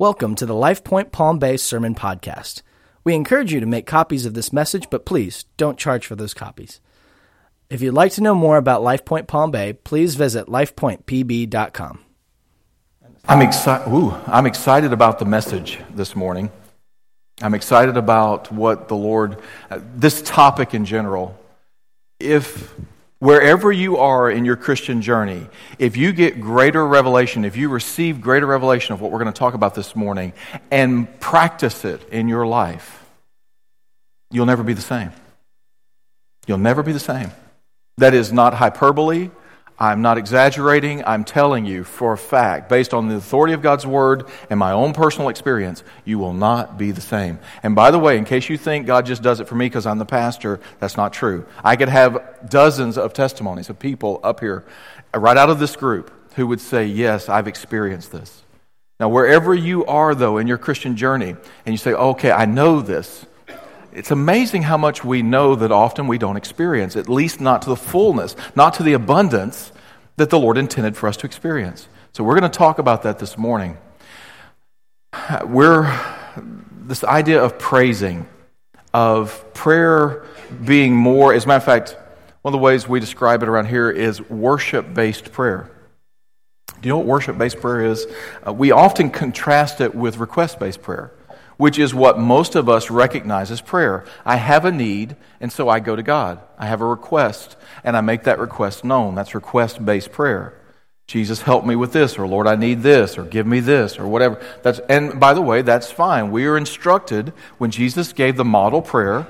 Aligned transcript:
Welcome 0.00 0.34
to 0.36 0.46
the 0.46 0.54
LifePoint 0.54 1.12
Palm 1.12 1.38
Bay 1.38 1.58
Sermon 1.58 1.94
Podcast. 1.94 2.62
We 3.04 3.14
encourage 3.14 3.52
you 3.52 3.60
to 3.60 3.66
make 3.66 3.86
copies 3.86 4.24
of 4.24 4.32
this 4.32 4.50
message, 4.50 4.88
but 4.88 5.04
please 5.04 5.44
don't 5.58 5.78
charge 5.78 6.06
for 6.06 6.16
those 6.16 6.32
copies. 6.32 6.80
If 7.68 7.82
you'd 7.82 7.92
like 7.92 8.12
to 8.12 8.22
know 8.22 8.34
more 8.34 8.56
about 8.56 8.80
LifePoint 8.80 9.26
Palm 9.26 9.50
Bay, 9.50 9.74
please 9.74 10.14
visit 10.14 10.46
lifepointpb.com. 10.46 12.00
I'm 13.28 13.42
excited. 13.42 13.92
Ooh, 13.92 14.14
I'm 14.26 14.46
excited 14.46 14.94
about 14.94 15.18
the 15.18 15.26
message 15.26 15.78
this 15.90 16.16
morning. 16.16 16.50
I'm 17.42 17.52
excited 17.52 17.98
about 17.98 18.50
what 18.50 18.88
the 18.88 18.96
Lord, 18.96 19.36
uh, 19.70 19.80
this 19.96 20.22
topic 20.22 20.72
in 20.72 20.86
general. 20.86 21.38
If 22.18 22.74
wherever 23.20 23.70
you 23.70 23.98
are 23.98 24.30
in 24.30 24.44
your 24.44 24.56
Christian 24.56 25.00
journey, 25.00 25.46
if 25.78 25.96
you 25.96 26.12
get 26.12 26.40
greater 26.40 26.84
revelation, 26.86 27.44
if 27.44 27.56
you 27.56 27.68
receive 27.68 28.20
greater 28.20 28.46
revelation 28.46 28.94
of 28.94 29.00
what 29.00 29.12
we're 29.12 29.20
going 29.20 29.32
to 29.32 29.38
talk 29.38 29.54
about 29.54 29.74
this 29.74 29.94
morning, 29.94 30.32
and 30.70 31.20
practice 31.20 31.84
it 31.84 32.06
in 32.10 32.28
your 32.28 32.46
life, 32.46 33.06
you'll 34.30 34.46
never 34.46 34.64
be 34.64 34.72
the 34.72 34.80
same. 34.80 35.12
You'll 36.46 36.58
never 36.58 36.82
be 36.82 36.92
the 36.92 36.98
same. 36.98 37.30
That 37.98 38.14
is 38.14 38.32
not 38.32 38.54
hyperbole. 38.54 39.30
I'm 39.80 40.02
not 40.02 40.18
exaggerating. 40.18 41.02
I'm 41.06 41.24
telling 41.24 41.64
you 41.64 41.84
for 41.84 42.12
a 42.12 42.18
fact, 42.18 42.68
based 42.68 42.92
on 42.92 43.08
the 43.08 43.16
authority 43.16 43.54
of 43.54 43.62
God's 43.62 43.86
word 43.86 44.28
and 44.50 44.60
my 44.60 44.72
own 44.72 44.92
personal 44.92 45.30
experience, 45.30 45.82
you 46.04 46.18
will 46.18 46.34
not 46.34 46.76
be 46.76 46.90
the 46.90 47.00
same. 47.00 47.38
And 47.62 47.74
by 47.74 47.90
the 47.90 47.98
way, 47.98 48.18
in 48.18 48.26
case 48.26 48.50
you 48.50 48.58
think 48.58 48.86
God 48.86 49.06
just 49.06 49.22
does 49.22 49.40
it 49.40 49.48
for 49.48 49.54
me 49.54 49.64
because 49.66 49.86
I'm 49.86 49.96
the 49.96 50.04
pastor, 50.04 50.60
that's 50.80 50.98
not 50.98 51.14
true. 51.14 51.46
I 51.64 51.76
could 51.76 51.88
have 51.88 52.50
dozens 52.50 52.98
of 52.98 53.14
testimonies 53.14 53.70
of 53.70 53.78
people 53.78 54.20
up 54.22 54.40
here, 54.40 54.66
right 55.14 55.38
out 55.38 55.48
of 55.48 55.58
this 55.58 55.76
group, 55.76 56.12
who 56.34 56.46
would 56.46 56.60
say, 56.60 56.84
Yes, 56.84 57.30
I've 57.30 57.48
experienced 57.48 58.12
this. 58.12 58.42
Now, 59.00 59.08
wherever 59.08 59.54
you 59.54 59.86
are, 59.86 60.14
though, 60.14 60.36
in 60.36 60.46
your 60.46 60.58
Christian 60.58 60.94
journey, 60.94 61.30
and 61.64 61.72
you 61.72 61.78
say, 61.78 61.94
Okay, 61.94 62.30
I 62.30 62.44
know 62.44 62.82
this, 62.82 63.24
it's 63.92 64.10
amazing 64.10 64.62
how 64.62 64.76
much 64.76 65.04
we 65.04 65.22
know 65.22 65.54
that 65.54 65.72
often 65.72 66.06
we 66.06 66.18
don't 66.18 66.36
experience, 66.36 66.96
at 66.96 67.08
least 67.08 67.40
not 67.40 67.62
to 67.62 67.68
the 67.68 67.76
fullness, 67.76 68.36
not 68.54 68.74
to 68.74 68.82
the 68.82 68.92
abundance 68.92 69.72
that 70.16 70.30
the 70.30 70.38
Lord 70.38 70.58
intended 70.58 70.96
for 70.96 71.08
us 71.08 71.16
to 71.18 71.26
experience. 71.26 71.88
So 72.12 72.24
we're 72.24 72.38
going 72.38 72.50
to 72.50 72.58
talk 72.58 72.78
about 72.78 73.02
that 73.02 73.18
this 73.18 73.36
morning. 73.38 73.78
We're 75.44 75.98
this 76.86 77.04
idea 77.04 77.42
of 77.42 77.58
praising, 77.58 78.28
of 78.92 79.54
prayer 79.54 80.24
being 80.64 80.94
more, 80.94 81.32
as 81.32 81.44
a 81.44 81.48
matter 81.48 81.58
of 81.58 81.64
fact, 81.64 81.96
one 82.42 82.54
of 82.54 82.58
the 82.58 82.62
ways 82.62 82.88
we 82.88 83.00
describe 83.00 83.42
it 83.42 83.48
around 83.48 83.66
here 83.66 83.90
is 83.90 84.20
worship 84.28 84.92
based 84.94 85.30
prayer. 85.30 85.70
Do 86.80 86.88
you 86.88 86.90
know 86.90 86.98
what 86.98 87.06
worship 87.06 87.36
based 87.38 87.60
prayer 87.60 87.84
is? 87.84 88.06
Uh, 88.46 88.52
we 88.52 88.70
often 88.70 89.10
contrast 89.10 89.80
it 89.80 89.94
with 89.94 90.16
request 90.16 90.58
based 90.58 90.82
prayer 90.82 91.12
which 91.60 91.78
is 91.78 91.94
what 91.94 92.18
most 92.18 92.56
of 92.56 92.70
us 92.70 92.90
recognize 92.90 93.50
as 93.50 93.60
prayer. 93.60 94.02
I 94.24 94.36
have 94.36 94.64
a 94.64 94.72
need, 94.72 95.14
and 95.42 95.52
so 95.52 95.68
I 95.68 95.78
go 95.78 95.94
to 95.94 96.02
God. 96.02 96.40
I 96.58 96.64
have 96.64 96.80
a 96.80 96.86
request, 96.86 97.54
and 97.84 97.98
I 97.98 98.00
make 98.00 98.22
that 98.22 98.38
request 98.38 98.82
known. 98.82 99.14
That's 99.14 99.34
request 99.34 99.84
based 99.84 100.10
prayer. 100.10 100.54
Jesus, 101.06 101.42
help 101.42 101.66
me 101.66 101.76
with 101.76 101.92
this, 101.92 102.18
or 102.18 102.26
Lord, 102.26 102.46
I 102.46 102.56
need 102.56 102.80
this, 102.80 103.18
or 103.18 103.24
give 103.24 103.46
me 103.46 103.60
this, 103.60 103.98
or 103.98 104.08
whatever. 104.08 104.40
That's, 104.62 104.78
and 104.88 105.20
by 105.20 105.34
the 105.34 105.42
way, 105.42 105.60
that's 105.60 105.90
fine. 105.90 106.30
We 106.30 106.46
are 106.46 106.56
instructed 106.56 107.34
when 107.58 107.70
Jesus 107.70 108.14
gave 108.14 108.38
the 108.38 108.44
model 108.44 108.80
prayer, 108.80 109.26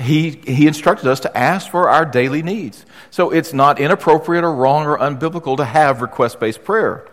he, 0.00 0.30
he 0.30 0.66
instructed 0.66 1.06
us 1.06 1.20
to 1.20 1.38
ask 1.38 1.70
for 1.70 1.88
our 1.88 2.04
daily 2.04 2.42
needs. 2.42 2.84
So 3.12 3.30
it's 3.30 3.52
not 3.52 3.78
inappropriate 3.78 4.42
or 4.42 4.52
wrong 4.52 4.84
or 4.84 4.98
unbiblical 4.98 5.56
to 5.58 5.64
have 5.64 6.02
request 6.02 6.40
based 6.40 6.64
prayer. 6.64 7.06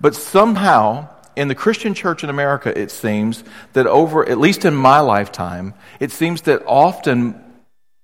But 0.00 0.16
somehow, 0.16 1.13
in 1.36 1.48
the 1.48 1.54
Christian 1.54 1.94
church 1.94 2.22
in 2.22 2.30
America, 2.30 2.76
it 2.78 2.90
seems 2.90 3.44
that 3.72 3.86
over, 3.86 4.28
at 4.28 4.38
least 4.38 4.64
in 4.64 4.74
my 4.74 5.00
lifetime, 5.00 5.74
it 6.00 6.10
seems 6.10 6.42
that 6.42 6.62
often, 6.66 7.40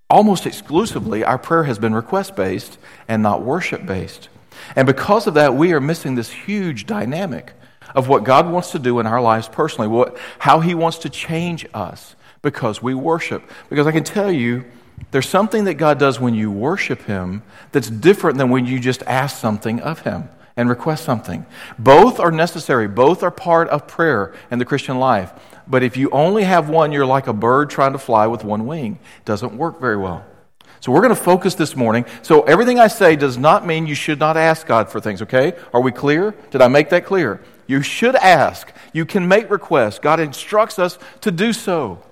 almost 0.08 0.46
exclusively, 0.46 1.24
our 1.24 1.38
prayer 1.38 1.64
has 1.64 1.78
been 1.78 1.94
request 1.94 2.34
based 2.34 2.78
and 3.08 3.22
not 3.22 3.42
worship 3.42 3.86
based. 3.86 4.28
And 4.76 4.86
because 4.86 5.26
of 5.26 5.34
that, 5.34 5.54
we 5.54 5.72
are 5.72 5.80
missing 5.80 6.14
this 6.14 6.30
huge 6.30 6.86
dynamic 6.86 7.52
of 7.94 8.08
what 8.08 8.24
God 8.24 8.50
wants 8.50 8.72
to 8.72 8.78
do 8.78 9.00
in 9.00 9.06
our 9.06 9.20
lives 9.20 9.48
personally, 9.48 9.88
what, 9.88 10.16
how 10.38 10.60
He 10.60 10.74
wants 10.74 10.98
to 10.98 11.08
change 11.08 11.66
us 11.74 12.14
because 12.42 12.82
we 12.82 12.94
worship. 12.94 13.42
Because 13.68 13.86
I 13.86 13.92
can 13.92 14.04
tell 14.04 14.30
you, 14.30 14.64
there's 15.10 15.28
something 15.28 15.64
that 15.64 15.74
God 15.74 15.98
does 15.98 16.20
when 16.20 16.34
you 16.34 16.50
worship 16.50 17.02
Him 17.02 17.42
that's 17.72 17.88
different 17.88 18.38
than 18.38 18.50
when 18.50 18.66
you 18.66 18.78
just 18.78 19.02
ask 19.04 19.38
something 19.38 19.80
of 19.80 20.00
Him 20.00 20.28
and 20.60 20.69
request 20.69 21.04
something. 21.04 21.47
Both 21.78 22.21
are 22.21 22.31
necessary, 22.31 22.87
both 22.87 23.22
are 23.22 23.31
part 23.31 23.69
of 23.71 23.88
prayer 23.88 24.34
and 24.50 24.60
the 24.60 24.66
Christian 24.66 24.98
life. 24.98 25.32
But 25.66 25.82
if 25.82 25.97
you 25.97 26.10
only 26.10 26.44
have 26.44 26.69
one, 26.69 26.93
you're 26.93 27.06
like 27.06 27.28
a 27.28 27.32
bird 27.32 27.71
trying 27.71 27.93
to 27.93 27.98
fly 27.98 28.26
with 28.26 28.44
one 28.44 28.66
wing. 28.66 28.98
It 29.19 29.25
doesn't 29.25 29.56
work 29.56 29.81
very 29.81 29.97
well. 29.97 30.26
So 30.81 30.93
we're 30.93 31.00
going 31.00 31.15
to 31.15 31.22
focus 31.22 31.54
this 31.54 31.75
morning. 31.75 32.04
So 32.21 32.43
everything 32.43 32.78
I 32.78 32.88
say 32.88 33.16
does 33.16 33.38
not 33.38 33.66
mean 33.66 33.87
you 33.87 33.94
should 33.94 34.19
not 34.19 34.37
ask 34.37 34.66
God 34.66 34.91
for 34.91 35.00
things, 35.00 35.22
okay? 35.22 35.54
Are 35.72 35.81
we 35.81 35.93
clear? 35.93 36.34
Did 36.50 36.60
I 36.60 36.69
make 36.69 36.91
that 36.91 37.06
clear? 37.06 37.42
You 37.66 37.82
should 37.82 38.16
ask. 38.16 38.71
You 38.92 39.06
can 39.06 39.28
make 39.28 39.50
requests. 39.50 39.98
God 39.98 40.21
instructs 40.21 40.78
us 40.78 40.98
to 41.22 41.31
do 41.31 41.54
so. 41.54 42.03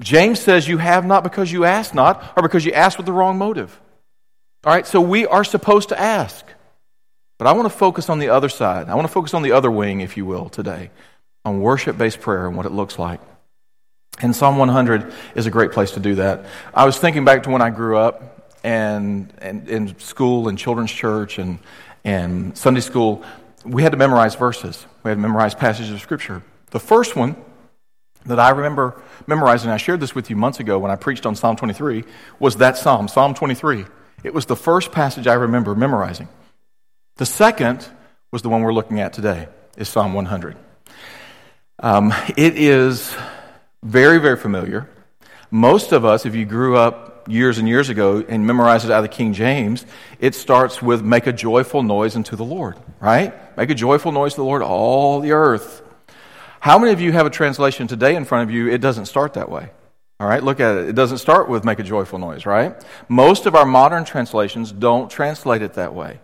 James 0.00 0.40
says 0.40 0.66
you 0.66 0.78
have 0.78 1.06
not 1.06 1.22
because 1.22 1.52
you 1.52 1.64
ask 1.64 1.94
not, 1.94 2.32
or 2.36 2.42
because 2.42 2.64
you 2.64 2.72
ask 2.72 2.96
with 2.96 3.06
the 3.06 3.12
wrong 3.12 3.38
motive. 3.38 3.80
All 4.64 4.72
right, 4.72 4.86
so 4.86 5.00
we 5.00 5.26
are 5.26 5.44
supposed 5.44 5.90
to 5.90 6.00
ask. 6.00 6.44
But 7.44 7.50
I 7.50 7.52
want 7.52 7.70
to 7.70 7.78
focus 7.78 8.08
on 8.08 8.20
the 8.20 8.30
other 8.30 8.48
side. 8.48 8.88
I 8.88 8.94
want 8.94 9.06
to 9.06 9.12
focus 9.12 9.34
on 9.34 9.42
the 9.42 9.52
other 9.52 9.70
wing, 9.70 10.00
if 10.00 10.16
you 10.16 10.24
will, 10.24 10.48
today, 10.48 10.90
on 11.44 11.60
worship 11.60 11.98
based 11.98 12.22
prayer 12.22 12.46
and 12.46 12.56
what 12.56 12.64
it 12.64 12.72
looks 12.72 12.98
like. 12.98 13.20
And 14.22 14.34
Psalm 14.34 14.56
100 14.56 15.12
is 15.34 15.44
a 15.44 15.50
great 15.50 15.70
place 15.70 15.90
to 15.90 16.00
do 16.00 16.14
that. 16.14 16.46
I 16.72 16.86
was 16.86 16.96
thinking 16.96 17.26
back 17.26 17.42
to 17.42 17.50
when 17.50 17.60
I 17.60 17.68
grew 17.68 17.98
up 17.98 18.50
and, 18.64 19.30
and 19.42 19.68
in 19.68 19.98
school 19.98 20.48
and 20.48 20.56
children's 20.56 20.90
church 20.90 21.38
and, 21.38 21.58
and 22.02 22.56
Sunday 22.56 22.80
school. 22.80 23.22
We 23.62 23.82
had 23.82 23.92
to 23.92 23.98
memorize 23.98 24.34
verses, 24.36 24.86
we 25.02 25.10
had 25.10 25.16
to 25.16 25.20
memorize 25.20 25.54
passages 25.54 25.92
of 25.92 26.00
Scripture. 26.00 26.42
The 26.70 26.80
first 26.80 27.14
one 27.14 27.36
that 28.24 28.40
I 28.40 28.48
remember 28.48 29.02
memorizing, 29.26 29.70
I 29.70 29.76
shared 29.76 30.00
this 30.00 30.14
with 30.14 30.30
you 30.30 30.36
months 30.36 30.60
ago 30.60 30.78
when 30.78 30.90
I 30.90 30.96
preached 30.96 31.26
on 31.26 31.36
Psalm 31.36 31.56
23, 31.56 32.04
was 32.38 32.56
that 32.56 32.78
Psalm, 32.78 33.06
Psalm 33.06 33.34
23. 33.34 33.84
It 34.22 34.32
was 34.32 34.46
the 34.46 34.56
first 34.56 34.92
passage 34.92 35.26
I 35.26 35.34
remember 35.34 35.74
memorizing. 35.74 36.28
The 37.16 37.26
second 37.26 37.86
was 38.32 38.42
the 38.42 38.48
one 38.48 38.62
we're 38.62 38.72
looking 38.72 38.98
at 38.98 39.12
today, 39.12 39.46
is 39.76 39.88
Psalm 39.88 40.14
100. 40.14 40.56
Um, 41.78 42.12
it 42.36 42.58
is 42.58 43.14
very, 43.84 44.18
very 44.18 44.36
familiar. 44.36 44.90
Most 45.48 45.92
of 45.92 46.04
us, 46.04 46.26
if 46.26 46.34
you 46.34 46.44
grew 46.44 46.76
up 46.76 47.28
years 47.28 47.58
and 47.58 47.68
years 47.68 47.88
ago 47.88 48.24
and 48.28 48.44
memorized 48.44 48.84
it 48.84 48.90
out 48.90 49.04
of 49.04 49.04
the 49.04 49.16
King 49.16 49.32
James, 49.32 49.86
it 50.18 50.34
starts 50.34 50.82
with 50.82 51.04
make 51.04 51.28
a 51.28 51.32
joyful 51.32 51.84
noise 51.84 52.16
unto 52.16 52.34
the 52.34 52.44
Lord, 52.44 52.76
right? 52.98 53.56
Make 53.56 53.70
a 53.70 53.76
joyful 53.76 54.10
noise 54.10 54.32
to 54.32 54.40
the 54.40 54.44
Lord, 54.44 54.62
all 54.62 55.20
the 55.20 55.30
earth. 55.30 55.82
How 56.58 56.80
many 56.80 56.92
of 56.92 57.00
you 57.00 57.12
have 57.12 57.26
a 57.26 57.30
translation 57.30 57.86
today 57.86 58.16
in 58.16 58.24
front 58.24 58.48
of 58.48 58.52
you? 58.52 58.68
It 58.68 58.80
doesn't 58.80 59.06
start 59.06 59.34
that 59.34 59.48
way. 59.48 59.70
All 60.18 60.26
right, 60.26 60.42
look 60.42 60.58
at 60.58 60.78
it. 60.78 60.88
It 60.88 60.96
doesn't 60.96 61.18
start 61.18 61.48
with 61.48 61.64
make 61.64 61.78
a 61.78 61.84
joyful 61.84 62.18
noise, 62.18 62.44
right? 62.44 62.74
Most 63.08 63.46
of 63.46 63.54
our 63.54 63.66
modern 63.66 64.04
translations 64.04 64.72
don't 64.72 65.08
translate 65.08 65.62
it 65.62 65.74
that 65.74 65.94
way. 65.94 66.18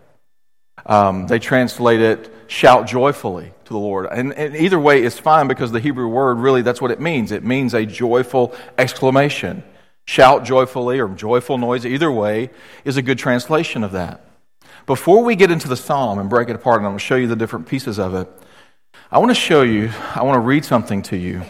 Um, 0.85 1.27
they 1.27 1.39
translate 1.39 2.01
it 2.01 2.33
shout 2.51 2.85
joyfully 2.85 3.53
to 3.63 3.73
the 3.73 3.79
Lord. 3.79 4.07
And, 4.11 4.33
and, 4.33 4.55
either 4.55 4.79
way 4.79 5.01
is 5.01 5.17
fine 5.17 5.47
because 5.47 5.71
the 5.71 5.79
Hebrew 5.79 6.07
word 6.07 6.37
really 6.37 6.61
that's 6.61 6.81
what 6.81 6.91
it 6.91 6.99
means. 6.99 7.31
It 7.31 7.45
means 7.45 7.73
a 7.73 7.85
joyful 7.85 8.53
exclamation. 8.77 9.63
Shout 10.05 10.43
joyfully 10.43 10.99
or 10.99 11.07
joyful 11.07 11.57
noise, 11.57 11.85
either 11.85 12.11
way, 12.11 12.49
is 12.83 12.97
a 12.97 13.01
good 13.01 13.17
translation 13.17 13.83
of 13.83 13.93
that. 13.93 14.25
Before 14.85 15.23
we 15.23 15.37
get 15.37 15.51
into 15.51 15.69
the 15.69 15.77
psalm 15.77 16.19
and 16.19 16.29
break 16.29 16.49
it 16.49 16.55
apart, 16.55 16.79
and 16.79 16.87
I'm 16.87 16.91
going 16.91 16.99
to 16.99 17.05
show 17.05 17.15
you 17.15 17.27
the 17.27 17.35
different 17.35 17.67
pieces 17.67 17.97
of 17.97 18.13
it, 18.15 18.27
I 19.09 19.19
want 19.19 19.31
to 19.31 19.35
show 19.35 19.61
you, 19.61 19.89
I 20.15 20.23
want 20.23 20.35
to 20.35 20.41
read 20.41 20.65
something 20.65 21.03
to 21.03 21.17
you. 21.17 21.43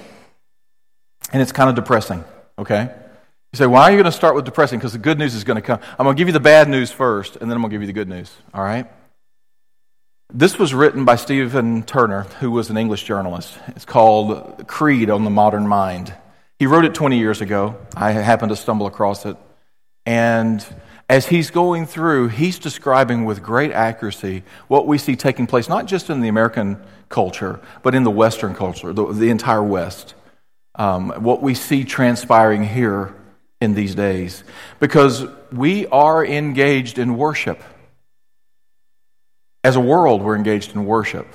And 1.32 1.42
it's 1.42 1.52
kind 1.52 1.70
of 1.70 1.76
depressing, 1.76 2.24
okay? 2.60 2.94
You 3.54 3.58
say, 3.58 3.66
why 3.66 3.84
are 3.84 3.92
you 3.92 3.98
going 3.98 4.06
to 4.06 4.12
start 4.12 4.36
with 4.36 4.46
depressing? 4.46 4.78
Because 4.78 4.94
the 4.94 5.00
good 5.00 5.18
news 5.18 5.34
is 5.34 5.44
going 5.44 5.56
to 5.56 5.62
come. 5.62 5.80
I'm 5.98 6.06
going 6.06 6.16
to 6.16 6.20
give 6.20 6.28
you 6.28 6.34
the 6.34 6.40
bad 6.40 6.70
news 6.70 6.92
first, 6.92 7.38
and 7.38 7.50
then 7.50 7.56
I'm 7.56 7.62
going 7.62 7.72
to 7.72 7.74
give 7.74 7.82
you 7.82 7.88
the 7.88 7.94
good 7.94 8.10
news, 8.10 8.32
all 8.54 8.64
right? 8.64 8.88
This 10.34 10.58
was 10.58 10.74
written 10.74 11.04
by 11.04 11.18
Stephen 11.18 11.84
Turner, 11.84 12.22
who 12.40 12.52
was 12.52 12.70
an 12.70 12.78
English 12.78 13.04
journalist. 13.04 13.60
It's 13.68 13.84
called 13.84 14.66
Creed 14.66 15.10
on 15.10 15.26
the 15.26 15.30
Modern 15.30 15.68
Mind. 15.68 16.14
He 16.58 16.68
wrote 16.68 16.86
it 16.86 16.94
20 16.94 17.18
years 17.18 17.42
ago. 17.42 17.76
I 17.98 18.12
happened 18.12 18.52
to 18.52 18.56
stumble 18.56 18.88
across 18.88 19.26
it. 19.26 19.36
And 20.06 20.66
as 21.10 21.28
he's 21.28 21.52
going 21.52 21.86
through, 21.86 22.30
he's 22.30 22.60
describing 22.60 23.26
with 23.26 23.44
great 23.44 23.74
accuracy 23.74 24.44
what 24.70 24.88
we 24.88 24.98
see 24.98 25.18
taking 25.18 25.48
place, 25.48 25.68
not 25.68 25.86
just 25.86 26.10
in 26.10 26.22
the 26.22 26.30
American 26.30 26.82
culture, 27.10 27.60
but 27.84 27.94
in 27.94 28.04
the 28.04 28.10
Western 28.10 28.56
culture, 28.56 28.94
the, 28.94 29.12
the 29.12 29.32
entire 29.32 29.64
West. 29.64 30.14
Um, 30.76 31.10
what 31.10 31.42
we 31.42 31.56
see 31.56 31.84
transpiring 31.84 32.64
here 32.64 33.14
in 33.60 33.74
these 33.74 33.96
days. 33.96 34.46
Because 34.80 35.26
we 35.52 35.88
are 35.88 36.26
engaged 36.26 37.00
in 37.00 37.18
worship. 37.18 37.62
As 39.64 39.76
a 39.76 39.80
world, 39.80 40.24
we're 40.24 40.36
engaged 40.36 40.76
in 40.76 40.86
worship. 40.86 41.28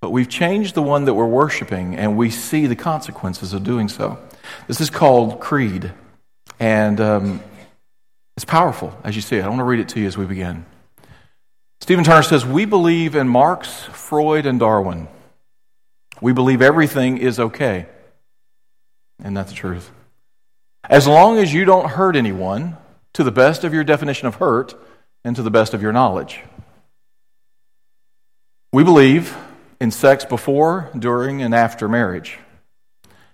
But 0.00 0.10
we've 0.10 0.28
changed 0.28 0.74
the 0.74 0.82
one 0.82 1.06
that 1.06 1.14
we're 1.14 1.26
worshiping, 1.26 1.96
and 1.96 2.16
we 2.16 2.30
see 2.30 2.66
the 2.66 2.76
consequences 2.76 3.52
of 3.52 3.64
doing 3.64 3.88
so. 3.88 4.18
This 4.68 4.80
is 4.80 4.90
called 4.90 5.40
creed. 5.40 5.92
And 6.60 7.00
um, 7.00 7.42
it's 8.36 8.44
powerful 8.44 8.96
as 9.02 9.16
you 9.16 9.22
see. 9.22 9.40
I 9.40 9.48
want 9.48 9.60
to 9.60 9.64
read 9.64 9.80
it 9.80 9.88
to 9.90 10.00
you 10.00 10.06
as 10.06 10.16
we 10.16 10.26
begin. 10.26 10.64
Stephen 11.80 12.04
Turner 12.04 12.22
says, 12.22 12.44
We 12.44 12.64
believe 12.64 13.16
in 13.16 13.28
Marx, 13.28 13.84
Freud, 13.92 14.46
and 14.46 14.60
Darwin. 14.60 15.08
We 16.20 16.32
believe 16.32 16.62
everything 16.62 17.18
is 17.18 17.38
okay. 17.38 17.86
And 19.22 19.36
that's 19.36 19.50
the 19.50 19.56
truth. 19.56 19.90
As 20.84 21.06
long 21.06 21.38
as 21.38 21.52
you 21.52 21.64
don't 21.64 21.90
hurt 21.90 22.16
anyone 22.16 22.76
to 23.14 23.24
the 23.24 23.32
best 23.32 23.64
of 23.64 23.74
your 23.74 23.84
definition 23.84 24.28
of 24.28 24.36
hurt 24.36 24.74
and 25.24 25.34
to 25.36 25.42
the 25.42 25.50
best 25.50 25.74
of 25.74 25.82
your 25.82 25.92
knowledge. 25.92 26.42
We 28.76 28.84
believe 28.84 29.34
in 29.80 29.90
sex 29.90 30.26
before, 30.26 30.90
during, 30.98 31.40
and 31.40 31.54
after 31.54 31.88
marriage. 31.88 32.38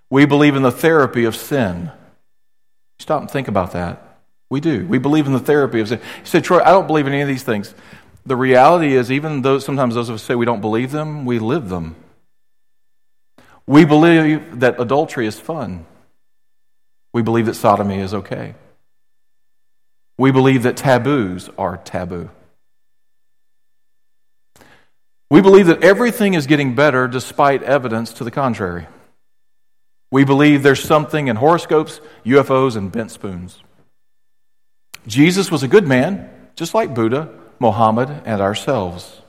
We 0.08 0.24
believe 0.24 0.54
in 0.54 0.62
the 0.62 0.70
therapy 0.70 1.24
of 1.24 1.34
sin. 1.34 1.90
Stop 3.00 3.22
and 3.22 3.28
think 3.28 3.48
about 3.48 3.72
that. 3.72 4.20
We 4.50 4.60
do. 4.60 4.86
We 4.86 4.98
believe 4.98 5.26
in 5.26 5.32
the 5.32 5.40
therapy 5.40 5.80
of 5.80 5.88
sin. 5.88 5.98
You 6.20 6.26
say, 6.26 6.40
Troy, 6.40 6.60
I 6.60 6.70
don't 6.70 6.86
believe 6.86 7.08
in 7.08 7.12
any 7.12 7.22
of 7.22 7.26
these 7.26 7.42
things. 7.42 7.74
The 8.24 8.36
reality 8.36 8.94
is, 8.94 9.10
even 9.10 9.42
though 9.42 9.58
sometimes 9.58 9.96
those 9.96 10.08
of 10.08 10.14
us 10.14 10.22
say 10.22 10.36
we 10.36 10.46
don't 10.46 10.60
believe 10.60 10.92
them, 10.92 11.24
we 11.24 11.40
live 11.40 11.68
them. 11.68 11.96
We 13.66 13.84
believe 13.84 14.60
that 14.60 14.80
adultery 14.80 15.26
is 15.26 15.40
fun. 15.40 15.86
We 17.12 17.22
believe 17.22 17.46
that 17.46 17.54
sodomy 17.54 17.98
is 17.98 18.14
okay. 18.14 18.54
We 20.16 20.30
believe 20.30 20.62
that 20.62 20.76
taboos 20.76 21.50
are 21.58 21.78
taboo. 21.78 22.30
We 25.32 25.40
believe 25.40 25.68
that 25.68 25.82
everything 25.82 26.34
is 26.34 26.46
getting 26.46 26.74
better 26.74 27.08
despite 27.08 27.62
evidence 27.62 28.12
to 28.12 28.24
the 28.24 28.30
contrary. 28.30 28.86
We 30.10 30.26
believe 30.26 30.62
there's 30.62 30.84
something 30.84 31.28
in 31.28 31.36
horoscopes, 31.36 32.02
UFOs, 32.26 32.76
and 32.76 32.92
bent 32.92 33.12
spoons. 33.12 33.58
Jesus 35.06 35.50
was 35.50 35.62
a 35.62 35.68
good 35.68 35.88
man, 35.88 36.28
just 36.54 36.74
like 36.74 36.94
Buddha, 36.94 37.30
Mohammed, 37.58 38.10
and 38.26 38.42
ourselves. 38.42 39.22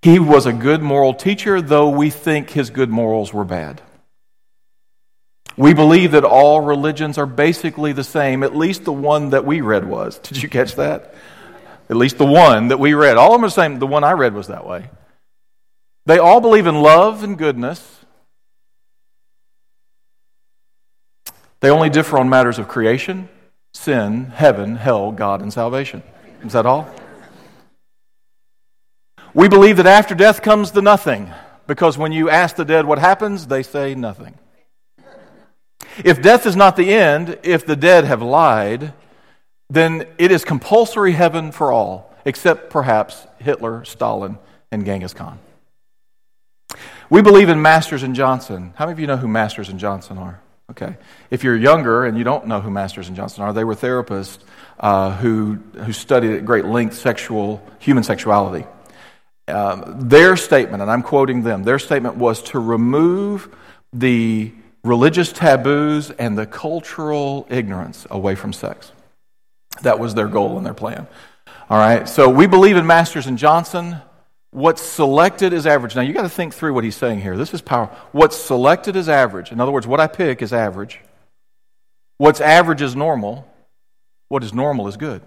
He 0.00 0.20
was 0.20 0.46
a 0.46 0.52
good 0.52 0.80
moral 0.80 1.14
teacher, 1.14 1.60
though 1.60 1.88
we 1.88 2.08
think 2.08 2.50
his 2.50 2.70
good 2.70 2.90
morals 2.90 3.34
were 3.34 3.44
bad. 3.44 3.82
We 5.56 5.74
believe 5.74 6.12
that 6.12 6.22
all 6.22 6.60
religions 6.60 7.18
are 7.18 7.26
basically 7.26 7.92
the 7.92 8.04
same, 8.04 8.44
at 8.44 8.54
least 8.54 8.84
the 8.84 8.92
one 8.92 9.30
that 9.30 9.44
we 9.44 9.60
read 9.60 9.84
was. 9.84 10.18
Did 10.20 10.40
you 10.40 10.48
catch 10.48 10.76
that? 10.76 11.16
At 11.90 11.96
least 11.96 12.18
the 12.18 12.26
one 12.26 12.68
that 12.68 12.78
we 12.78 12.94
read. 12.94 13.16
All 13.16 13.34
of 13.34 13.40
them 13.40 13.44
are 13.44 13.48
the 13.48 13.52
same. 13.52 13.78
The 13.78 13.86
one 13.86 14.04
I 14.04 14.12
read 14.12 14.34
was 14.34 14.46
that 14.48 14.66
way. 14.66 14.88
They 16.06 16.18
all 16.18 16.40
believe 16.40 16.66
in 16.66 16.82
love 16.82 17.22
and 17.22 17.36
goodness. 17.36 18.04
They 21.60 21.70
only 21.70 21.88
differ 21.88 22.18
on 22.18 22.28
matters 22.28 22.58
of 22.58 22.68
creation, 22.68 23.28
sin, 23.72 24.26
heaven, 24.26 24.76
hell, 24.76 25.12
God, 25.12 25.40
and 25.40 25.52
salvation. 25.52 26.02
Is 26.42 26.52
that 26.52 26.66
all? 26.66 26.88
We 29.32 29.48
believe 29.48 29.78
that 29.78 29.86
after 29.86 30.14
death 30.14 30.42
comes 30.42 30.72
the 30.72 30.82
nothing, 30.82 31.32
because 31.66 31.96
when 31.96 32.12
you 32.12 32.28
ask 32.28 32.56
the 32.56 32.64
dead 32.64 32.84
what 32.84 32.98
happens, 32.98 33.46
they 33.46 33.62
say 33.62 33.94
nothing. 33.94 34.38
If 36.04 36.20
death 36.20 36.46
is 36.46 36.54
not 36.54 36.76
the 36.76 36.92
end, 36.92 37.38
if 37.42 37.64
the 37.64 37.76
dead 37.76 38.04
have 38.04 38.20
lied, 38.22 38.92
then 39.70 40.06
it 40.18 40.30
is 40.30 40.44
compulsory 40.44 41.12
heaven 41.12 41.52
for 41.52 41.72
all, 41.72 42.14
except 42.24 42.70
perhaps 42.70 43.26
Hitler, 43.38 43.84
Stalin, 43.84 44.38
and 44.70 44.84
Genghis 44.84 45.14
Khan. 45.14 45.38
We 47.10 47.22
believe 47.22 47.48
in 47.48 47.62
Masters 47.62 48.02
and 48.02 48.14
Johnson. 48.14 48.72
How 48.76 48.86
many 48.86 48.94
of 48.94 49.00
you 49.00 49.06
know 49.06 49.16
who 49.16 49.28
Masters 49.28 49.68
and 49.68 49.78
Johnson 49.78 50.18
are? 50.18 50.40
Okay. 50.70 50.96
If 51.30 51.44
you're 51.44 51.56
younger 51.56 52.06
and 52.06 52.16
you 52.16 52.24
don't 52.24 52.46
know 52.46 52.60
who 52.60 52.70
Masters 52.70 53.08
and 53.08 53.16
Johnson 53.16 53.42
are, 53.42 53.52
they 53.52 53.64
were 53.64 53.74
therapists 53.74 54.38
uh, 54.80 55.14
who, 55.16 55.58
who 55.76 55.92
studied 55.92 56.32
at 56.32 56.44
great 56.44 56.64
length 56.64 56.96
sexual, 56.96 57.62
human 57.78 58.02
sexuality. 58.02 58.66
Um, 59.46 60.08
their 60.08 60.36
statement, 60.36 60.80
and 60.80 60.90
I'm 60.90 61.02
quoting 61.02 61.42
them, 61.42 61.64
their 61.64 61.78
statement 61.78 62.16
was 62.16 62.42
to 62.44 62.58
remove 62.58 63.54
the 63.92 64.52
religious 64.82 65.32
taboos 65.32 66.10
and 66.10 66.36
the 66.36 66.46
cultural 66.46 67.46
ignorance 67.50 68.06
away 68.10 68.34
from 68.34 68.54
sex. 68.54 68.90
That 69.82 69.98
was 69.98 70.14
their 70.14 70.28
goal 70.28 70.56
and 70.56 70.64
their 70.64 70.74
plan. 70.74 71.06
All 71.68 71.78
right, 71.78 72.08
so 72.08 72.28
we 72.28 72.46
believe 72.46 72.76
in 72.76 72.86
Masters 72.86 73.26
and 73.26 73.38
Johnson. 73.38 73.96
What's 74.50 74.82
selected 74.82 75.52
is 75.52 75.66
average. 75.66 75.96
Now, 75.96 76.02
you 76.02 76.12
got 76.12 76.22
to 76.22 76.28
think 76.28 76.54
through 76.54 76.74
what 76.74 76.84
he's 76.84 76.96
saying 76.96 77.20
here. 77.20 77.36
This 77.36 77.52
is 77.52 77.60
power. 77.60 77.86
What's 78.12 78.36
selected 78.36 78.94
is 78.96 79.08
average. 79.08 79.50
In 79.50 79.60
other 79.60 79.72
words, 79.72 79.86
what 79.86 79.98
I 79.98 80.06
pick 80.06 80.42
is 80.42 80.52
average. 80.52 81.00
What's 82.18 82.40
average 82.40 82.80
is 82.80 82.94
normal. 82.94 83.48
What 84.28 84.44
is 84.44 84.52
normal 84.52 84.86
is 84.86 84.96
good. 84.96 85.22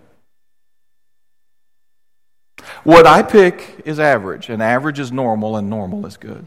What 2.83 3.05
I 3.05 3.21
pick 3.21 3.81
is 3.85 3.99
average, 3.99 4.49
and 4.49 4.63
average 4.63 4.99
is 4.99 5.11
normal, 5.11 5.57
and 5.57 5.69
normal 5.69 6.05
is 6.05 6.17
good. 6.17 6.45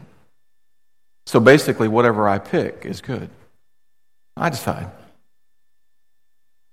So 1.27 1.39
basically, 1.39 1.87
whatever 1.87 2.27
I 2.27 2.39
pick 2.39 2.81
is 2.83 3.01
good. 3.01 3.29
I 4.35 4.49
decide. 4.49 4.89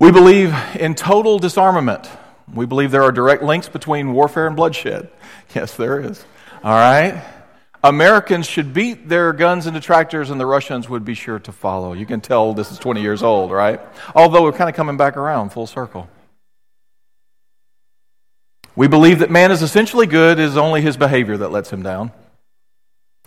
We 0.01 0.13
believe 0.13 0.55
in 0.77 0.95
total 0.95 1.41
disarmament. 1.41 2.09
We 2.53 2.67
believe 2.67 2.93
there 2.93 3.03
are 3.03 3.11
direct 3.11 3.43
links 3.43 3.69
between 3.69 4.13
warfare 4.13 4.47
and 4.47 4.57
bloodshed. 4.57 5.11
Yes, 5.55 5.77
there 5.77 5.99
is. 5.99 6.23
All 6.63 6.75
right? 6.75 7.25
Americans 7.83 8.47
should 8.47 8.75
beat 8.75 9.09
their 9.09 9.33
guns 9.33 9.67
into 9.67 9.81
tractors, 9.81 10.29
and 10.29 10.39
the 10.39 10.45
Russians 10.45 10.91
would 10.91 11.07
be 11.07 11.15
sure 11.15 11.39
to 11.39 11.53
follow. 11.53 11.95
You 11.95 12.05
can 12.05 12.21
tell 12.21 12.53
this 12.53 12.71
is 12.71 12.79
20 12.79 13.01
years 13.01 13.23
old, 13.23 13.51
right? 13.51 13.81
Although 14.15 14.43
we're 14.43 14.53
kind 14.53 14.69
of 14.69 14.77
coming 14.77 14.99
back 14.99 15.17
around 15.17 15.51
full 15.51 15.67
circle. 15.67 16.07
We 18.77 18.89
believe 18.89 19.21
that 19.21 19.31
man 19.31 19.51
is 19.51 19.63
essentially 19.63 20.07
good, 20.07 20.39
it 20.39 20.45
is 20.45 20.59
only 20.59 20.83
his 20.83 20.99
behavior 20.99 21.39
that 21.39 21.51
lets 21.51 21.73
him 21.73 21.83
down. 21.83 22.13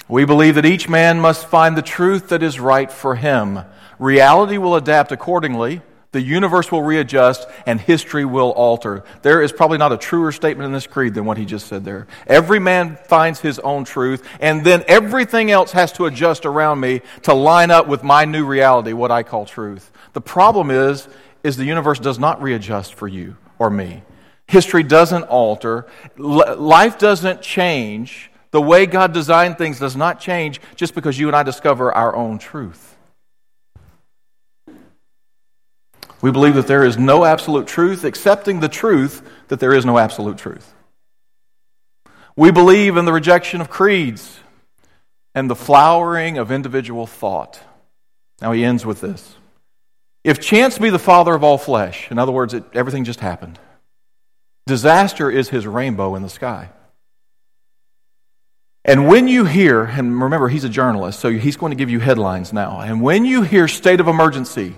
We 0.08 0.26
believe 0.26 0.54
that 0.56 0.66
each 0.66 0.88
man 0.88 1.20
must 1.20 1.48
find 1.48 1.76
the 1.76 1.82
truth 1.82 2.30
that 2.30 2.44
is 2.44 2.60
right 2.60 2.92
for 2.92 3.16
him. 3.16 3.62
Reality 3.98 4.60
will 4.60 4.76
adapt 4.76 5.12
accordingly 5.12 5.82
the 6.12 6.22
universe 6.22 6.72
will 6.72 6.82
readjust 6.82 7.48
and 7.66 7.80
history 7.80 8.26
will 8.26 8.52
alter. 8.52 9.04
There 9.22 9.42
is 9.42 9.52
probably 9.52 9.78
not 9.78 9.94
a 9.94 9.98
truer 9.98 10.32
statement 10.34 10.66
in 10.66 10.74
this 10.74 10.88
creed 10.88 11.14
than 11.14 11.26
what 11.26 11.38
he 11.38 11.46
just 11.46 11.68
said 11.68 11.86
there. 11.86 12.08
Every 12.28 12.60
man 12.60 12.98
finds 13.08 13.40
his 13.40 13.60
own 13.60 13.86
truth, 13.86 14.28
and 14.42 14.64
then 14.64 14.84
everything 14.88 15.52
else 15.52 15.72
has 15.72 15.94
to 15.94 16.08
adjust 16.08 16.46
around 16.46 16.82
me 16.82 17.02
to 17.24 17.34
line 17.34 17.72
up 17.72 17.88
with 17.88 18.04
my 18.04 18.26
new 18.26 18.46
reality, 18.46 18.92
what 18.92 19.12
I 19.12 19.24
call 19.24 19.46
truth. 19.46 19.92
The 20.14 20.22
problem 20.22 20.70
is, 20.70 21.08
is 21.44 21.56
the 21.56 21.66
universe 21.66 22.00
does 22.00 22.20
not 22.20 22.42
readjust 22.42 22.94
for 22.94 23.08
you 23.08 23.38
or 23.58 23.70
me. 23.70 24.04
History 24.48 24.84
doesn't 24.84 25.24
alter. 25.24 25.88
life 26.18 26.98
doesn't 26.98 27.42
change. 27.42 28.32
The 28.52 28.62
way 28.62 28.86
God 28.86 29.14
designed 29.14 29.58
things 29.58 29.80
does 29.80 29.96
not 29.96 30.20
change 30.20 30.60
just 30.76 30.94
because 30.94 31.18
you 31.18 31.28
and 31.28 31.36
I 31.38 31.44
discover 31.44 31.94
our 31.94 32.14
own 32.14 32.38
truth. 32.38 32.91
We 36.22 36.32
believe 36.32 36.56
that 36.56 36.68
there 36.68 36.84
is 36.84 36.98
no 36.98 37.26
absolute 37.26 37.68
truth, 37.68 38.04
accepting 38.04 38.60
the 38.60 38.70
truth 38.70 39.28
that 39.48 39.60
there 39.60 39.74
is 39.74 39.86
no 39.86 39.98
absolute 39.98 40.38
truth. 40.38 40.74
We 42.36 42.52
believe 42.52 42.96
in 42.96 43.06
the 43.06 43.14
rejection 43.14 43.60
of 43.60 43.70
creeds 43.70 44.40
and 45.34 45.50
the 45.50 45.56
flowering 45.56 46.38
of 46.38 46.52
individual 46.52 47.08
thought. 47.08 47.60
Now 48.40 48.52
he 48.52 48.64
ends 48.64 48.86
with 48.86 49.02
this. 49.02 49.36
If 50.24 50.40
chance 50.40 50.78
be 50.78 50.92
the 50.92 51.00
father 51.00 51.34
of 51.34 51.44
all 51.44 51.58
flesh, 51.58 52.12
in 52.12 52.20
other 52.20 52.32
words, 52.32 52.54
it, 52.54 52.64
everything 52.74 53.04
just 53.04 53.20
happened, 53.20 53.60
disaster 54.68 55.32
is 55.32 55.50
his 55.50 55.66
rainbow 55.66 56.16
in 56.16 56.22
the 56.22 56.30
sky. 56.30 56.70
And 58.84 59.08
when 59.08 59.28
you 59.28 59.46
hear, 59.46 59.84
and 59.84 60.22
remember, 60.22 60.48
he's 60.48 60.64
a 60.64 60.70
journalist, 60.70 61.20
so 61.20 61.32
he's 61.32 61.58
going 61.58 61.72
to 61.72 61.76
give 61.76 61.90
you 61.90 62.00
headlines 62.00 62.52
now. 62.52 62.80
And 62.80 63.02
when 63.02 63.26
you 63.26 63.44
hear 63.44 63.68
state 63.68 64.00
of 64.00 64.08
emergency, 64.08 64.76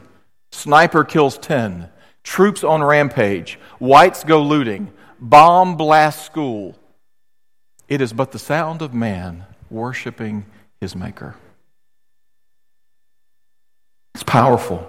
Sniper 0.53 1.03
kills 1.03 1.39
10. 1.39 1.89
Troops 2.23 2.63
on 2.63 2.83
rampage. 2.83 3.59
Whites 3.79 4.23
go 4.23 4.41
looting. 4.41 4.93
Bomb 5.19 5.77
blast 5.77 6.25
school. 6.25 6.75
It 7.87 8.01
is 8.01 8.13
but 8.13 8.31
the 8.31 8.39
sound 8.39 8.83
of 8.83 8.93
man 8.93 9.45
worshiping 9.71 10.45
his 10.79 10.95
Maker. 10.95 11.35
It's 14.13 14.23
powerful. 14.23 14.87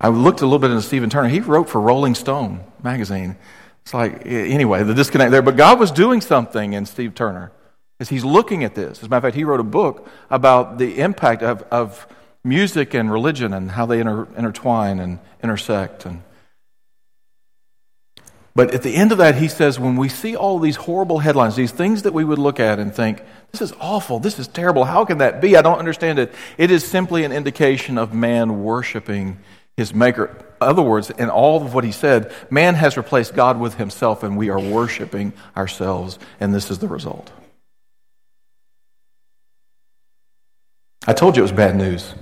I 0.00 0.08
looked 0.08 0.40
a 0.40 0.46
little 0.46 0.58
bit 0.58 0.70
into 0.70 0.82
Stephen 0.82 1.10
Turner. 1.10 1.28
He 1.28 1.40
wrote 1.40 1.68
for 1.68 1.80
Rolling 1.80 2.14
Stone 2.14 2.64
magazine. 2.82 3.36
It's 3.82 3.92
like, 3.92 4.24
anyway, 4.24 4.84
the 4.84 4.94
disconnect 4.94 5.30
there. 5.30 5.42
But 5.42 5.56
God 5.56 5.78
was 5.78 5.92
doing 5.92 6.22
something 6.22 6.72
in 6.72 6.86
Steve 6.86 7.14
Turner 7.14 7.52
as 8.00 8.08
he's 8.08 8.24
looking 8.24 8.64
at 8.64 8.74
this. 8.74 9.00
As 9.00 9.04
a 9.04 9.08
matter 9.10 9.18
of 9.18 9.22
fact, 9.24 9.36
he 9.36 9.44
wrote 9.44 9.60
a 9.60 9.64
book 9.64 10.08
about 10.30 10.78
the 10.78 10.98
impact 10.98 11.42
of, 11.42 11.62
of 11.70 12.06
music 12.44 12.94
and 12.94 13.10
religion 13.10 13.52
and 13.52 13.70
how 13.70 13.86
they 13.86 14.00
inter, 14.00 14.26
intertwine 14.36 14.98
and 14.98 15.18
intersect. 15.42 16.06
And, 16.06 16.22
but 18.54 18.74
at 18.74 18.82
the 18.82 18.94
end 18.94 19.12
of 19.12 19.18
that, 19.18 19.36
he 19.36 19.48
says, 19.48 19.78
when 19.78 19.96
we 19.96 20.08
see 20.08 20.36
all 20.36 20.58
these 20.58 20.76
horrible 20.76 21.20
headlines, 21.20 21.56
these 21.56 21.72
things 21.72 22.02
that 22.02 22.12
we 22.12 22.24
would 22.24 22.38
look 22.38 22.60
at 22.60 22.78
and 22.78 22.94
think, 22.94 23.22
this 23.52 23.62
is 23.62 23.72
awful, 23.80 24.18
this 24.18 24.38
is 24.38 24.48
terrible, 24.48 24.84
how 24.84 25.04
can 25.04 25.18
that 25.18 25.40
be? 25.40 25.56
I 25.56 25.62
don't 25.62 25.78
understand 25.78 26.18
it. 26.18 26.34
It 26.58 26.70
is 26.70 26.84
simply 26.84 27.24
an 27.24 27.32
indication 27.32 27.96
of 27.98 28.12
man 28.12 28.62
worshiping 28.62 29.38
his 29.76 29.94
maker. 29.94 30.26
In 30.60 30.68
other 30.68 30.82
words, 30.82 31.10
in 31.10 31.30
all 31.30 31.62
of 31.62 31.74
what 31.74 31.84
he 31.84 31.92
said, 31.92 32.32
man 32.50 32.74
has 32.74 32.96
replaced 32.96 33.34
God 33.34 33.58
with 33.58 33.74
himself, 33.74 34.22
and 34.22 34.36
we 34.36 34.50
are 34.50 34.60
worshiping 34.60 35.32
ourselves, 35.56 36.18
and 36.40 36.54
this 36.54 36.70
is 36.70 36.78
the 36.78 36.88
result. 36.88 37.30
I 41.06 41.14
told 41.14 41.36
you 41.36 41.42
it 41.42 41.44
was 41.44 41.52
bad 41.52 41.74
news. 41.74 42.14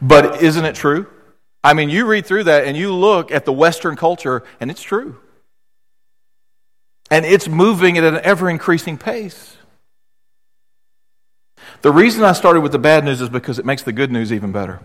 But 0.00 0.42
isn't 0.42 0.64
it 0.64 0.74
true? 0.74 1.06
I 1.64 1.74
mean, 1.74 1.90
you 1.90 2.06
read 2.06 2.26
through 2.26 2.44
that 2.44 2.64
and 2.64 2.76
you 2.76 2.94
look 2.94 3.32
at 3.32 3.44
the 3.44 3.52
Western 3.52 3.96
culture, 3.96 4.42
and 4.60 4.70
it's 4.70 4.82
true. 4.82 5.18
And 7.10 7.24
it's 7.24 7.48
moving 7.48 7.98
at 7.98 8.04
an 8.04 8.20
ever 8.22 8.48
increasing 8.48 8.98
pace. 8.98 9.56
The 11.82 11.92
reason 11.92 12.24
I 12.24 12.32
started 12.32 12.60
with 12.60 12.72
the 12.72 12.78
bad 12.78 13.04
news 13.04 13.20
is 13.20 13.28
because 13.28 13.58
it 13.58 13.64
makes 13.64 13.82
the 13.82 13.92
good 13.92 14.10
news 14.10 14.32
even 14.32 14.52
better. 14.52 14.80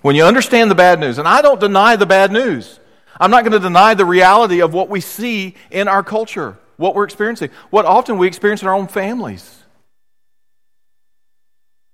When 0.00 0.16
you 0.16 0.24
understand 0.24 0.70
the 0.70 0.74
bad 0.74 0.98
news, 0.98 1.18
and 1.18 1.28
I 1.28 1.42
don't 1.42 1.60
deny 1.60 1.96
the 1.96 2.06
bad 2.06 2.32
news, 2.32 2.80
I'm 3.20 3.30
not 3.30 3.42
going 3.42 3.52
to 3.52 3.60
deny 3.60 3.94
the 3.94 4.04
reality 4.04 4.60
of 4.60 4.74
what 4.74 4.88
we 4.88 5.00
see 5.00 5.54
in 5.70 5.86
our 5.86 6.02
culture, 6.02 6.58
what 6.76 6.94
we're 6.94 7.04
experiencing, 7.04 7.50
what 7.70 7.84
often 7.84 8.18
we 8.18 8.26
experience 8.26 8.62
in 8.62 8.68
our 8.68 8.74
own 8.74 8.88
families. 8.88 9.62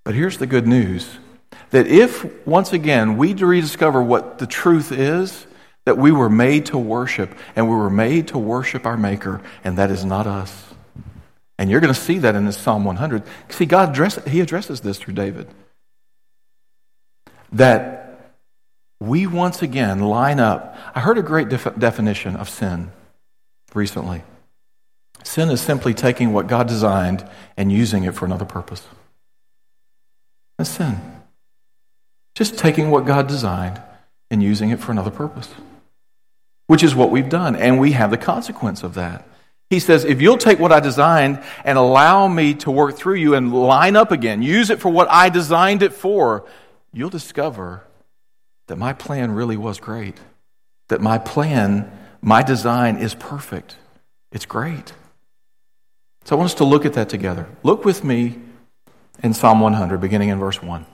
But 0.05 0.15
here's 0.15 0.39
the 0.39 0.47
good 0.47 0.67
news 0.67 1.19
that 1.71 1.87
if, 1.87 2.47
once 2.47 2.73
again, 2.73 3.17
we 3.17 3.35
rediscover 3.35 4.03
what 4.03 4.39
the 4.39 4.47
truth 4.47 4.93
is, 4.93 5.47
that 5.85 5.99
we 5.99 6.13
were 6.13 6.29
made 6.29 6.67
to 6.67 6.79
worship, 6.79 7.35
and 7.57 7.69
we 7.69 7.75
were 7.75 7.91
made 7.91 8.29
to 8.29 8.39
worship 8.39 8.85
our 8.85 8.97
Maker, 8.97 9.41
and 9.65 9.79
that 9.79 9.91
is 9.91 10.05
not 10.05 10.27
us. 10.27 10.65
And 11.59 11.71
you're 11.71 11.81
going 11.81 11.93
to 11.93 12.01
see 12.01 12.19
that 12.19 12.35
in 12.35 12.45
this 12.45 12.57
Psalm 12.57 12.85
100. 12.85 13.23
See, 13.49 13.67
God 13.67 13.91
address, 13.91 14.23
He 14.27 14.41
addresses 14.41 14.81
this 14.81 14.99
through 14.99 15.15
David. 15.15 15.49
That 17.53 18.35
we 19.01 19.27
once 19.27 19.63
again 19.63 20.01
line 20.01 20.41
up. 20.41 20.77
I 20.95 21.01
heard 21.01 21.19
a 21.19 21.23
great 21.23 21.49
def- 21.49 21.79
definition 21.79 22.37
of 22.37 22.49
sin 22.49 22.91
recently. 23.75 24.23
Sin 25.25 25.51
is 25.51 25.61
simply 25.61 25.95
taking 25.95 26.33
what 26.33 26.47
God 26.47 26.69
designed 26.69 27.29
and 27.57 27.73
using 27.73 28.05
it 28.05 28.15
for 28.15 28.25
another 28.25 28.45
purpose. 28.45 28.87
That's 30.59 30.71
sin. 30.71 31.18
Just 32.39 32.57
taking 32.57 32.93
what 32.93 33.05
God 33.05 33.27
designed 33.27 33.83
and 34.31 34.41
using 34.41 34.71
it 34.71 34.79
for 34.79 34.93
another 34.93 35.11
purpose, 35.11 35.53
which 36.69 36.85
is 36.85 36.95
what 36.95 37.11
we've 37.11 37.29
done. 37.29 37.57
And 37.57 37.81
we 37.81 37.91
have 37.93 38.13
the 38.13 38.17
consequence 38.17 38.85
of 38.85 38.95
that. 38.95 39.27
He 39.71 39.81
says, 39.81 40.05
if 40.05 40.23
you'll 40.23 40.39
take 40.39 40.61
what 40.61 40.71
I 40.71 40.79
designed 40.79 41.43
and 41.65 41.77
allow 41.77 42.29
me 42.29 42.55
to 42.55 42.71
work 42.71 42.97
through 42.97 43.17
you 43.17 43.35
and 43.35 43.53
line 43.53 43.97
up 43.97 44.13
again, 44.13 44.41
use 44.41 44.71
it 44.71 44.79
for 44.79 44.89
what 44.89 45.09
I 45.11 45.31
designed 45.31 45.83
it 45.83 45.93
for, 45.93 46.47
you'll 46.93 47.11
discover 47.11 47.83
that 48.69 48.77
my 48.77 48.93
plan 48.93 49.33
really 49.33 49.57
was 49.57 49.81
great. 49.81 50.17
That 50.91 51.01
my 51.01 51.19
plan, 51.19 51.91
my 52.23 52.45
design 52.45 52.99
is 52.99 53.17
perfect. 53.17 53.75
It's 54.31 54.47
great. 54.47 54.93
So 56.23 56.37
I 56.37 56.39
want 56.39 56.53
us 56.53 56.59
to 56.59 56.65
look 56.65 56.87
at 56.87 56.93
that 56.93 57.09
together. 57.09 57.49
Look 57.65 57.85
with 57.85 58.05
me 58.05 58.39
in 59.25 59.35
Psalm 59.35 59.59
100, 59.59 60.01
beginning 60.01 60.29
in 60.29 60.39
verse 60.39 60.63
1. 60.63 60.87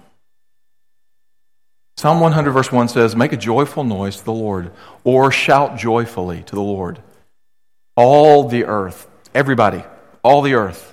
Psalm 1.97 2.21
100, 2.21 2.51
verse 2.51 2.73
1 2.73 2.89
says, 2.89 3.15
Make 3.15 3.33
a 3.33 3.37
joyful 3.37 3.85
noise 3.85 4.17
to 4.17 4.25
the 4.25 4.33
Lord, 4.33 4.73
or 5.05 5.31
shout 5.31 5.77
joyfully 5.77 6.43
to 6.45 6.55
the 6.55 6.63
Lord 6.63 7.01
all 7.97 8.49
the 8.49 8.65
earth, 8.65 9.09
everybody, 9.35 9.85
all 10.23 10.43
the 10.43 10.55
earth. 10.55 10.93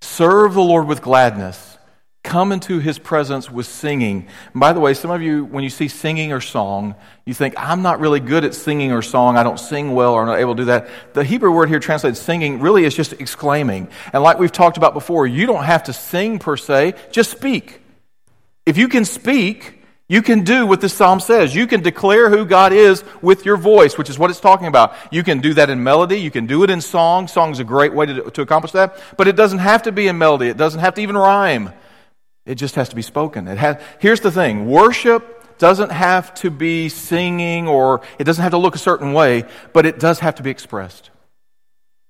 Serve 0.00 0.54
the 0.54 0.62
Lord 0.62 0.86
with 0.86 1.02
gladness. 1.02 1.76
Come 2.24 2.52
into 2.52 2.78
his 2.78 2.98
presence 2.98 3.50
with 3.50 3.66
singing. 3.66 4.26
And 4.52 4.60
by 4.60 4.72
the 4.72 4.80
way, 4.80 4.92
some 4.92 5.10
of 5.10 5.22
you, 5.22 5.44
when 5.44 5.64
you 5.64 5.70
see 5.70 5.88
singing 5.88 6.32
or 6.32 6.40
song, 6.40 6.94
you 7.24 7.32
think, 7.32 7.54
I'm 7.56 7.80
not 7.82 8.00
really 8.00 8.20
good 8.20 8.44
at 8.44 8.54
singing 8.54 8.92
or 8.92 9.00
song. 9.00 9.36
I 9.36 9.42
don't 9.42 9.58
sing 9.58 9.94
well 9.94 10.12
or 10.12 10.22
I'm 10.22 10.26
not 10.26 10.40
able 10.40 10.54
to 10.56 10.62
do 10.62 10.66
that. 10.66 10.88
The 11.14 11.24
Hebrew 11.24 11.52
word 11.52 11.68
here 11.68 11.78
translated 11.78 12.16
singing 12.16 12.60
really 12.60 12.84
is 12.84 12.94
just 12.94 13.12
exclaiming. 13.14 13.88
And 14.12 14.22
like 14.22 14.38
we've 14.38 14.52
talked 14.52 14.76
about 14.76 14.94
before, 14.94 15.26
you 15.26 15.46
don't 15.46 15.64
have 15.64 15.84
to 15.84 15.92
sing 15.92 16.38
per 16.38 16.56
se, 16.56 16.94
just 17.12 17.30
speak. 17.30 17.80
If 18.66 18.76
you 18.76 18.88
can 18.88 19.04
speak, 19.04 19.77
you 20.08 20.22
can 20.22 20.42
do 20.42 20.66
what 20.66 20.80
this 20.80 20.94
psalm 20.94 21.20
says. 21.20 21.54
You 21.54 21.66
can 21.66 21.82
declare 21.82 22.30
who 22.30 22.46
God 22.46 22.72
is 22.72 23.04
with 23.20 23.44
your 23.44 23.58
voice, 23.58 23.98
which 23.98 24.08
is 24.08 24.18
what 24.18 24.30
it's 24.30 24.40
talking 24.40 24.66
about. 24.66 24.94
You 25.10 25.22
can 25.22 25.40
do 25.40 25.52
that 25.54 25.68
in 25.68 25.82
melody. 25.82 26.18
You 26.18 26.30
can 26.30 26.46
do 26.46 26.64
it 26.64 26.70
in 26.70 26.80
song. 26.80 27.28
Song's 27.28 27.60
a 27.60 27.64
great 27.64 27.92
way 27.92 28.06
to, 28.06 28.30
to 28.30 28.40
accomplish 28.40 28.72
that. 28.72 28.98
But 29.18 29.28
it 29.28 29.36
doesn't 29.36 29.58
have 29.58 29.82
to 29.82 29.92
be 29.92 30.08
in 30.08 30.16
melody. 30.16 30.48
It 30.48 30.56
doesn't 30.56 30.80
have 30.80 30.94
to 30.94 31.02
even 31.02 31.16
rhyme. 31.16 31.74
It 32.46 32.54
just 32.54 32.76
has 32.76 32.88
to 32.88 32.96
be 32.96 33.02
spoken. 33.02 33.46
It 33.46 33.58
has, 33.58 33.82
here's 33.98 34.20
the 34.20 34.30
thing. 34.30 34.66
Worship 34.66 35.58
doesn't 35.58 35.90
have 35.90 36.32
to 36.34 36.50
be 36.50 36.88
singing 36.88 37.68
or 37.68 38.00
it 38.18 38.24
doesn't 38.24 38.42
have 38.42 38.52
to 38.52 38.58
look 38.58 38.74
a 38.74 38.78
certain 38.78 39.12
way, 39.12 39.44
but 39.74 39.84
it 39.84 39.98
does 39.98 40.20
have 40.20 40.36
to 40.36 40.42
be 40.42 40.50
expressed. 40.50 41.10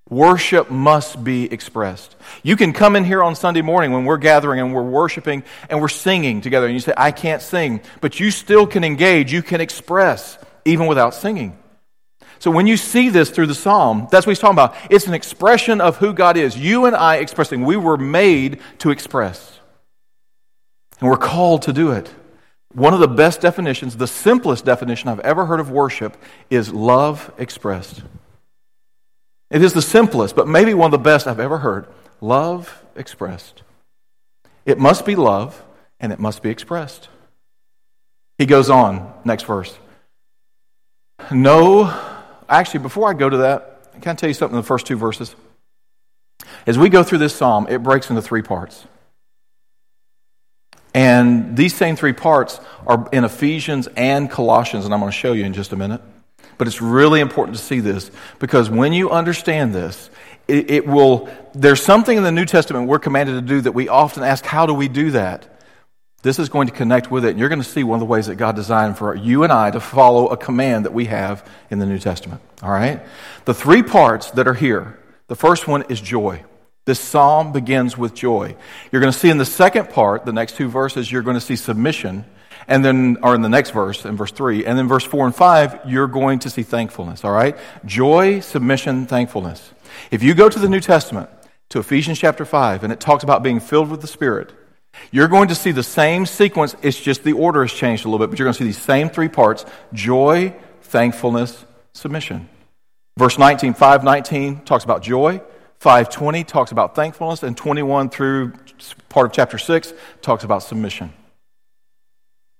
Worship 0.09 0.71
must 0.71 1.23
be 1.23 1.51
expressed. 1.51 2.15
You 2.41 2.55
can 2.55 2.73
come 2.73 2.95
in 2.95 3.03
here 3.03 3.23
on 3.23 3.35
Sunday 3.35 3.61
morning 3.61 3.91
when 3.91 4.05
we're 4.05 4.17
gathering 4.17 4.59
and 4.59 4.73
we're 4.73 4.81
worshiping 4.81 5.43
and 5.69 5.79
we're 5.79 5.87
singing 5.87 6.41
together, 6.41 6.65
and 6.65 6.73
you 6.73 6.79
say, 6.79 6.93
I 6.97 7.11
can't 7.11 7.41
sing, 7.41 7.81
but 8.01 8.19
you 8.19 8.31
still 8.31 8.65
can 8.65 8.83
engage, 8.83 9.31
you 9.31 9.43
can 9.43 9.61
express, 9.61 10.37
even 10.65 10.87
without 10.87 11.13
singing. 11.13 11.59
So 12.39 12.49
when 12.49 12.67
you 12.67 12.77
see 12.77 13.09
this 13.09 13.29
through 13.29 13.47
the 13.47 13.55
psalm, 13.55 14.07
that's 14.09 14.25
what 14.25 14.31
he's 14.31 14.39
talking 14.39 14.55
about. 14.55 14.75
It's 14.89 15.07
an 15.07 15.13
expression 15.13 15.81
of 15.81 15.97
who 15.97 16.13
God 16.13 16.37
is. 16.37 16.57
You 16.57 16.85
and 16.85 16.95
I 16.95 17.17
expressing. 17.17 17.65
We 17.65 17.75
were 17.75 17.97
made 17.97 18.61
to 18.79 18.91
express. 18.91 19.59
And 20.99 21.09
we're 21.09 21.17
called 21.17 21.63
to 21.63 21.73
do 21.73 21.91
it. 21.91 22.09
One 22.73 22.93
of 22.93 22.99
the 22.99 23.07
best 23.07 23.41
definitions, 23.41 23.97
the 23.97 24.07
simplest 24.07 24.63
definition 24.63 25.09
I've 25.09 25.19
ever 25.19 25.45
heard 25.45 25.59
of 25.59 25.69
worship, 25.69 26.15
is 26.49 26.73
love 26.73 27.31
expressed. 27.37 28.03
It 29.49 29.63
is 29.63 29.73
the 29.73 29.81
simplest, 29.81 30.35
but 30.35 30.47
maybe 30.47 30.73
one 30.73 30.87
of 30.87 30.91
the 30.91 31.03
best 31.03 31.27
I've 31.27 31.39
ever 31.39 31.57
heard. 31.57 31.87
Love 32.21 32.83
expressed. 32.95 33.63
It 34.65 34.77
must 34.77 35.05
be 35.05 35.15
love, 35.15 35.63
and 35.99 36.13
it 36.13 36.19
must 36.19 36.43
be 36.43 36.49
expressed. 36.49 37.09
He 38.37 38.45
goes 38.45 38.69
on, 38.69 39.13
next 39.25 39.43
verse. 39.43 39.77
No, 41.31 41.93
actually, 42.47 42.81
before 42.81 43.09
I 43.09 43.13
go 43.13 43.29
to 43.29 43.37
that, 43.37 44.01
can 44.01 44.11
I 44.11 44.15
tell 44.15 44.29
you 44.29 44.33
something 44.33 44.55
in 44.55 44.61
the 44.61 44.67
first 44.67 44.85
two 44.85 44.97
verses? 44.97 45.35
As 46.65 46.77
we 46.77 46.89
go 46.89 47.03
through 47.03 47.17
this 47.17 47.35
psalm, 47.35 47.67
it 47.69 47.83
breaks 47.83 48.09
into 48.09 48.21
three 48.21 48.41
parts. 48.41 48.85
And 50.93 51.55
these 51.55 51.75
same 51.75 51.95
three 51.95 52.13
parts 52.13 52.59
are 52.87 53.07
in 53.11 53.23
Ephesians 53.23 53.87
and 53.95 54.29
Colossians, 54.29 54.85
and 54.85 54.93
I'm 54.93 54.99
going 54.99 55.11
to 55.11 55.17
show 55.17 55.33
you 55.33 55.45
in 55.45 55.53
just 55.53 55.73
a 55.73 55.75
minute. 55.75 56.01
But 56.59 56.67
it's 56.67 56.81
really 56.81 57.21
important 57.21 57.57
to 57.57 57.63
see 57.63 57.79
this 57.79 58.11
because 58.37 58.69
when 58.69 58.91
you 58.91 59.09
understand 59.09 59.73
this, 59.73 60.09
it, 60.47 60.69
it, 60.69 60.85
will, 60.85 61.29
there's 61.55 61.81
something 61.81 62.17
in 62.17 62.21
the 62.21 62.33
New 62.33 62.45
Testament 62.45 62.87
we're 62.87 62.99
commanded 62.99 63.35
to 63.35 63.41
do 63.41 63.61
that 63.61 63.71
we 63.71 63.87
often 63.87 64.23
ask, 64.23 64.45
how 64.45 64.65
do 64.65 64.73
we 64.73 64.89
do 64.89 65.11
that? 65.11 65.47
This 66.21 66.37
is 66.37 66.49
going 66.49 66.67
to 66.67 66.73
connect 66.73 67.09
with 67.09 67.23
it, 67.23 67.29
and 67.29 67.39
you're 67.39 67.47
going 67.47 67.61
to 67.61 67.67
see 67.67 67.85
one 67.85 67.95
of 67.95 68.01
the 68.01 68.05
ways 68.05 68.25
that 68.25 68.35
God 68.35 68.57
designed 68.57 68.97
for 68.97 69.15
you 69.15 69.43
and 69.43 69.53
I 69.53 69.71
to 69.71 69.79
follow 69.79 70.27
a 70.27 70.35
command 70.35 70.83
that 70.83 70.93
we 70.93 71.05
have 71.05 71.47
in 71.69 71.79
the 71.79 71.85
New 71.85 71.97
Testament. 71.97 72.41
All 72.61 72.71
right? 72.71 73.01
The 73.45 73.53
three 73.53 73.81
parts 73.81 74.31
that 74.31 74.47
are 74.47 74.53
here 74.53 74.99
the 75.27 75.35
first 75.35 75.67
one 75.67 75.83
is 75.89 76.01
joy. 76.01 76.43
This 76.85 76.99
psalm 76.99 77.53
begins 77.53 77.97
with 77.97 78.15
joy. 78.15 78.55
You're 78.91 78.99
going 78.99 79.13
to 79.13 79.17
see 79.17 79.29
in 79.29 79.37
the 79.37 79.45
second 79.45 79.91
part, 79.91 80.25
the 80.25 80.33
next 80.33 80.57
two 80.57 80.67
verses, 80.67 81.09
you're 81.09 81.21
going 81.21 81.35
to 81.35 81.41
see 81.41 81.55
submission 81.55 82.25
and 82.69 82.85
then, 82.85 83.17
or 83.23 83.33
in 83.33 83.41
the 83.41 83.49
next 83.49 83.71
verse, 83.71 84.05
in 84.05 84.15
verse 84.15 84.31
3, 84.31 84.63
and 84.63 84.77
then 84.77 84.87
verse 84.87 85.03
4 85.03 85.25
and 85.25 85.35
5, 85.35 85.81
you're 85.87 86.07
going 86.07 86.39
to 86.39 86.51
see 86.51 86.61
thankfulness, 86.61 87.25
all 87.25 87.31
right? 87.31 87.57
Joy, 87.83 88.39
submission, 88.41 89.07
thankfulness. 89.07 89.71
If 90.11 90.21
you 90.21 90.35
go 90.35 90.47
to 90.47 90.59
the 90.59 90.69
New 90.69 90.79
Testament, 90.79 91.29
to 91.69 91.79
Ephesians 91.79 92.19
chapter 92.19 92.45
5, 92.45 92.83
and 92.83 92.93
it 92.93 92.99
talks 92.99 93.23
about 93.23 93.41
being 93.41 93.59
filled 93.59 93.89
with 93.89 94.01
the 94.01 94.07
Spirit, 94.07 94.53
you're 95.11 95.27
going 95.27 95.47
to 95.47 95.55
see 95.55 95.71
the 95.71 95.83
same 95.83 96.27
sequence. 96.27 96.75
It's 96.83 96.99
just 96.99 97.23
the 97.23 97.33
order 97.33 97.63
has 97.63 97.73
changed 97.73 98.05
a 98.05 98.07
little 98.07 98.25
bit, 98.25 98.29
but 98.29 98.39
you're 98.39 98.45
going 98.45 98.53
to 98.53 98.57
see 98.59 98.65
these 98.65 98.77
same 98.81 99.09
three 99.09 99.29
parts 99.29 99.65
joy, 99.91 100.55
thankfulness, 100.81 101.65
submission. 101.93 102.49
Verse 103.17 103.37
19, 103.37 103.73
519 103.73 104.61
talks 104.61 104.83
about 104.83 105.01
joy. 105.01 105.41
520 105.79 106.43
talks 106.43 106.71
about 106.71 106.95
thankfulness. 106.95 107.43
And 107.43 107.57
21 107.57 108.09
through 108.09 108.53
part 109.09 109.25
of 109.25 109.31
chapter 109.33 109.57
6 109.57 109.93
talks 110.21 110.43
about 110.43 110.63
submission. 110.63 111.13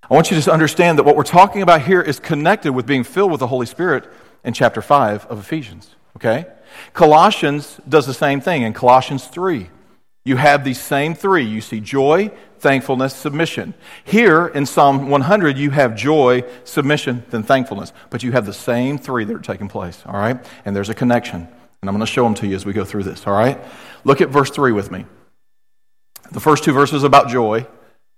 I 0.09 0.15
want 0.15 0.31
you 0.31 0.41
to 0.41 0.51
understand 0.51 0.97
that 0.97 1.03
what 1.03 1.15
we're 1.15 1.23
talking 1.23 1.61
about 1.61 1.83
here 1.83 2.01
is 2.01 2.19
connected 2.19 2.73
with 2.73 2.87
being 2.87 3.03
filled 3.03 3.29
with 3.29 3.41
the 3.41 3.47
Holy 3.47 3.67
Spirit 3.67 4.11
in 4.43 4.53
chapter 4.53 4.81
5 4.81 5.27
of 5.27 5.39
Ephesians. 5.39 5.95
Okay? 6.15 6.47
Colossians 6.93 7.79
does 7.87 8.07
the 8.07 8.13
same 8.13 8.41
thing 8.41 8.63
in 8.63 8.73
Colossians 8.73 9.27
3. 9.27 9.69
You 10.25 10.37
have 10.37 10.63
these 10.63 10.81
same 10.81 11.13
three. 11.13 11.43
You 11.43 11.61
see 11.61 11.79
joy, 11.79 12.31
thankfulness, 12.57 13.15
submission. 13.15 13.73
Here 14.03 14.47
in 14.47 14.65
Psalm 14.65 15.09
100, 15.09 15.57
you 15.57 15.69
have 15.71 15.95
joy, 15.95 16.43
submission, 16.63 17.23
then 17.29 17.43
thankfulness. 17.43 17.93
But 18.09 18.23
you 18.23 18.31
have 18.31 18.45
the 18.45 18.53
same 18.53 18.97
three 18.97 19.25
that 19.25 19.35
are 19.35 19.39
taking 19.39 19.67
place, 19.67 20.03
all 20.05 20.13
right? 20.13 20.43
And 20.65 20.75
there's 20.75 20.89
a 20.89 20.95
connection. 20.95 21.41
And 21.81 21.89
I'm 21.89 21.95
going 21.95 21.99
to 21.99 22.11
show 22.11 22.23
them 22.23 22.33
to 22.35 22.47
you 22.47 22.55
as 22.55 22.65
we 22.65 22.73
go 22.73 22.83
through 22.83 23.03
this, 23.03 23.25
all 23.25 23.33
right? 23.33 23.59
Look 24.03 24.21
at 24.21 24.29
verse 24.29 24.49
3 24.49 24.71
with 24.71 24.91
me. 24.91 25.05
The 26.31 26.39
first 26.39 26.63
two 26.63 26.73
verses 26.73 27.03
about 27.03 27.29
joy. 27.29 27.65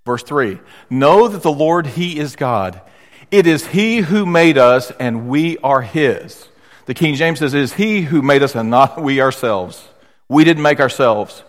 Verse 0.06 0.24
3 0.24 0.60
Know 0.90 1.28
that 1.28 1.44
the 1.44 1.52
Lord, 1.52 1.88
He 1.88 2.20
is 2.20 2.36
God. 2.36 2.82
It 3.30 3.48
is 3.48 3.68
He 3.68 3.98
who 3.98 4.26
made 4.26 4.58
us, 4.58 4.92
and 5.00 5.30
we 5.30 5.58
are 5.60 5.82
His. 5.82 6.48
The 6.86 6.94
King 6.94 7.16
James 7.16 7.40
says, 7.40 7.54
It 7.54 7.62
is 7.62 7.74
He 7.74 8.02
who 8.02 8.22
made 8.22 8.44
us, 8.44 8.56
and 8.56 8.70
not 8.70 9.02
we 9.02 9.22
ourselves. 9.22 9.88
We 10.28 10.44
didn't 10.44 10.64
make 10.64 10.80
ourselves. 10.80 11.44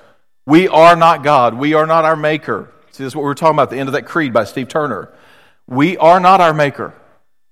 We 0.46 0.68
are 0.68 0.96
not 0.96 1.22
God. 1.22 1.54
We 1.54 1.74
are 1.74 1.86
not 1.86 2.04
our 2.04 2.16
maker. 2.16 2.70
See, 2.90 3.04
this 3.04 3.12
is 3.12 3.16
what 3.16 3.22
we 3.22 3.28
were 3.28 3.34
talking 3.34 3.54
about 3.54 3.64
at 3.64 3.70
the 3.70 3.78
end 3.78 3.88
of 3.88 3.94
that 3.94 4.06
creed 4.06 4.32
by 4.32 4.44
Steve 4.44 4.68
Turner. 4.68 5.08
We 5.66 5.96
are 5.96 6.20
not 6.20 6.40
our 6.40 6.52
maker. 6.52 6.92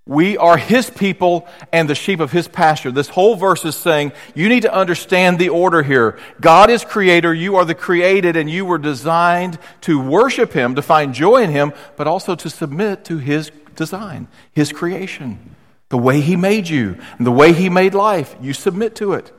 We 0.06 0.36
are 0.38 0.56
his 0.56 0.90
people 0.90 1.46
and 1.72 1.88
the 1.88 1.94
sheep 1.94 2.20
of 2.20 2.32
his 2.32 2.48
pasture. 2.48 2.90
This 2.90 3.08
whole 3.08 3.36
verse 3.36 3.64
is 3.64 3.76
saying 3.76 4.12
you 4.34 4.48
need 4.48 4.62
to 4.62 4.74
understand 4.74 5.38
the 5.38 5.50
order 5.50 5.82
here. 5.82 6.18
God 6.40 6.70
is 6.70 6.84
creator, 6.84 7.32
you 7.32 7.56
are 7.56 7.64
the 7.64 7.74
created, 7.74 8.36
and 8.36 8.50
you 8.50 8.64
were 8.64 8.78
designed 8.78 9.58
to 9.82 10.00
worship 10.00 10.52
him, 10.52 10.74
to 10.74 10.82
find 10.82 11.14
joy 11.14 11.42
in 11.42 11.50
him, 11.50 11.72
but 11.96 12.06
also 12.06 12.34
to 12.34 12.50
submit 12.50 13.04
to 13.04 13.18
his 13.18 13.52
design, 13.76 14.26
his 14.52 14.72
creation. 14.72 15.54
The 15.90 15.98
way 15.98 16.20
he 16.20 16.36
made 16.36 16.68
you, 16.68 16.98
and 17.18 17.26
the 17.26 17.32
way 17.32 17.52
he 17.52 17.68
made 17.68 17.94
life, 17.94 18.34
you 18.40 18.52
submit 18.52 18.94
to 18.96 19.12
it. 19.12 19.32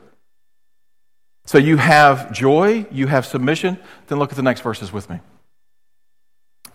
So 1.44 1.58
you 1.58 1.76
have 1.76 2.32
joy, 2.32 2.86
you 2.90 3.08
have 3.08 3.26
submission. 3.26 3.78
Then 4.06 4.18
look 4.18 4.30
at 4.30 4.36
the 4.36 4.42
next 4.42 4.60
verses 4.60 4.92
with 4.92 5.10
me. 5.10 5.20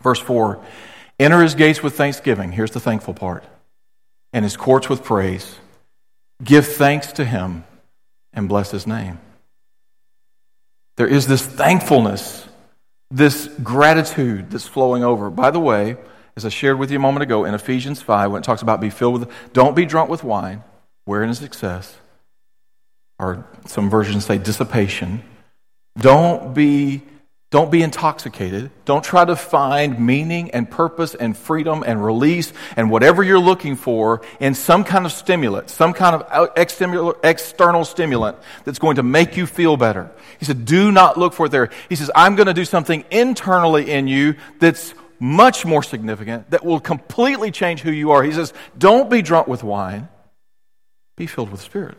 Verse 0.02 0.20
4 0.20 0.64
Enter 1.20 1.42
his 1.42 1.56
gates 1.56 1.82
with 1.82 1.96
thanksgiving. 1.96 2.52
Here's 2.52 2.72
the 2.72 2.80
thankful 2.80 3.14
part. 3.14 3.44
And 4.38 4.44
his 4.44 4.56
courts 4.56 4.88
with 4.88 5.04
praise. 5.04 5.56
Give 6.44 6.64
thanks 6.64 7.14
to 7.14 7.26
him 7.26 7.64
and 8.34 8.48
bless 8.48 8.70
his 8.70 8.86
name. 8.86 9.18
There 10.98 11.08
is 11.08 11.26
this 11.26 11.44
thankfulness, 11.44 12.48
this 13.10 13.48
gratitude 13.64 14.52
that's 14.52 14.68
flowing 14.68 15.04
over. 15.04 15.32
By 15.32 15.50
the 15.50 15.60
way, 15.60 15.98
as 16.36 16.46
I 16.46 16.50
shared 16.50 16.78
with 16.78 16.92
you 16.92 16.98
a 16.98 17.02
moment 17.02 17.24
ago 17.24 17.46
in 17.46 17.56
Ephesians 17.56 18.04
5, 18.04 18.32
when 18.32 18.44
it 18.44 18.46
talks 18.46 18.62
about 18.62 18.80
be 18.80 18.92
filled 18.92 19.22
with, 19.22 19.32
don't 19.54 19.76
be 19.76 19.88
drunk 19.88 20.08
with 20.08 20.24
wine, 20.24 20.64
wherein 21.06 21.32
is 21.32 21.42
excess 21.42 21.98
or 23.18 23.44
some 23.66 23.90
versions 23.90 24.24
say 24.24 24.38
dissipation. 24.38 25.24
Don't 25.98 26.54
be, 26.54 27.02
don't 27.50 27.72
be 27.72 27.82
intoxicated. 27.82 28.72
Don't 28.84 29.04
try 29.04 29.24
to 29.24 29.38
find 29.38 30.06
meaning 30.06 30.52
and 30.52 30.70
purpose 30.70 31.16
and 31.16 31.36
freedom 31.36 31.82
and 31.88 32.04
release 32.04 32.52
and 32.76 32.92
whatever 32.92 33.24
you're 33.24 33.40
looking 33.40 33.78
for 33.78 34.22
in 34.42 34.54
some 34.54 34.84
kind 34.84 35.06
of 35.06 35.14
stimulant, 35.14 35.70
some 35.70 35.94
kind 35.94 36.22
of 36.22 36.50
external 36.58 37.86
stimulant 37.86 38.38
that's 38.66 38.80
going 38.80 38.98
to 38.98 39.04
make 39.04 39.38
you 39.38 39.46
feel 39.46 39.78
better. 39.78 40.12
He 40.40 40.46
said, 40.46 40.66
do 40.66 40.92
not 40.92 41.18
look 41.18 41.32
for 41.32 41.46
it 41.46 41.50
there. 41.50 41.70
He 41.88 41.96
says, 41.96 42.12
I'm 42.14 42.36
going 42.36 42.48
to 42.48 42.54
do 42.54 42.66
something 42.66 43.06
internally 43.12 43.92
in 43.92 44.10
you 44.10 44.36
that's 44.60 44.94
much 45.18 45.66
more 45.66 45.82
significant, 45.82 46.52
that 46.52 46.66
will 46.66 46.82
completely 46.82 47.50
change 47.50 47.80
who 47.80 47.92
you 47.92 48.12
are. 48.12 48.24
He 48.24 48.34
says, 48.34 48.54
don't 48.78 49.10
be 49.10 49.22
drunk 49.22 49.48
with 49.48 49.64
wine, 49.64 50.10
be 51.16 51.28
filled 51.28 51.50
with 51.50 51.62
Spirit. 51.62 51.98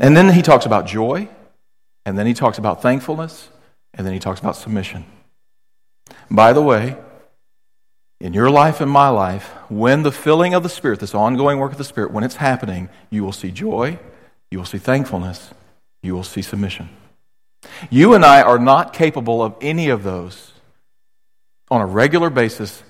And 0.00 0.16
then 0.16 0.28
he 0.34 0.42
talks 0.42 0.66
about 0.66 0.86
joy, 0.86 1.28
and 2.04 2.18
then 2.18 2.26
he 2.26 2.34
talks 2.34 2.58
about 2.58 2.82
thankfulness, 2.82 3.48
and 3.94 4.06
then 4.06 4.12
he 4.12 4.20
talks 4.20 4.40
about 4.40 4.56
submission. 4.56 5.04
By 6.30 6.52
the 6.52 6.62
way, 6.62 6.96
in 8.20 8.32
your 8.32 8.50
life 8.50 8.80
and 8.80 8.90
my 8.90 9.08
life, 9.08 9.50
when 9.68 10.02
the 10.02 10.12
filling 10.12 10.54
of 10.54 10.62
the 10.62 10.68
Spirit, 10.68 11.00
this 11.00 11.14
ongoing 11.14 11.58
work 11.58 11.72
of 11.72 11.78
the 11.78 11.84
Spirit, 11.84 12.12
when 12.12 12.24
it's 12.24 12.36
happening, 12.36 12.88
you 13.10 13.24
will 13.24 13.32
see 13.32 13.50
joy, 13.50 13.98
you 14.50 14.58
will 14.58 14.66
see 14.66 14.78
thankfulness, 14.78 15.50
you 16.02 16.14
will 16.14 16.22
see 16.22 16.42
submission. 16.42 16.88
You 17.90 18.14
and 18.14 18.24
I 18.24 18.42
are 18.42 18.58
not 18.58 18.92
capable 18.92 19.42
of 19.42 19.54
any 19.60 19.88
of 19.88 20.02
those 20.02 20.52
on 21.70 21.80
a 21.80 21.86
regular 21.86 22.30
basis 22.30 22.82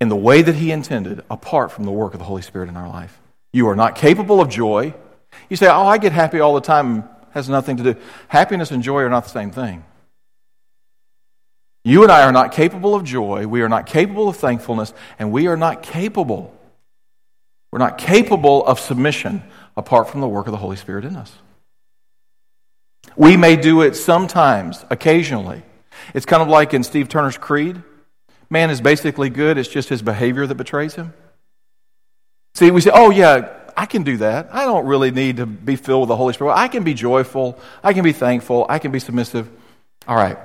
in 0.00 0.08
the 0.08 0.16
way 0.16 0.42
that 0.42 0.56
He 0.56 0.70
intended 0.70 1.22
apart 1.30 1.72
from 1.72 1.84
the 1.84 1.90
work 1.90 2.14
of 2.14 2.18
the 2.18 2.24
Holy 2.24 2.42
Spirit 2.42 2.68
in 2.68 2.76
our 2.76 2.88
life. 2.88 3.18
You 3.52 3.68
are 3.68 3.76
not 3.76 3.94
capable 3.94 4.40
of 4.40 4.48
joy. 4.48 4.94
You 5.48 5.56
say, 5.56 5.66
Oh, 5.66 5.86
I 5.86 5.98
get 5.98 6.12
happy 6.12 6.40
all 6.40 6.54
the 6.54 6.60
time. 6.60 7.08
Has 7.36 7.48
nothing 7.48 7.76
to 7.76 7.82
do. 7.82 8.00
Happiness 8.28 8.70
and 8.70 8.82
joy 8.82 9.02
are 9.02 9.10
not 9.10 9.24
the 9.24 9.30
same 9.30 9.50
thing. 9.50 9.84
You 11.84 12.02
and 12.02 12.10
I 12.10 12.22
are 12.22 12.32
not 12.32 12.50
capable 12.50 12.94
of 12.94 13.04
joy. 13.04 13.46
We 13.46 13.60
are 13.60 13.68
not 13.68 13.86
capable 13.86 14.28
of 14.28 14.36
thankfulness. 14.36 14.94
And 15.18 15.30
we 15.30 15.46
are 15.46 15.56
not 15.56 15.82
capable. 15.82 16.52
We're 17.70 17.78
not 17.78 17.98
capable 17.98 18.64
of 18.64 18.80
submission 18.80 19.42
apart 19.76 20.08
from 20.08 20.22
the 20.22 20.28
work 20.28 20.46
of 20.46 20.52
the 20.52 20.56
Holy 20.56 20.76
Spirit 20.76 21.04
in 21.04 21.14
us. 21.14 21.32
We 23.16 23.36
may 23.36 23.56
do 23.56 23.82
it 23.82 23.94
sometimes, 23.96 24.84
occasionally. 24.90 25.62
It's 26.14 26.26
kind 26.26 26.42
of 26.42 26.48
like 26.48 26.72
in 26.72 26.82
Steve 26.82 27.08
Turner's 27.08 27.38
Creed 27.38 27.82
man 28.50 28.70
is 28.70 28.80
basically 28.80 29.30
good, 29.30 29.58
it's 29.58 29.68
just 29.68 29.88
his 29.88 30.02
behavior 30.02 30.46
that 30.46 30.54
betrays 30.54 30.94
him. 30.94 31.12
See, 32.54 32.70
we 32.70 32.80
say, 32.80 32.90
oh, 32.94 33.10
yeah, 33.10 33.65
I 33.76 33.86
can 33.86 34.02
do 34.04 34.16
that. 34.18 34.48
I 34.52 34.64
don't 34.64 34.86
really 34.86 35.10
need 35.10 35.36
to 35.36 35.46
be 35.46 35.76
filled 35.76 36.02
with 36.02 36.08
the 36.08 36.16
Holy 36.16 36.32
Spirit. 36.32 36.54
I 36.54 36.68
can 36.68 36.82
be 36.82 36.94
joyful. 36.94 37.58
I 37.82 37.92
can 37.92 38.04
be 38.04 38.12
thankful. 38.12 38.64
I 38.68 38.78
can 38.78 38.90
be 38.90 38.98
submissive. 38.98 39.50
All 40.08 40.16
right. 40.16 40.38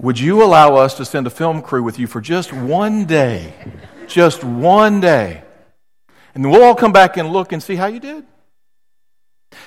Would 0.00 0.18
you 0.18 0.42
allow 0.42 0.74
us 0.76 0.96
to 0.96 1.04
send 1.04 1.26
a 1.26 1.30
film 1.30 1.62
crew 1.62 1.82
with 1.82 1.98
you 1.98 2.06
for 2.06 2.20
just 2.20 2.52
one 2.52 3.06
day? 3.06 3.54
Just 4.06 4.44
one 4.44 5.00
day. 5.00 5.42
And 6.34 6.50
we'll 6.50 6.62
all 6.62 6.74
come 6.74 6.92
back 6.92 7.16
and 7.16 7.32
look 7.32 7.52
and 7.52 7.62
see 7.62 7.76
how 7.76 7.86
you 7.86 8.00
did. 8.00 8.24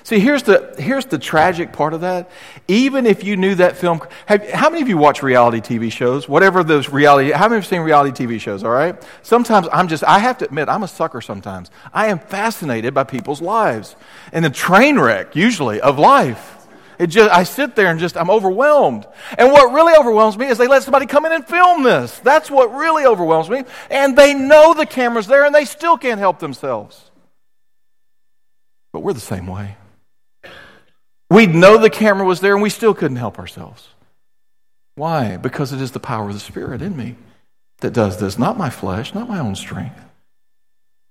See, 0.04 0.20
here's 0.20 0.44
the, 0.44 0.76
here's 0.78 1.06
the 1.06 1.18
tragic 1.18 1.74
part 1.74 1.94
of 1.94 2.02
that. 2.02 2.30
Even 2.68 3.06
if 3.06 3.24
you 3.24 3.38
knew 3.38 3.56
that 3.56 3.78
film, 3.78 4.02
have, 4.26 4.48
how 4.50 4.70
many 4.70 4.82
of 4.82 4.88
you 4.88 4.98
watch 4.98 5.24
reality 5.24 5.62
TV 5.62 5.92
shows? 5.92 6.30
Whatever 6.30 6.64
those 6.64 6.90
reality, 6.90 7.32
how 7.32 7.48
many 7.48 7.56
have 7.56 7.66
seen 7.66 7.82
reality 7.82 8.26
TV 8.26 8.40
shows, 8.40 8.64
all 8.64 8.72
right? 8.72 8.96
Sometimes 9.24 9.68
I'm 9.72 9.88
just, 9.88 10.04
I 10.04 10.20
have 10.20 10.38
to 10.40 10.46
admit, 10.46 10.70
I'm 10.70 10.84
a 10.84 10.88
sucker 10.88 11.22
sometimes. 11.22 11.72
I 11.94 12.08
am 12.08 12.20
fascinated 12.20 12.94
by 12.94 13.04
people's 13.04 13.42
lives 13.42 13.96
and 14.32 14.44
the 14.44 14.50
train 14.50 15.00
wreck, 15.00 15.36
usually, 15.36 15.82
of 15.82 16.00
life. 16.00 16.68
It 16.98 17.08
just, 17.08 17.30
I 17.32 17.44
sit 17.44 17.76
there 17.76 17.88
and 17.88 18.00
just, 18.00 18.16
I'm 18.16 18.30
overwhelmed. 18.30 19.06
And 19.38 19.52
what 19.52 19.74
really 19.74 19.94
overwhelms 19.96 20.38
me 20.38 20.48
is 20.48 20.58
they 20.58 20.68
let 20.68 20.84
somebody 20.84 21.06
come 21.06 21.26
in 21.26 21.34
and 21.34 21.46
film 21.46 21.84
this. 21.84 22.18
That's 22.20 22.50
what 22.50 22.74
really 22.74 23.06
overwhelms 23.06 23.50
me. 23.50 23.64
And 23.90 24.18
they 24.18 24.34
know 24.34 24.74
the 24.74 24.86
camera's 24.86 25.28
there 25.28 25.46
and 25.46 25.54
they 25.54 25.66
still 25.66 25.98
can't 25.98 26.20
help 26.20 26.40
themselves. 26.40 27.12
But 28.96 29.02
we're 29.02 29.12
the 29.12 29.20
same 29.20 29.48
way. 29.48 29.76
We'd 31.30 31.54
know 31.54 31.78
the 31.78 31.90
camera 31.90 32.26
was 32.26 32.40
there 32.40 32.54
and 32.54 32.62
we 32.62 32.70
still 32.70 32.94
couldn't 32.94 33.18
help 33.18 33.38
ourselves. 33.38 33.90
Why? 34.96 35.36
Because 35.36 35.74
it 35.74 35.82
is 35.82 35.92
the 35.92 36.00
power 36.00 36.30
of 36.30 36.34
the 36.34 36.40
Spirit 36.40 36.82
in 36.82 36.96
me 36.96 37.18
that 37.80 37.92
does 37.92 38.22
this, 38.22 38.40
not 38.40 38.58
my 38.58 38.70
flesh, 38.70 39.14
not 39.14 39.28
my 39.28 39.40
own 39.40 39.56
strength. 39.56 40.00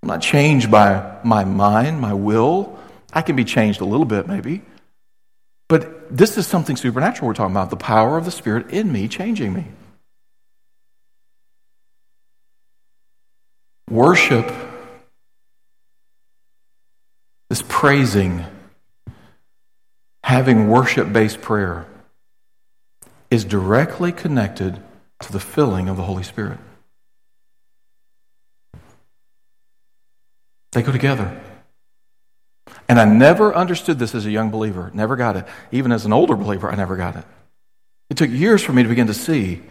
I'm 0.02 0.06
not 0.06 0.22
changed 0.22 0.70
by 0.70 1.18
my 1.24 1.44
mind, 1.44 2.00
my 2.00 2.14
will. 2.14 2.78
I 3.12 3.20
can 3.20 3.36
be 3.36 3.44
changed 3.44 3.82
a 3.82 3.84
little 3.84 4.06
bit, 4.06 4.26
maybe. 4.26 4.62
But 5.68 6.16
this 6.16 6.38
is 6.38 6.46
something 6.46 6.76
supernatural 6.76 7.28
we're 7.28 7.34
talking 7.34 7.54
about 7.54 7.68
the 7.68 7.76
power 7.76 8.16
of 8.16 8.24
the 8.24 8.30
Spirit 8.30 8.70
in 8.70 8.90
me 8.90 9.08
changing 9.08 9.52
me. 9.52 9.66
Worship 13.90 14.50
this 17.54 17.62
praising, 17.68 18.44
having 20.24 20.68
worship 20.68 21.12
based 21.12 21.40
prayer 21.40 21.86
is 23.30 23.44
directly 23.44 24.10
connected 24.10 24.82
to 25.20 25.30
the 25.30 25.38
filling 25.38 25.88
of 25.88 25.96
the 25.96 26.02
Holy 26.02 26.24
Spirit. 26.24 26.58
They 30.72 30.82
go 30.82 30.90
together. 30.90 31.40
And 32.88 32.98
I 32.98 33.04
never 33.04 33.54
understood 33.54 34.00
this 34.00 34.16
as 34.16 34.26
a 34.26 34.32
young 34.32 34.50
believer, 34.50 34.90
never 34.92 35.14
got 35.14 35.36
it. 35.36 35.46
Even 35.70 35.92
as 35.92 36.04
an 36.04 36.12
older 36.12 36.34
believer, 36.34 36.68
I 36.68 36.74
never 36.74 36.96
got 36.96 37.14
it. 37.14 37.24
It 38.10 38.16
took 38.16 38.30
years 38.30 38.64
for 38.64 38.72
me 38.72 38.82
to 38.82 38.88
begin 38.88 39.06
to 39.06 39.14
see 39.14 39.62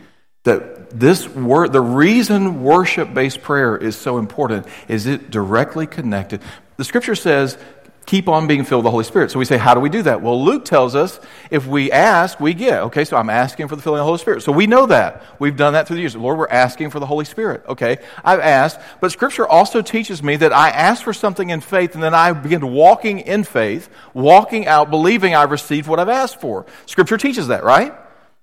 that 0.43 0.89
this 0.97 1.27
word, 1.27 1.73
the 1.73 1.81
reason 1.81 2.63
worship 2.63 3.13
based 3.13 3.41
prayer 3.41 3.75
is 3.75 3.97
so 3.97 4.19
important 4.19 4.67
is 4.87 5.05
it 5.05 5.29
directly 5.29 5.85
connected. 5.85 6.41
The 6.77 6.83
scripture 6.83 7.15
says, 7.15 7.57
keep 8.05 8.27
on 8.27 8.47
being 8.47 8.63
filled 8.63 8.79
with 8.79 8.86
the 8.86 8.91
Holy 8.91 9.03
Spirit. 9.03 9.31
So 9.31 9.39
we 9.39 9.45
say, 9.45 9.57
how 9.57 9.73
do 9.73 9.79
we 9.79 9.89
do 9.89 10.01
that? 10.03 10.21
Well, 10.21 10.43
Luke 10.43 10.65
tells 10.65 10.95
us 10.95 11.19
if 11.49 11.65
we 11.65 11.91
ask, 11.91 12.39
we 12.39 12.53
get. 12.53 12.81
Okay, 12.83 13.05
so 13.05 13.15
I'm 13.17 13.29
asking 13.29 13.67
for 13.67 13.75
the 13.75 13.81
filling 13.81 13.99
of 13.99 14.03
the 14.03 14.07
Holy 14.07 14.17
Spirit. 14.17 14.43
So 14.43 14.51
we 14.51 14.67
know 14.67 14.86
that. 14.88 15.23
We've 15.39 15.55
done 15.55 15.73
that 15.73 15.88
through 15.88 15.95
the 15.95 16.01
years. 16.01 16.15
Lord, 16.15 16.38
we're 16.38 16.47
asking 16.47 16.89
for 16.89 16.99
the 16.99 17.05
Holy 17.05 17.25
Spirit. 17.25 17.63
Okay, 17.67 17.97
I've 18.23 18.39
asked. 18.39 18.79
But 18.99 19.12
Scripture 19.12 19.47
also 19.47 19.81
teaches 19.81 20.21
me 20.21 20.36
that 20.38 20.51
I 20.51 20.69
ask 20.69 21.03
for 21.03 21.13
something 21.13 21.49
in 21.49 21.62
faith 21.62 21.93
and 21.93 22.03
then 22.03 22.13
I 22.13 22.33
begin 22.33 22.73
walking 22.73 23.19
in 23.19 23.43
faith, 23.43 23.89
walking 24.13 24.67
out, 24.67 24.89
believing 24.89 25.36
I've 25.36 25.51
received 25.51 25.88
what 25.88 25.99
I've 25.99 26.09
asked 26.09 26.41
for. 26.41 26.65
Scripture 26.86 27.17
teaches 27.17 27.47
that, 27.47 27.63
right? 27.63 27.93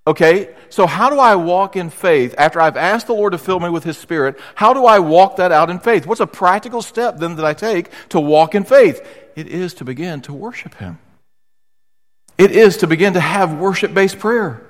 Okay, 0.06 0.54
so 0.70 0.86
how 0.86 1.10
do 1.10 1.18
I 1.18 1.36
walk 1.36 1.76
in 1.76 1.90
faith 1.90 2.34
after 2.38 2.60
I've 2.60 2.76
asked 2.76 3.06
the 3.06 3.12
Lord 3.12 3.32
to 3.32 3.38
fill 3.38 3.60
me 3.60 3.68
with 3.68 3.84
His 3.84 3.98
Spirit? 3.98 4.40
How 4.54 4.72
do 4.72 4.86
I 4.86 4.98
walk 4.98 5.36
that 5.36 5.52
out 5.52 5.68
in 5.68 5.78
faith? 5.78 6.06
What's 6.06 6.20
a 6.20 6.26
practical 6.26 6.80
step 6.80 7.18
then 7.18 7.36
that 7.36 7.44
I 7.44 7.52
take 7.52 7.90
to 8.08 8.20
walk 8.20 8.54
in 8.54 8.64
faith? 8.64 9.06
It 9.36 9.46
is 9.46 9.74
to 9.74 9.84
begin 9.84 10.22
to 10.22 10.32
worship 10.32 10.74
Him. 10.74 10.98
It 12.38 12.52
is 12.52 12.78
to 12.78 12.86
begin 12.86 13.12
to 13.12 13.20
have 13.20 13.58
worship 13.58 13.92
based 13.92 14.18
prayer. 14.18 14.66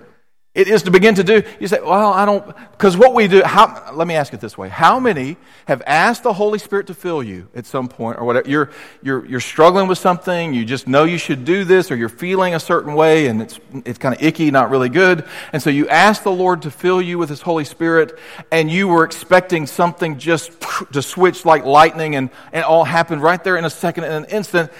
It 0.52 0.66
is 0.66 0.82
to 0.82 0.90
begin 0.90 1.14
to 1.14 1.22
do, 1.22 1.44
you 1.60 1.68
say, 1.68 1.78
well, 1.80 2.12
I 2.12 2.24
don't, 2.24 2.44
because 2.72 2.96
what 2.96 3.14
we 3.14 3.28
do, 3.28 3.40
how, 3.44 3.92
let 3.94 4.08
me 4.08 4.16
ask 4.16 4.34
it 4.34 4.40
this 4.40 4.58
way. 4.58 4.68
How 4.68 4.98
many 4.98 5.36
have 5.66 5.80
asked 5.86 6.24
the 6.24 6.32
Holy 6.32 6.58
Spirit 6.58 6.88
to 6.88 6.94
fill 6.94 7.22
you 7.22 7.48
at 7.54 7.66
some 7.66 7.86
point 7.86 8.18
or 8.18 8.24
whatever? 8.24 8.50
You're, 8.50 8.70
you're, 9.00 9.24
you're 9.26 9.38
struggling 9.38 9.86
with 9.86 9.98
something, 9.98 10.52
you 10.52 10.64
just 10.64 10.88
know 10.88 11.04
you 11.04 11.18
should 11.18 11.44
do 11.44 11.62
this, 11.62 11.92
or 11.92 11.96
you're 11.96 12.08
feeling 12.08 12.56
a 12.56 12.58
certain 12.58 12.94
way 12.94 13.28
and 13.28 13.40
it's, 13.40 13.60
it's 13.84 13.98
kind 13.98 14.12
of 14.12 14.20
icky, 14.20 14.50
not 14.50 14.70
really 14.70 14.88
good. 14.88 15.24
And 15.52 15.62
so 15.62 15.70
you 15.70 15.88
ask 15.88 16.24
the 16.24 16.32
Lord 16.32 16.62
to 16.62 16.70
fill 16.72 17.00
you 17.00 17.16
with 17.16 17.28
His 17.28 17.42
Holy 17.42 17.64
Spirit 17.64 18.18
and 18.50 18.68
you 18.68 18.88
were 18.88 19.04
expecting 19.04 19.68
something 19.68 20.18
just 20.18 20.50
to 20.92 21.00
switch 21.00 21.44
like 21.44 21.64
lightning 21.64 22.16
and, 22.16 22.28
and 22.52 22.64
all 22.64 22.82
happened 22.82 23.22
right 23.22 23.42
there 23.44 23.56
in 23.56 23.64
a 23.64 23.70
second, 23.70 24.02
in 24.02 24.10
an 24.10 24.24
instant, 24.24 24.72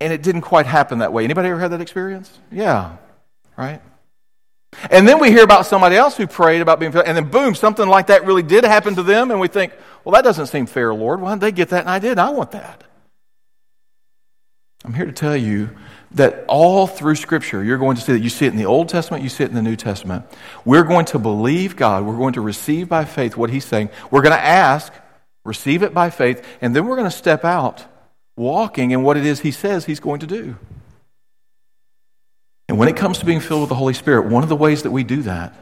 and 0.00 0.12
it 0.12 0.22
didn't 0.22 0.42
quite 0.42 0.66
happen 0.66 1.00
that 1.00 1.12
way. 1.12 1.24
Anybody 1.24 1.48
ever 1.48 1.58
had 1.58 1.72
that 1.72 1.80
experience? 1.80 2.38
Yeah, 2.52 2.98
right? 3.56 3.82
And 4.90 5.06
then 5.06 5.18
we 5.18 5.30
hear 5.30 5.44
about 5.44 5.66
somebody 5.66 5.96
else 5.96 6.16
who 6.16 6.26
prayed 6.26 6.60
about 6.60 6.78
being 6.78 6.92
filled, 6.92 7.06
and 7.06 7.16
then 7.16 7.30
boom, 7.30 7.54
something 7.54 7.88
like 7.88 8.08
that 8.08 8.24
really 8.24 8.42
did 8.42 8.64
happen 8.64 8.94
to 8.96 9.02
them, 9.02 9.30
and 9.30 9.40
we 9.40 9.48
think, 9.48 9.72
well, 10.04 10.12
that 10.14 10.22
doesn't 10.22 10.46
seem 10.46 10.66
fair, 10.66 10.94
Lord. 10.94 11.20
Why 11.20 11.30
didn't 11.30 11.42
they 11.42 11.52
get 11.52 11.70
that 11.70 11.80
and 11.80 11.90
I 11.90 11.98
did? 11.98 12.18
I 12.18 12.30
want 12.30 12.52
that. 12.52 12.84
I'm 14.84 14.94
here 14.94 15.06
to 15.06 15.12
tell 15.12 15.36
you 15.36 15.70
that 16.12 16.44
all 16.46 16.86
through 16.86 17.16
Scripture, 17.16 17.64
you're 17.64 17.78
going 17.78 17.96
to 17.96 18.02
see 18.02 18.12
that 18.12 18.20
you 18.20 18.28
see 18.28 18.46
it 18.46 18.52
in 18.52 18.56
the 18.56 18.66
Old 18.66 18.88
Testament, 18.88 19.22
you 19.24 19.28
see 19.28 19.42
it 19.42 19.48
in 19.48 19.56
the 19.56 19.62
New 19.62 19.74
Testament. 19.74 20.24
We're 20.64 20.84
going 20.84 21.06
to 21.06 21.18
believe 21.18 21.74
God, 21.74 22.04
we're 22.04 22.16
going 22.16 22.34
to 22.34 22.40
receive 22.40 22.88
by 22.88 23.04
faith 23.04 23.36
what 23.36 23.50
He's 23.50 23.64
saying. 23.64 23.90
We're 24.10 24.22
going 24.22 24.36
to 24.36 24.44
ask, 24.44 24.92
receive 25.44 25.82
it 25.82 25.92
by 25.92 26.10
faith, 26.10 26.46
and 26.60 26.74
then 26.74 26.86
we're 26.86 26.96
going 26.96 27.10
to 27.10 27.16
step 27.16 27.44
out 27.44 27.84
walking 28.36 28.92
in 28.92 29.02
what 29.02 29.16
it 29.16 29.26
is 29.26 29.40
He 29.40 29.50
says 29.50 29.86
He's 29.86 30.00
going 30.00 30.20
to 30.20 30.26
do. 30.26 30.56
And 32.76 32.78
when 32.78 32.90
it 32.90 32.96
comes 32.98 33.20
to 33.20 33.24
being 33.24 33.40
filled 33.40 33.62
with 33.62 33.70
the 33.70 33.74
Holy 33.74 33.94
Spirit, 33.94 34.26
one 34.26 34.42
of 34.42 34.50
the 34.50 34.54
ways 34.54 34.82
that 34.82 34.90
we 34.90 35.02
do 35.02 35.22
that 35.22 35.54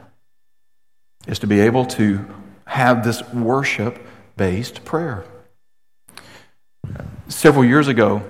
is 1.29 1.39
to 1.39 1.47
be 1.47 1.61
able 1.61 1.87
to 1.87 2.27
have 2.67 3.05
this 3.05 3.23
worship 3.33 4.05
based 4.37 4.85
prayer. 4.85 5.25
Several 7.29 7.65
years 7.65 7.87
ago, 7.87 8.29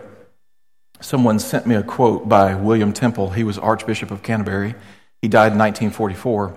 someone 1.01 1.39
sent 1.39 1.67
me 1.67 1.77
a 1.77 1.83
quote 1.83 2.29
by 2.29 2.55
William 2.57 2.93
Temple. 2.93 3.31
He 3.31 3.43
was 3.43 3.57
Archbishop 3.57 4.11
of 4.11 4.23
Canterbury. 4.23 4.75
He 5.23 5.29
died 5.29 5.53
in 5.53 5.59
1944. 5.59 6.55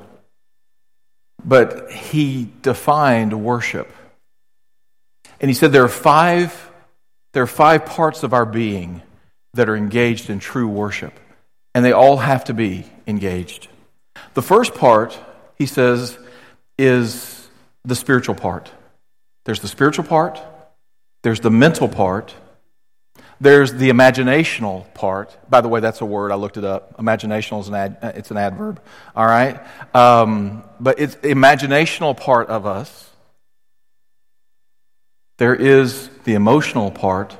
But 1.45 1.89
he 1.93 2.49
defined 2.61 3.41
worship. 3.41 3.89
And 5.39 5.49
he 5.49 5.55
said 5.55 5.71
there 5.71 5.85
are 5.85 5.87
five, 5.87 6.71
there 7.31 7.43
are 7.43 7.47
five 7.47 7.85
parts 7.85 8.23
of 8.23 8.33
our 8.33 8.45
being 8.45 9.01
that 9.53 9.69
are 9.69 9.77
engaged 9.77 10.29
in 10.29 10.39
true 10.39 10.67
worship 10.67 11.17
and 11.77 11.85
they 11.85 11.91
all 11.91 12.17
have 12.17 12.45
to 12.45 12.55
be 12.55 12.85
engaged. 13.05 13.67
The 14.33 14.41
first 14.41 14.73
part, 14.73 15.15
he 15.59 15.67
says, 15.67 16.17
is 16.75 17.47
the 17.85 17.93
spiritual 17.93 18.33
part. 18.33 18.71
There's 19.45 19.59
the 19.59 19.67
spiritual 19.67 20.03
part, 20.03 20.41
there's 21.21 21.39
the 21.39 21.51
mental 21.51 21.87
part, 21.87 22.33
there's 23.39 23.73
the 23.73 23.91
imaginational 23.91 24.91
part. 24.95 25.37
By 25.47 25.61
the 25.61 25.67
way, 25.67 25.79
that's 25.79 26.01
a 26.01 26.05
word. 26.05 26.31
I 26.31 26.35
looked 26.35 26.57
it 26.57 26.63
up. 26.63 26.97
Imaginational 26.97 27.59
is 27.59 27.67
an 27.67 27.75
ad, 27.75 27.97
it's 28.15 28.31
an 28.31 28.37
adverb. 28.37 28.81
All 29.15 29.27
right, 29.27 29.59
um, 29.93 30.63
but 30.79 30.99
it's 30.99 31.13
imaginational 31.17 32.17
part 32.17 32.47
of 32.47 32.65
us. 32.65 33.07
There 35.37 35.53
is 35.53 36.09
the 36.23 36.33
emotional 36.33 36.89
part, 36.89 37.37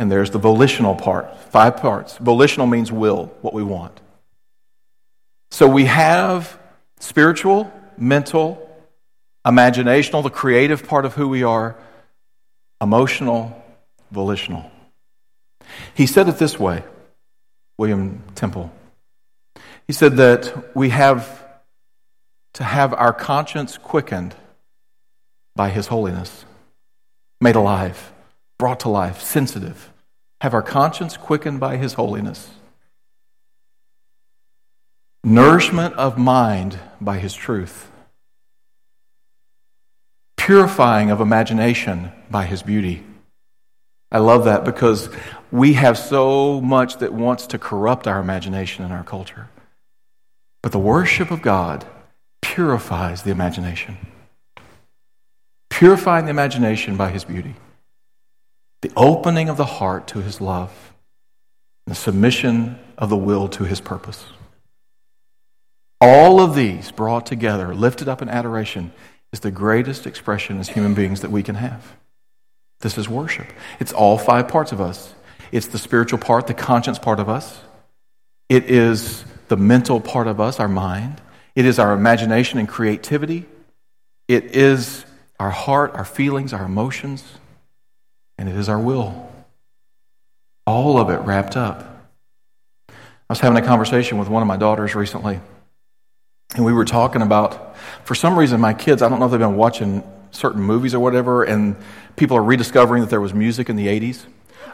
and 0.00 0.10
there's 0.10 0.30
the 0.30 0.38
volitional 0.38 0.94
part. 0.94 1.36
Five 1.52 1.76
parts. 1.76 2.16
Volitional 2.16 2.66
means 2.66 2.90
will, 2.90 3.26
what 3.42 3.52
we 3.52 3.62
want. 3.62 4.00
So 5.50 5.68
we 5.68 5.84
have 5.84 6.58
spiritual, 6.98 7.70
mental, 7.98 8.66
imaginational, 9.46 10.22
the 10.22 10.30
creative 10.30 10.88
part 10.88 11.04
of 11.04 11.16
who 11.16 11.28
we 11.28 11.42
are, 11.42 11.76
emotional, 12.80 13.62
volitional. 14.10 14.70
He 15.92 16.06
said 16.06 16.28
it 16.28 16.38
this 16.38 16.58
way, 16.58 16.82
William 17.76 18.22
Temple. 18.34 18.72
He 19.86 19.92
said 19.92 20.16
that 20.16 20.74
we 20.74 20.88
have 20.88 21.44
to 22.54 22.64
have 22.64 22.94
our 22.94 23.12
conscience 23.12 23.76
quickened 23.76 24.34
by 25.54 25.68
His 25.68 25.88
holiness, 25.88 26.46
made 27.38 27.54
alive, 27.54 28.12
brought 28.60 28.80
to 28.80 28.88
life, 28.88 29.20
sensitive. 29.20 29.90
Have 30.42 30.54
our 30.54 30.62
conscience 30.62 31.16
quickened 31.16 31.58
by 31.58 31.76
his 31.76 31.94
holiness, 31.94 32.50
nourishment 35.24 35.94
of 35.94 36.16
mind 36.16 36.78
by 37.00 37.18
his 37.18 37.34
truth, 37.34 37.90
purifying 40.36 41.10
of 41.10 41.20
imagination 41.20 42.12
by 42.30 42.44
his 42.44 42.62
beauty. 42.62 43.02
I 44.12 44.18
love 44.18 44.44
that 44.44 44.64
because 44.64 45.08
we 45.50 45.74
have 45.74 45.96
so 45.98 46.60
much 46.60 46.98
that 46.98 47.12
wants 47.12 47.46
to 47.48 47.58
corrupt 47.58 48.06
our 48.06 48.20
imagination 48.20 48.84
in 48.84 48.92
our 48.92 49.04
culture. 49.04 49.48
But 50.62 50.72
the 50.72 50.78
worship 50.78 51.30
of 51.30 51.42
God 51.42 51.86
purifies 52.42 53.22
the 53.22 53.30
imagination, 53.30 53.96
purifying 55.70 56.26
the 56.26 56.30
imagination 56.30 56.96
by 56.96 57.10
his 57.10 57.24
beauty 57.24 57.54
the 58.82 58.92
opening 58.96 59.48
of 59.48 59.56
the 59.56 59.64
heart 59.64 60.06
to 60.08 60.20
his 60.20 60.40
love, 60.40 60.92
the 61.86 61.94
submission 61.94 62.78
of 62.96 63.10
the 63.10 63.16
will 63.16 63.48
to 63.48 63.64
his 63.64 63.80
purpose. 63.80 64.24
All 66.00 66.40
of 66.40 66.54
these 66.54 66.90
brought 66.90 67.26
together, 67.26 67.74
lifted 67.74 68.08
up 68.08 68.22
in 68.22 68.28
adoration, 68.28 68.92
is 69.32 69.40
the 69.40 69.50
greatest 69.50 70.06
expression 70.06 70.58
as 70.58 70.70
human 70.70 70.94
beings 70.94 71.20
that 71.20 71.30
we 71.30 71.42
can 71.42 71.56
have. 71.56 71.96
This 72.80 72.96
is 72.96 73.08
worship. 73.08 73.46
It's 73.78 73.92
all 73.92 74.16
five 74.16 74.48
parts 74.48 74.72
of 74.72 74.80
us. 74.80 75.14
It's 75.52 75.66
the 75.66 75.78
spiritual 75.78 76.18
part, 76.18 76.46
the 76.46 76.54
conscience 76.54 76.98
part 76.98 77.20
of 77.20 77.28
us. 77.28 77.60
It 78.48 78.70
is 78.70 79.24
the 79.48 79.56
mental 79.58 80.00
part 80.00 80.26
of 80.26 80.40
us, 80.40 80.58
our 80.58 80.68
mind. 80.68 81.20
It 81.54 81.66
is 81.66 81.78
our 81.78 81.92
imagination 81.92 82.58
and 82.58 82.68
creativity. 82.68 83.46
It 84.26 84.56
is 84.56 85.04
our 85.38 85.50
heart, 85.50 85.92
our 85.94 86.04
feelings, 86.04 86.52
our 86.52 86.64
emotions 86.64 87.24
and 88.40 88.48
it 88.48 88.56
is 88.56 88.70
our 88.70 88.78
will. 88.78 89.30
All 90.66 90.98
of 90.98 91.10
it 91.10 91.18
wrapped 91.18 91.58
up. 91.58 91.86
I 92.88 92.94
was 93.28 93.38
having 93.38 93.62
a 93.62 93.64
conversation 93.64 94.18
with 94.18 94.28
one 94.28 94.42
of 94.42 94.48
my 94.48 94.56
daughters 94.56 94.94
recently, 94.94 95.38
and 96.56 96.64
we 96.64 96.72
were 96.72 96.86
talking 96.86 97.20
about, 97.20 97.76
for 98.04 98.14
some 98.14 98.38
reason, 98.38 98.58
my 98.58 98.72
kids, 98.72 99.02
I 99.02 99.08
don't 99.10 99.20
know 99.20 99.26
if 99.26 99.30
they've 99.30 99.38
been 99.38 99.56
watching 99.56 100.02
certain 100.30 100.62
movies 100.62 100.94
or 100.94 101.00
whatever, 101.00 101.44
and 101.44 101.76
people 102.16 102.36
are 102.36 102.42
rediscovering 102.42 103.02
that 103.02 103.10
there 103.10 103.20
was 103.20 103.34
music 103.34 103.68
in 103.68 103.76
the 103.76 103.86
80s. 103.86 104.24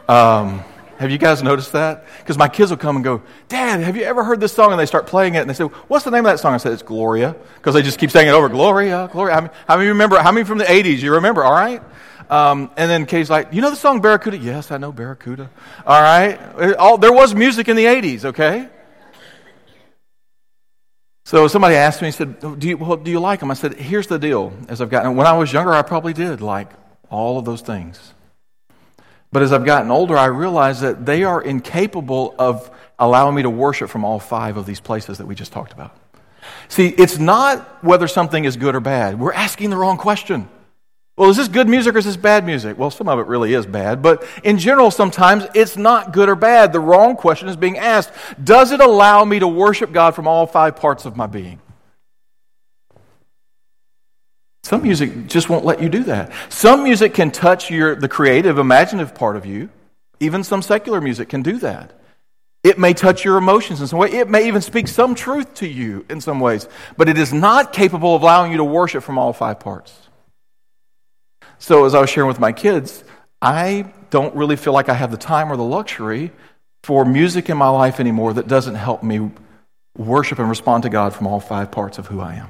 Um, 0.09 0.63
have 0.97 1.11
you 1.11 1.17
guys 1.17 1.43
noticed 1.43 1.73
that? 1.73 2.05
Because 2.19 2.37
my 2.37 2.47
kids 2.47 2.71
will 2.71 2.77
come 2.77 2.95
and 2.95 3.03
go, 3.03 3.21
Dad, 3.49 3.81
have 3.81 3.97
you 3.97 4.03
ever 4.03 4.23
heard 4.23 4.39
this 4.39 4.53
song? 4.53 4.71
And 4.71 4.79
they 4.79 4.85
start 4.85 5.07
playing 5.07 5.35
it, 5.35 5.41
and 5.41 5.49
they 5.49 5.53
say, 5.53 5.65
What's 5.65 6.05
the 6.05 6.11
name 6.11 6.25
of 6.25 6.31
that 6.31 6.39
song? 6.39 6.53
I 6.53 6.57
said, 6.57 6.71
It's 6.71 6.81
Gloria. 6.81 7.35
Because 7.55 7.75
they 7.75 7.81
just 7.81 7.99
keep 7.99 8.11
saying 8.11 8.29
it 8.29 8.31
over 8.31 8.47
Gloria, 8.49 9.09
Gloria. 9.11 9.35
How 9.35 9.41
many, 9.41 9.53
how 9.67 9.77
many 9.77 9.89
remember? 9.89 10.17
How 10.19 10.31
many 10.31 10.45
from 10.45 10.57
the 10.57 10.63
80s 10.63 10.99
you 10.99 11.13
remember? 11.13 11.43
All 11.43 11.51
right? 11.51 11.83
Um, 12.29 12.71
and 12.77 12.89
then 12.89 13.05
Kay's 13.05 13.29
like, 13.29 13.53
You 13.53 13.61
know 13.61 13.69
the 13.69 13.75
song 13.75 14.01
Barracuda? 14.01 14.37
Yes, 14.37 14.71
I 14.71 14.77
know 14.77 14.91
Barracuda. 14.91 15.49
All 15.85 16.01
right. 16.01 16.75
All, 16.75 16.97
there 16.97 17.13
was 17.13 17.33
music 17.33 17.67
in 17.67 17.75
the 17.75 17.85
80s, 17.85 18.25
okay? 18.25 18.69
So 21.25 21.47
somebody 21.49 21.75
asked 21.75 22.01
me, 22.01 22.07
he 22.07 22.13
said, 22.13 22.39
do 22.57 22.69
you, 22.69 22.77
well, 22.77 22.95
do 22.95 23.11
you 23.11 23.19
like 23.19 23.41
them? 23.41 23.51
I 23.51 23.53
said, 23.53 23.73
Here's 23.73 24.07
the 24.07 24.17
deal. 24.17 24.53
As 24.69 24.79
I've 24.81 24.89
gotten, 24.89 25.15
when 25.17 25.27
I 25.27 25.33
was 25.33 25.51
younger, 25.51 25.73
I 25.73 25.81
probably 25.81 26.13
did 26.13 26.39
like 26.39 26.69
all 27.09 27.37
of 27.37 27.45
those 27.45 27.61
things. 27.61 28.13
But 29.31 29.43
as 29.43 29.51
I've 29.51 29.65
gotten 29.65 29.91
older, 29.91 30.17
I 30.17 30.27
realize 30.27 30.79
that 30.81 31.05
they 31.05 31.25
are 31.25 31.41
incapable 31.41 32.33
of 32.39 32.71
allowing 32.97 33.35
me 33.35 33.41
to 33.41 33.49
worship 33.49 33.89
from 33.89 34.05
all 34.05 34.19
five 34.19 34.55
of 34.57 34.65
these 34.65 34.79
places 34.79 35.17
that 35.17 35.27
we 35.27 35.35
just 35.35 35.51
talked 35.51 35.73
about. 35.73 35.97
See, 36.69 36.87
it's 36.87 37.17
not 37.17 37.83
whether 37.83 38.07
something 38.07 38.45
is 38.45 38.55
good 38.55 38.75
or 38.75 38.79
bad. 38.79 39.19
We're 39.19 39.33
asking 39.33 39.69
the 39.69 39.77
wrong 39.77 39.97
question. 39.97 40.47
Well, 41.17 41.31
is 41.31 41.37
this 41.37 41.47
good 41.47 41.67
music 41.67 41.95
or 41.95 41.97
is 41.97 42.05
this 42.05 42.15
bad 42.15 42.45
music? 42.45 42.77
Well, 42.77 42.91
some 42.91 43.09
of 43.09 43.17
it 43.17 43.25
really 43.25 43.55
is 43.55 43.65
bad, 43.65 44.03
but 44.03 44.23
in 44.43 44.59
general, 44.59 44.91
sometimes 44.91 45.45
it's 45.55 45.75
not 45.75 46.13
good 46.13 46.29
or 46.29 46.35
bad. 46.35 46.71
The 46.71 46.79
wrong 46.79 47.15
question 47.15 47.49
is 47.49 47.55
being 47.55 47.79
asked 47.79 48.11
Does 48.41 48.71
it 48.71 48.79
allow 48.79 49.25
me 49.25 49.39
to 49.39 49.47
worship 49.47 49.91
God 49.91 50.13
from 50.13 50.27
all 50.27 50.45
five 50.45 50.75
parts 50.75 51.05
of 51.05 51.17
my 51.17 51.25
being? 51.25 51.59
Some 54.63 54.83
music 54.83 55.27
just 55.27 55.49
won't 55.49 55.65
let 55.65 55.81
you 55.81 55.89
do 55.89 56.03
that. 56.03 56.31
Some 56.49 56.83
music 56.83 57.15
can 57.15 57.31
touch 57.31 57.71
your, 57.71 57.95
the 57.95 58.09
creative, 58.09 58.59
imaginative 58.59 59.15
part 59.15 59.37
of 59.37 59.45
you. 59.45 59.69
Even 60.19 60.43
some 60.43 60.61
secular 60.61 61.01
music 61.01 61.29
can 61.29 61.41
do 61.41 61.57
that. 61.59 61.93
It 62.63 62.77
may 62.77 62.93
touch 62.93 63.23
your 63.23 63.37
emotions 63.37 63.81
in 63.81 63.87
some 63.87 63.97
way. 63.97 64.11
It 64.11 64.29
may 64.29 64.47
even 64.47 64.61
speak 64.61 64.87
some 64.87 65.15
truth 65.15 65.53
to 65.55 65.67
you 65.67 66.05
in 66.09 66.21
some 66.21 66.39
ways. 66.39 66.67
But 66.95 67.07
it 67.09 67.17
is 67.17 67.33
not 67.33 67.71
capable 67.71 68.15
of 68.15 68.21
allowing 68.21 68.51
you 68.51 68.57
to 68.57 68.63
worship 68.63 69.03
from 69.03 69.17
all 69.17 69.31
five 69.31 69.59
parts. 69.59 70.06
So, 71.59 71.85
as 71.85 71.95
I 71.95 72.01
was 72.01 72.09
sharing 72.09 72.27
with 72.27 72.39
my 72.39 72.51
kids, 72.51 73.03
I 73.41 73.91
don't 74.09 74.35
really 74.35 74.55
feel 74.55 74.73
like 74.73 74.89
I 74.89 74.93
have 74.93 75.11
the 75.11 75.17
time 75.17 75.51
or 75.51 75.57
the 75.57 75.63
luxury 75.63 76.31
for 76.83 77.03
music 77.03 77.49
in 77.49 77.57
my 77.57 77.69
life 77.69 77.99
anymore 77.99 78.33
that 78.33 78.47
doesn't 78.47 78.75
help 78.75 79.03
me 79.03 79.31
worship 79.97 80.39
and 80.39 80.49
respond 80.49 80.83
to 80.83 80.89
God 80.89 81.13
from 81.13 81.27
all 81.27 81.39
five 81.39 81.71
parts 81.71 81.97
of 81.97 82.07
who 82.07 82.21
I 82.21 82.35
am. 82.35 82.49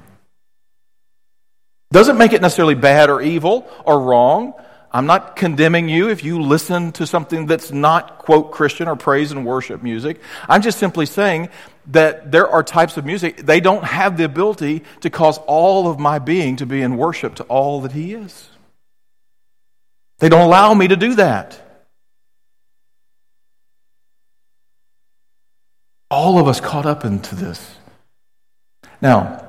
Doesn't 1.91 2.17
make 2.17 2.33
it 2.33 2.41
necessarily 2.41 2.75
bad 2.75 3.09
or 3.09 3.21
evil 3.21 3.67
or 3.85 3.99
wrong. 3.99 4.53
I'm 4.91 5.05
not 5.05 5.35
condemning 5.35 5.89
you 5.89 6.09
if 6.09 6.23
you 6.23 6.41
listen 6.41 6.91
to 6.93 7.05
something 7.05 7.45
that's 7.45 7.71
not, 7.71 8.19
quote, 8.19 8.51
Christian 8.51 8.87
or 8.87 8.95
praise 8.95 9.31
and 9.31 9.45
worship 9.45 9.83
music. 9.83 10.21
I'm 10.47 10.61
just 10.61 10.79
simply 10.79 11.05
saying 11.05 11.49
that 11.87 12.31
there 12.31 12.47
are 12.47 12.63
types 12.63 12.97
of 12.97 13.05
music, 13.05 13.37
they 13.37 13.59
don't 13.59 13.83
have 13.83 14.17
the 14.17 14.23
ability 14.23 14.83
to 15.01 15.09
cause 15.09 15.37
all 15.39 15.89
of 15.89 15.99
my 15.99 16.19
being 16.19 16.57
to 16.57 16.65
be 16.65 16.81
in 16.81 16.97
worship 16.97 17.35
to 17.35 17.43
all 17.43 17.81
that 17.81 17.93
He 17.93 18.13
is. 18.13 18.49
They 20.19 20.29
don't 20.29 20.41
allow 20.41 20.73
me 20.73 20.87
to 20.87 20.95
do 20.95 21.15
that. 21.15 21.61
All 26.09 26.39
of 26.39 26.47
us 26.47 26.59
caught 26.59 26.85
up 26.85 27.05
into 27.05 27.35
this. 27.35 27.75
Now, 29.01 29.45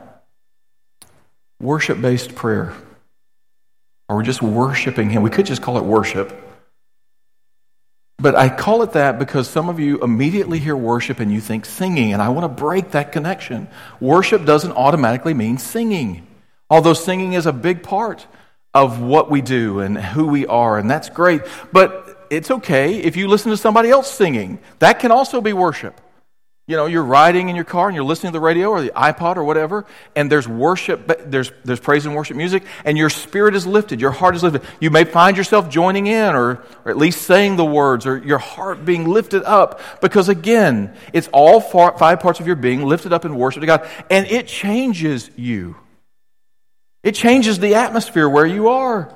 worship 1.61 2.00
based 2.00 2.35
prayer, 2.35 2.74
or 4.09 4.16
we're 4.16 4.22
just 4.22 4.42
worshiping 4.42 5.11
Him. 5.11 5.22
We 5.22 5.31
could 5.31 5.46
just 5.46 5.62
call 5.62 5.78
it 5.78 5.85
worship. 5.85 6.44
But 8.18 8.35
I 8.35 8.48
call 8.48 8.83
it 8.83 8.92
that 8.92 9.18
because 9.18 9.48
some 9.48 9.68
of 9.68 9.78
you 9.78 10.02
immediately 10.02 10.59
hear 10.59 10.76
worship 10.76 11.20
and 11.20 11.33
you 11.33 11.40
think 11.40 11.64
singing, 11.64 12.12
and 12.12 12.20
I 12.20 12.28
want 12.31 12.44
to 12.44 12.62
break 12.62 12.90
that 12.90 13.12
connection. 13.12 13.68
Worship 14.00 14.44
doesn't 14.44 14.72
automatically 14.72 15.35
mean 15.35 15.57
singing, 15.57 16.26
although 16.68 16.94
singing 16.94 17.35
is 17.35 17.46
a 17.46 17.52
big 17.52 17.85
part 17.85 18.26
of 18.78 19.00
what 19.00 19.28
we 19.28 19.40
do 19.40 19.80
and 19.80 19.98
who 19.98 20.28
we 20.28 20.46
are, 20.46 20.78
and 20.78 20.88
that's 20.88 21.08
great. 21.08 21.42
But 21.72 22.26
it's 22.30 22.50
okay 22.50 22.98
if 23.00 23.16
you 23.16 23.26
listen 23.26 23.50
to 23.50 23.56
somebody 23.56 23.90
else 23.90 24.08
singing. 24.10 24.60
That 24.78 25.00
can 25.00 25.10
also 25.10 25.40
be 25.40 25.52
worship. 25.52 26.00
You 26.68 26.76
know, 26.76 26.86
you're 26.86 27.02
riding 27.02 27.48
in 27.48 27.56
your 27.56 27.64
car 27.64 27.88
and 27.88 27.96
you're 27.96 28.04
listening 28.04 28.30
to 28.30 28.36
the 28.38 28.44
radio 28.44 28.68
or 28.68 28.82
the 28.82 28.90
iPod 28.90 29.36
or 29.36 29.42
whatever, 29.42 29.84
and 30.14 30.30
there's 30.30 30.46
worship, 30.46 31.10
there's, 31.26 31.50
there's 31.64 31.80
praise 31.80 32.04
and 32.06 32.14
worship 32.14 32.36
music, 32.36 32.62
and 32.84 32.96
your 32.96 33.10
spirit 33.10 33.56
is 33.56 33.66
lifted, 33.66 34.00
your 34.00 34.10
heart 34.10 34.36
is 34.36 34.42
lifted. 34.42 34.62
You 34.78 34.90
may 34.90 35.04
find 35.04 35.36
yourself 35.36 35.68
joining 35.70 36.06
in 36.06 36.36
or, 36.36 36.62
or 36.84 36.90
at 36.90 36.98
least 36.98 37.22
saying 37.22 37.56
the 37.56 37.64
words 37.64 38.06
or 38.06 38.18
your 38.18 38.38
heart 38.38 38.84
being 38.84 39.08
lifted 39.08 39.42
up 39.44 39.80
because, 40.00 40.28
again, 40.28 40.94
it's 41.12 41.28
all 41.32 41.60
five 41.60 42.20
parts 42.20 42.38
of 42.38 42.46
your 42.46 42.56
being 42.56 42.84
lifted 42.84 43.12
up 43.12 43.24
in 43.24 43.34
worship 43.34 43.62
to 43.62 43.66
God, 43.66 43.88
and 44.08 44.26
it 44.26 44.46
changes 44.46 45.30
you. 45.36 45.74
It 47.02 47.14
changes 47.14 47.58
the 47.58 47.76
atmosphere 47.76 48.28
where 48.28 48.46
you 48.46 48.68
are. 48.68 49.14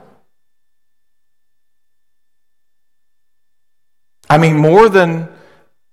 I 4.31 4.39
mean, 4.39 4.57
more 4.57 4.89
than, 4.89 5.29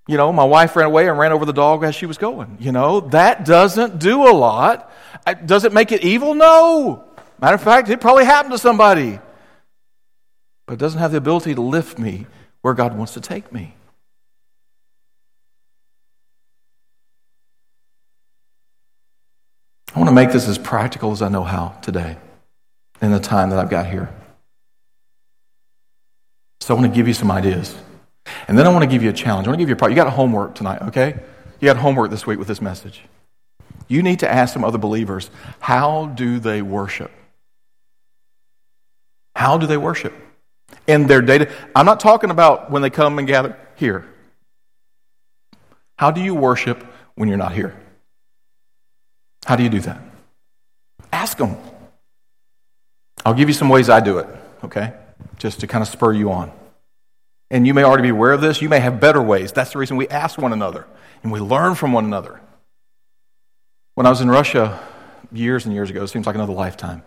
you 0.08 0.16
know, 0.16 0.32
my 0.32 0.46
wife 0.46 0.76
ran 0.76 0.86
away 0.86 1.10
and 1.10 1.18
ran 1.18 1.32
over 1.32 1.46
the 1.46 1.54
dog 1.54 1.84
as 1.84 1.94
she 1.96 2.06
was 2.06 2.18
going. 2.18 2.58
You 2.60 2.72
know, 2.72 3.02
that 3.02 3.44
doesn't 3.44 4.00
do 4.00 4.28
a 4.28 4.32
lot. 4.32 4.92
Does 5.46 5.66
it 5.66 5.74
make 5.74 5.92
it 5.92 6.04
evil? 6.04 6.34
No. 6.36 7.06
Matter 7.42 7.56
of 7.56 7.64
fact, 7.64 7.90
it 7.90 8.00
probably 8.00 8.26
happened 8.26 8.54
to 8.54 8.58
somebody. 8.58 9.20
But 10.68 10.74
it 10.74 10.80
doesn't 10.80 11.00
have 11.00 11.12
the 11.12 11.18
ability 11.18 11.56
to 11.56 11.62
lift 11.62 12.00
me 12.00 12.28
where 12.62 12.74
God 12.74 12.98
wants 12.98 13.14
to 13.16 13.22
take 13.22 13.52
me. 13.52 13.76
I 19.96 20.00
want 20.00 20.10
to 20.10 20.14
make 20.14 20.32
this 20.32 20.48
as 20.48 20.58
practical 20.58 21.12
as 21.12 21.22
I 21.22 21.30
know 21.30 21.44
how 21.44 21.70
today 21.82 22.18
in 23.02 23.12
the 23.12 23.20
time 23.20 23.50
that 23.50 23.60
I've 23.60 23.70
got 23.70 23.88
here. 23.88 24.14
So 26.62 26.76
I 26.76 26.80
want 26.80 26.92
to 26.92 26.96
give 26.96 27.08
you 27.08 27.14
some 27.14 27.32
ideas. 27.32 27.76
And 28.48 28.58
then 28.58 28.68
I 28.68 28.70
want 28.70 28.84
to 28.84 28.88
give 28.90 29.02
you 29.02 29.10
a 29.10 29.14
challenge. 29.14 29.48
I 29.48 29.50
want 29.50 29.60
to 29.60 29.64
give 29.64 29.70
you 29.70 29.76
a 29.76 29.78
part. 29.78 29.92
You 29.92 29.96
got 29.96 30.08
a 30.08 30.12
homework 30.12 30.54
tonight, 30.56 30.82
okay? 30.84 31.20
You 31.60 31.66
got 31.66 31.78
homework 31.78 32.12
this 32.12 32.28
week 32.28 32.38
with 32.38 32.48
this 32.48 32.62
message. 32.62 33.02
You 33.88 34.04
need 34.04 34.20
to 34.20 34.32
ask 34.32 34.54
some 34.54 34.64
other 34.64 34.78
believers, 34.78 35.32
how 35.60 36.08
do 36.08 36.40
they 36.40 36.62
worship? 36.62 37.12
How 39.36 39.58
do 39.58 39.66
they 39.66 39.78
worship? 39.78 40.14
In 40.86 41.08
their 41.08 41.22
data. 41.22 41.52
I'm 41.76 41.86
not 41.86 42.00
talking 42.00 42.30
about 42.30 42.70
when 42.70 42.82
they 42.82 42.92
come 42.92 43.18
and 43.18 43.28
gather 43.28 43.58
here. 43.76 44.06
How 45.98 46.12
do 46.12 46.22
you 46.22 46.36
worship 46.36 46.86
when 47.16 47.30
you're 47.30 47.38
not 47.38 47.54
here? 47.54 47.79
How 49.50 49.56
do 49.56 49.64
you 49.64 49.70
do 49.70 49.80
that? 49.80 50.00
Ask 51.12 51.40
them. 51.40 51.58
I'll 53.26 53.34
give 53.34 53.50
you 53.50 53.56
some 53.56 53.68
ways 53.68 53.90
I 53.90 54.00
do 54.00 54.20
it, 54.20 54.28
okay? 54.64 54.94
Just 55.40 55.62
to 55.62 55.68
kind 55.68 55.82
of 55.82 55.88
spur 55.88 56.14
you 56.14 56.32
on. 56.32 56.52
And 57.50 57.66
you 57.66 57.74
may 57.74 57.82
already 57.82 58.04
be 58.04 58.10
aware 58.10 58.32
of 58.32 58.42
this. 58.42 58.62
You 58.62 58.70
may 58.70 58.80
have 58.80 59.00
better 59.00 59.20
ways. 59.20 59.52
That's 59.52 59.74
the 59.74 59.80
reason 59.80 59.98
we 59.98 60.08
ask 60.10 60.38
one 60.38 60.54
another 60.54 60.86
and 61.24 61.32
we 61.32 61.40
learn 61.40 61.74
from 61.74 61.94
one 61.94 62.06
another. 62.06 62.40
When 63.96 64.06
I 64.06 64.12
was 64.12 64.22
in 64.22 64.30
Russia 64.30 64.80
years 65.32 65.66
and 65.66 65.74
years 65.74 65.90
ago, 65.90 66.04
it 66.04 66.10
seems 66.10 66.28
like 66.28 66.36
another 66.36 66.54
lifetime. 66.54 67.02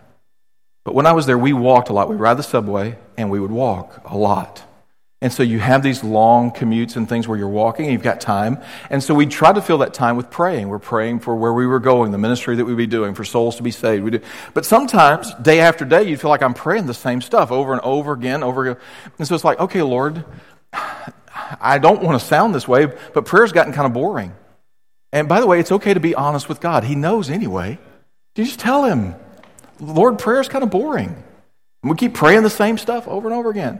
But 0.83 0.95
when 0.95 1.05
I 1.05 1.13
was 1.13 1.25
there, 1.25 1.37
we 1.37 1.53
walked 1.53 1.87
a 1.87 1.93
lot. 1.93 2.09
We 2.09 2.17
ride 2.17 2.35
the 2.35 2.43
subway 2.43 2.97
and 3.15 3.31
we 3.31 3.39
would 3.39 3.51
walk 3.51 4.01
a 4.03 4.17
lot. 4.17 4.65
And 5.23 5.31
so 5.31 5.41
you 5.41 5.57
have 5.57 5.83
these 5.83 6.03
long 6.03 6.51
commutes 6.51 6.97
and 6.97 7.07
things 7.07 7.29
where 7.29 7.37
you're 7.37 7.47
walking 7.47 7.85
and 7.85 7.93
you've 7.93 8.03
got 8.03 8.19
time. 8.19 8.61
And 8.89 9.01
so 9.01 9.15
we 9.15 9.25
try 9.25 9.53
to 9.53 9.61
fill 9.61 9.77
that 9.77 9.93
time 9.93 10.17
with 10.17 10.29
praying. 10.29 10.67
We're 10.67 10.79
praying 10.79 11.21
for 11.21 11.33
where 11.33 11.53
we 11.53 11.65
were 11.65 11.79
going, 11.79 12.11
the 12.11 12.17
ministry 12.17 12.57
that 12.57 12.65
we'd 12.65 12.75
be 12.75 12.87
doing, 12.87 13.15
for 13.15 13.23
souls 13.23 13.55
to 13.55 13.63
be 13.63 13.71
saved. 13.71 14.03
We 14.03 14.11
do. 14.11 14.19
But 14.53 14.65
sometimes, 14.65 15.33
day 15.35 15.61
after 15.61 15.85
day, 15.85 16.03
you 16.03 16.17
feel 16.17 16.29
like 16.29 16.43
I'm 16.43 16.53
praying 16.53 16.87
the 16.87 16.93
same 16.93 17.21
stuff 17.21 17.53
over 17.53 17.71
and 17.71 17.79
over 17.83 18.11
again, 18.11 18.43
over 18.43 18.67
again. 18.67 18.83
And 19.17 19.25
so 19.25 19.33
it's 19.33 19.45
like, 19.45 19.61
okay, 19.61 19.81
Lord, 19.81 20.25
I 20.73 21.77
don't 21.77 22.03
want 22.03 22.19
to 22.19 22.27
sound 22.27 22.53
this 22.53 22.67
way, 22.67 22.87
but 23.13 23.25
prayer's 23.25 23.53
gotten 23.53 23.71
kind 23.71 23.85
of 23.85 23.93
boring. 23.93 24.35
And 25.13 25.29
by 25.29 25.39
the 25.39 25.47
way, 25.47 25.57
it's 25.57 25.71
okay 25.71 25.93
to 25.93 26.01
be 26.01 26.13
honest 26.15 26.49
with 26.49 26.59
God. 26.59 26.83
He 26.83 26.95
knows 26.95 27.29
anyway. 27.29 27.79
You 28.35 28.43
just 28.43 28.59
tell 28.59 28.83
him, 28.83 29.15
Lord, 29.79 30.19
prayer's 30.19 30.49
kind 30.49 30.65
of 30.65 30.69
boring. 30.69 31.15
And 31.81 31.89
we 31.89 31.95
keep 31.95 32.13
praying 32.13 32.43
the 32.43 32.49
same 32.49 32.77
stuff 32.77 33.07
over 33.07 33.29
and 33.29 33.37
over 33.37 33.49
again. 33.49 33.79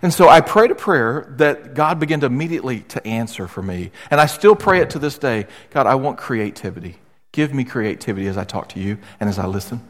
And 0.00 0.12
so 0.12 0.28
I 0.28 0.40
prayed 0.40 0.70
a 0.70 0.74
prayer 0.74 1.32
that 1.38 1.74
God 1.74 1.98
began 1.98 2.20
to 2.20 2.26
immediately 2.26 2.80
to 2.80 3.06
answer 3.06 3.48
for 3.48 3.62
me. 3.62 3.90
And 4.10 4.20
I 4.20 4.26
still 4.26 4.54
pray 4.54 4.80
it 4.80 4.90
to 4.90 4.98
this 4.98 5.18
day. 5.18 5.46
God, 5.70 5.86
I 5.86 5.96
want 5.96 6.18
creativity. 6.18 6.96
Give 7.32 7.52
me 7.52 7.64
creativity 7.64 8.26
as 8.26 8.36
I 8.36 8.44
talk 8.44 8.68
to 8.70 8.80
you 8.80 8.98
and 9.18 9.28
as 9.28 9.38
I 9.38 9.46
listen. 9.46 9.80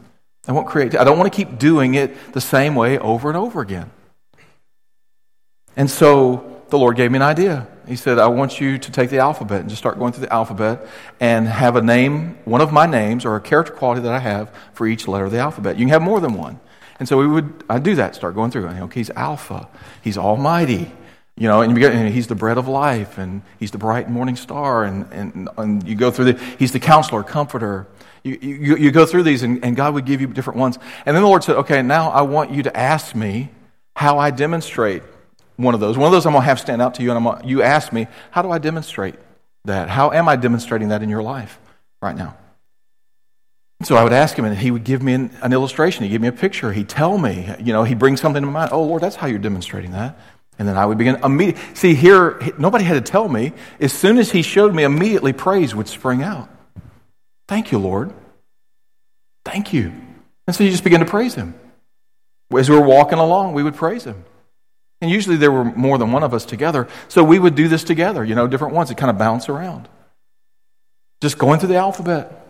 I 0.47 0.51
want 0.51 0.67
creativity. 0.67 0.97
I 0.97 1.03
don't 1.03 1.17
want 1.17 1.31
to 1.31 1.35
keep 1.35 1.57
doing 1.57 1.93
it 1.93 2.33
the 2.33 2.41
same 2.41 2.75
way 2.75 2.97
over 2.97 3.29
and 3.29 3.37
over 3.37 3.61
again. 3.61 3.91
And 5.75 5.89
so 5.89 6.61
the 6.69 6.77
Lord 6.77 6.95
gave 6.95 7.11
me 7.11 7.17
an 7.17 7.23
idea. 7.23 7.67
He 7.87 7.95
said, 7.95 8.17
I 8.17 8.27
want 8.27 8.61
you 8.61 8.77
to 8.77 8.91
take 8.91 9.09
the 9.09 9.19
alphabet 9.19 9.61
and 9.61 9.69
just 9.69 9.81
start 9.81 9.99
going 9.99 10.13
through 10.13 10.25
the 10.25 10.33
alphabet 10.33 10.87
and 11.19 11.47
have 11.47 11.75
a 11.75 11.81
name, 11.81 12.37
one 12.45 12.61
of 12.61 12.71
my 12.71 12.85
names 12.85 13.25
or 13.25 13.35
a 13.35 13.41
character 13.41 13.73
quality 13.73 14.01
that 14.01 14.13
I 14.13 14.19
have 14.19 14.53
for 14.73 14.87
each 14.87 15.07
letter 15.07 15.25
of 15.25 15.31
the 15.31 15.39
alphabet. 15.39 15.77
You 15.77 15.85
can 15.85 15.89
have 15.89 16.01
more 16.01 16.19
than 16.19 16.33
one. 16.33 16.59
And 17.03 17.07
so 17.09 17.17
we 17.17 17.27
would, 17.27 17.65
I'd 17.69 17.83
do 17.83 17.95
that, 17.95 18.15
start 18.15 18.33
going 18.33 18.49
through. 18.49 18.65
Okay, 18.65 19.01
he's 19.01 19.09
Alpha, 19.09 19.67
he's 20.01 20.17
Almighty, 20.17 20.89
you 21.35 21.49
know, 21.49 21.59
and, 21.59 21.73
you 21.73 21.77
get, 21.77 21.91
and 21.91 22.13
he's 22.13 22.27
the 22.27 22.35
bread 22.35 22.57
of 22.57 22.69
life, 22.69 23.17
and 23.17 23.41
he's 23.59 23.71
the 23.71 23.77
bright 23.77 24.09
morning 24.09 24.37
star, 24.37 24.85
and, 24.85 25.11
and, 25.11 25.49
and 25.57 25.85
you 25.85 25.95
go 25.95 26.11
through 26.11 26.31
the, 26.31 26.41
he's 26.57 26.71
the 26.71 26.79
counselor, 26.79 27.21
comforter. 27.21 27.87
You, 28.23 28.39
you, 28.41 28.77
you 28.77 28.91
go 28.91 29.05
through 29.05 29.23
these, 29.23 29.43
and, 29.43 29.65
and 29.65 29.75
God 29.75 29.95
would 29.95 30.05
give 30.05 30.21
you 30.21 30.27
different 30.27 30.59
ones. 30.59 30.79
And 31.05 31.13
then 31.13 31.23
the 31.23 31.27
Lord 31.27 31.43
said, 31.43 31.57
okay, 31.57 31.81
now 31.81 32.09
I 32.09 32.21
want 32.21 32.51
you 32.51 32.63
to 32.63 32.77
ask 32.77 33.13
me 33.13 33.49
how 33.97 34.17
I 34.17 34.31
demonstrate 34.31 35.03
one 35.57 35.73
of 35.73 35.81
those. 35.81 35.97
One 35.97 36.05
of 36.05 36.13
those 36.13 36.25
I'm 36.25 36.31
going 36.31 36.43
to 36.43 36.45
have 36.45 36.61
stand 36.61 36.81
out 36.81 36.93
to 36.93 37.03
you, 37.03 37.09
and 37.11 37.17
I'm 37.17 37.25
gonna, 37.25 37.45
you 37.45 37.63
ask 37.63 37.91
me, 37.91 38.07
how 38.31 38.43
do 38.43 38.49
I 38.49 38.59
demonstrate 38.59 39.15
that? 39.65 39.89
How 39.89 40.11
am 40.11 40.29
I 40.29 40.37
demonstrating 40.37 40.87
that 40.87 41.03
in 41.03 41.09
your 41.09 41.21
life 41.21 41.59
right 42.01 42.15
now? 42.15 42.37
So 43.83 43.95
I 43.95 44.03
would 44.03 44.13
ask 44.13 44.37
him, 44.37 44.45
and 44.45 44.57
he 44.57 44.71
would 44.71 44.83
give 44.83 45.03
me 45.03 45.13
an, 45.13 45.31
an, 45.41 45.51
illustration. 45.51 46.03
He'd 46.03 46.09
give 46.09 46.21
me 46.21 46.29
a 46.29 46.33
picture. 46.33 46.71
He'd 46.71 46.87
tell 46.87 47.17
me, 47.17 47.49
you 47.59 47.73
know, 47.73 47.83
he'd 47.83 47.99
bring 47.99 48.15
something 48.17 48.41
to 48.41 48.49
mind. 48.49 48.69
Oh, 48.71 48.83
Lord, 48.83 49.01
that's 49.01 49.15
how 49.15 49.27
you're 49.27 49.39
demonstrating 49.39 49.91
that. 49.91 50.17
And 50.57 50.67
then 50.67 50.77
I 50.77 50.85
would 50.85 50.97
begin 50.97 51.15
immediately. 51.23 51.61
See, 51.73 51.95
here, 51.95 52.39
nobody 52.57 52.83
had 52.85 52.93
to 52.93 53.11
tell 53.11 53.27
me. 53.27 53.53
As 53.79 53.91
soon 53.91 54.17
as 54.17 54.31
he 54.31 54.41
showed 54.41 54.73
me, 54.73 54.83
immediately 54.83 55.33
praise 55.33 55.75
would 55.75 55.87
spring 55.87 56.23
out. 56.23 56.49
Thank 57.47 57.71
you, 57.71 57.79
Lord. 57.79 58.13
Thank 59.43 59.73
you. 59.73 59.91
And 60.47 60.55
so 60.55 60.63
you 60.63 60.69
just 60.69 60.83
begin 60.83 60.99
to 60.99 61.05
praise 61.05 61.35
Him. 61.35 61.53
As 62.55 62.69
we 62.69 62.75
were 62.75 62.85
walking 62.85 63.19
along, 63.19 63.53
we 63.53 63.63
would 63.63 63.75
praise 63.75 64.03
Him. 64.03 64.23
And 65.01 65.11
usually 65.11 65.35
there 65.35 65.51
were 65.51 65.65
more 65.65 65.97
than 65.97 66.11
one 66.11 66.23
of 66.23 66.33
us 66.33 66.45
together, 66.45 66.87
so 67.09 67.23
we 67.23 67.39
would 67.39 67.55
do 67.55 67.67
this 67.67 67.83
together, 67.83 68.23
you 68.23 68.35
know, 68.35 68.47
different 68.47 68.73
ones 68.73 68.89
that 68.89 68.97
kind 68.97 69.09
of 69.09 69.17
bounce 69.17 69.49
around. 69.49 69.89
Just 71.21 71.37
going 71.37 71.59
through 71.59 71.69
the 71.69 71.75
alphabet. 71.75 72.42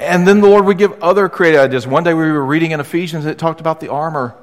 And 0.00 0.26
then 0.26 0.40
the 0.40 0.48
Lord 0.48 0.64
would 0.64 0.78
give 0.78 1.02
other 1.02 1.28
creative 1.28 1.60
ideas. 1.60 1.86
One 1.86 2.04
day 2.04 2.14
we 2.14 2.32
were 2.32 2.44
reading 2.44 2.70
in 2.70 2.80
Ephesians, 2.80 3.26
it 3.26 3.38
talked 3.38 3.60
about 3.60 3.80
the 3.80 3.90
armor. 3.90 4.34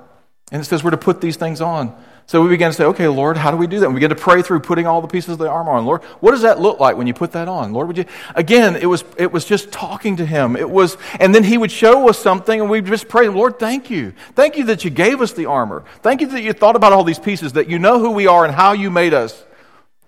And 0.51 0.61
it 0.61 0.65
says 0.65 0.83
we're 0.83 0.91
to 0.91 0.97
put 0.97 1.19
these 1.19 1.35
things 1.35 1.61
on. 1.61 1.95
So 2.27 2.43
we 2.43 2.49
began 2.49 2.71
to 2.71 2.77
say, 2.77 2.83
okay, 2.83 3.07
Lord, 3.07 3.37
how 3.37 3.51
do 3.51 3.57
we 3.57 3.67
do 3.67 3.79
that? 3.79 3.85
And 3.85 3.95
we 3.95 3.99
began 3.99 4.15
to 4.15 4.21
pray 4.21 4.41
through 4.41 4.59
putting 4.59 4.85
all 4.85 5.01
the 5.01 5.07
pieces 5.07 5.31
of 5.31 5.37
the 5.39 5.49
armor 5.49 5.71
on. 5.71 5.85
Lord, 5.85 6.03
what 6.19 6.31
does 6.31 6.41
that 6.41 6.59
look 6.59 6.79
like 6.79 6.95
when 6.97 7.07
you 7.07 7.13
put 7.13 7.31
that 7.31 7.47
on? 7.47 7.71
Lord, 7.73 7.87
would 7.87 7.97
you? 7.97 8.05
Again, 8.35 8.75
it 8.75 8.85
was, 8.85 9.03
it 9.17 9.31
was 9.31 9.45
just 9.45 9.71
talking 9.71 10.17
to 10.17 10.25
Him. 10.25 10.57
It 10.57 10.69
was, 10.69 10.97
and 11.19 11.33
then 11.33 11.43
He 11.43 11.57
would 11.57 11.71
show 11.71 12.09
us 12.09 12.19
something 12.19 12.59
and 12.59 12.69
we'd 12.69 12.85
just 12.85 13.07
pray, 13.07 13.29
Lord, 13.29 13.59
thank 13.59 13.89
you. 13.89 14.13
Thank 14.35 14.57
you 14.57 14.65
that 14.65 14.83
you 14.83 14.91
gave 14.91 15.21
us 15.21 15.31
the 15.33 15.45
armor. 15.45 15.85
Thank 16.01 16.19
you 16.19 16.27
that 16.27 16.41
you 16.41 16.53
thought 16.53 16.75
about 16.75 16.91
all 16.91 17.05
these 17.05 17.19
pieces, 17.19 17.53
that 17.53 17.69
you 17.69 17.79
know 17.79 17.97
who 17.97 18.11
we 18.11 18.27
are 18.27 18.45
and 18.45 18.53
how 18.53 18.73
you 18.73 18.91
made 18.91 19.13
us. 19.13 19.45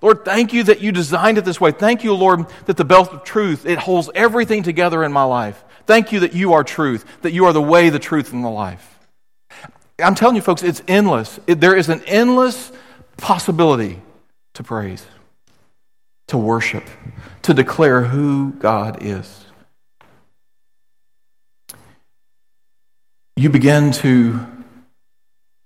Lord, 0.02 0.24
thank 0.24 0.54
you 0.54 0.64
that 0.64 0.82
you 0.82 0.92
designed 0.92 1.38
it 1.38 1.46
this 1.46 1.60
way. 1.60 1.72
Thank 1.72 2.04
you, 2.04 2.14
Lord, 2.14 2.46
that 2.66 2.78
the 2.78 2.86
belt 2.86 3.12
of 3.12 3.24
truth, 3.24 3.66
it 3.66 3.78
holds 3.78 4.10
everything 4.16 4.64
together 4.64 5.04
in 5.04 5.12
my 5.12 5.24
life. 5.24 5.64
Thank 5.86 6.12
you 6.12 6.22
that 6.22 6.34
you 6.34 6.54
are 6.54 6.64
truth, 6.64 7.06
that 7.22 7.34
you 7.34 7.46
are 7.46 7.54
the 7.54 7.62
way, 7.62 7.90
the 7.90 8.00
truth, 8.00 8.32
and 8.32 8.44
the 8.44 8.50
life. 8.50 9.00
I'm 10.02 10.16
telling 10.16 10.36
you, 10.36 10.42
folks, 10.42 10.64
it's 10.64 10.82
endless. 10.88 11.40
It, 11.48 11.60
there 11.60 11.76
is 11.76 11.90
an 11.90 12.02
endless 12.06 12.72
possibility 13.18 14.02
to 14.54 14.64
praise, 14.64 15.06
to 16.28 16.38
worship, 16.38 16.86
to 17.42 17.54
declare 17.54 18.04
who 18.04 18.52
God 18.54 19.00
is. 19.02 19.46
You 23.36 23.50
begin 23.50 23.92
to 23.94 24.46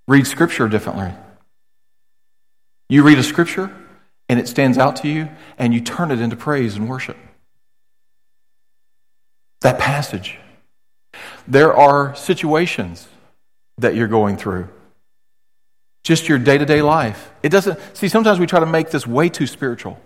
read 0.08 0.26
Scripture 0.26 0.68
differently. 0.68 1.12
You 2.88 3.02
read 3.02 3.18
a 3.18 3.22
Scripture, 3.22 3.74
and 4.28 4.40
it 4.40 4.48
stands 4.48 4.78
out 4.78 4.96
to 4.96 5.08
you, 5.08 5.28
and 5.58 5.74
you 5.74 5.80
turn 5.80 6.10
it 6.10 6.20
into 6.20 6.36
praise 6.36 6.76
and 6.76 6.88
worship. 6.88 7.16
That 9.60 9.78
passage. 9.78 10.38
There 11.46 11.74
are 11.74 12.14
situations 12.14 13.08
that 13.78 13.94
you're 13.94 14.08
going 14.08 14.36
through. 14.36 14.68
Just 16.02 16.28
your 16.28 16.38
day 16.38 16.58
to 16.58 16.66
day 16.66 16.82
life. 16.82 17.30
It 17.42 17.48
doesn't, 17.48 17.78
see, 17.94 18.08
sometimes 18.08 18.38
we 18.38 18.46
try 18.46 18.60
to 18.60 18.66
make 18.66 18.90
this 18.90 19.06
way 19.06 19.28
too 19.28 19.46
spiritual. 19.46 19.98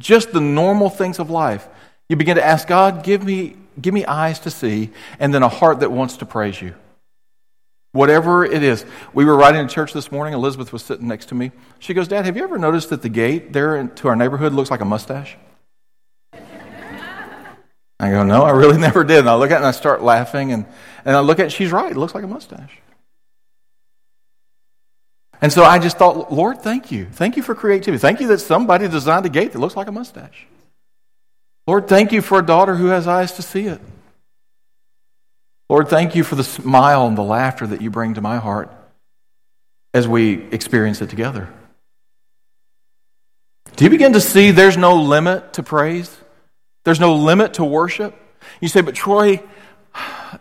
Just 0.00 0.32
the 0.32 0.40
normal 0.40 0.90
things 0.90 1.18
of 1.18 1.30
life. 1.30 1.68
You 2.08 2.16
begin 2.16 2.36
to 2.36 2.44
ask 2.44 2.68
God, 2.68 3.02
give 3.02 3.24
me, 3.24 3.56
give 3.80 3.92
me 3.92 4.04
eyes 4.04 4.38
to 4.40 4.50
see, 4.50 4.90
and 5.18 5.34
then 5.34 5.42
a 5.42 5.48
heart 5.48 5.80
that 5.80 5.90
wants 5.90 6.18
to 6.18 6.26
praise 6.26 6.60
you. 6.60 6.74
Whatever 7.96 8.44
it 8.44 8.62
is. 8.62 8.84
We 9.14 9.24
were 9.24 9.34
riding 9.36 9.62
in 9.62 9.68
church 9.68 9.92
this 9.94 10.12
morning. 10.12 10.34
Elizabeth 10.34 10.72
was 10.72 10.82
sitting 10.84 11.08
next 11.08 11.26
to 11.30 11.34
me. 11.34 11.50
She 11.78 11.94
goes, 11.94 12.08
Dad, 12.08 12.26
have 12.26 12.36
you 12.36 12.44
ever 12.44 12.58
noticed 12.58 12.90
that 12.90 13.00
the 13.00 13.08
gate 13.08 13.52
there 13.54 13.82
to 13.86 14.08
our 14.08 14.14
neighborhood 14.14 14.52
looks 14.52 14.70
like 14.70 14.80
a 14.80 14.84
mustache? 14.84 15.36
I 16.32 18.10
go, 18.10 18.22
No, 18.22 18.42
I 18.42 18.50
really 18.50 18.78
never 18.88 19.02
did. 19.02 19.20
And 19.20 19.30
I 19.30 19.36
look 19.36 19.50
at 19.50 19.54
it 19.54 19.56
and 19.56 19.66
I 19.66 19.70
start 19.70 20.02
laughing, 20.02 20.52
and, 20.52 20.66
and 21.04 21.16
I 21.16 21.20
look 21.20 21.40
at 21.40 21.46
it, 21.46 21.50
she's 21.52 21.72
right. 21.72 21.90
It 21.90 21.96
looks 21.96 22.14
like 22.14 22.24
a 22.24 22.28
mustache. 22.28 22.82
And 25.40 25.52
so 25.52 25.64
I 25.64 25.78
just 25.78 25.98
thought, 25.98 26.32
Lord, 26.32 26.60
thank 26.60 26.92
you. 26.92 27.06
Thank 27.06 27.36
you 27.36 27.42
for 27.42 27.54
creativity. 27.54 27.98
Thank 27.98 28.20
you 28.20 28.26
that 28.28 28.38
somebody 28.38 28.88
designed 28.88 29.26
a 29.26 29.30
gate 29.30 29.52
that 29.52 29.58
looks 29.58 29.76
like 29.76 29.86
a 29.86 29.92
mustache. 29.92 30.46
Lord, 31.66 31.88
thank 31.88 32.12
you 32.12 32.20
for 32.20 32.38
a 32.38 32.46
daughter 32.46 32.76
who 32.76 32.86
has 32.86 33.06
eyes 33.06 33.32
to 33.32 33.42
see 33.42 33.66
it. 33.66 33.80
Lord, 35.68 35.88
thank 35.88 36.14
you 36.14 36.22
for 36.22 36.36
the 36.36 36.44
smile 36.44 37.06
and 37.06 37.18
the 37.18 37.22
laughter 37.22 37.66
that 37.66 37.82
you 37.82 37.90
bring 37.90 38.14
to 38.14 38.20
my 38.20 38.36
heart 38.38 38.72
as 39.92 40.06
we 40.06 40.44
experience 40.52 41.00
it 41.00 41.10
together. 41.10 41.48
Do 43.74 43.84
you 43.84 43.90
begin 43.90 44.12
to 44.12 44.20
see 44.20 44.52
there's 44.52 44.76
no 44.76 44.96
limit 44.96 45.54
to 45.54 45.62
praise? 45.62 46.16
There's 46.84 47.00
no 47.00 47.14
limit 47.14 47.54
to 47.54 47.64
worship? 47.64 48.14
You 48.60 48.68
say, 48.68 48.80
but 48.80 48.94
Troy, 48.94 49.42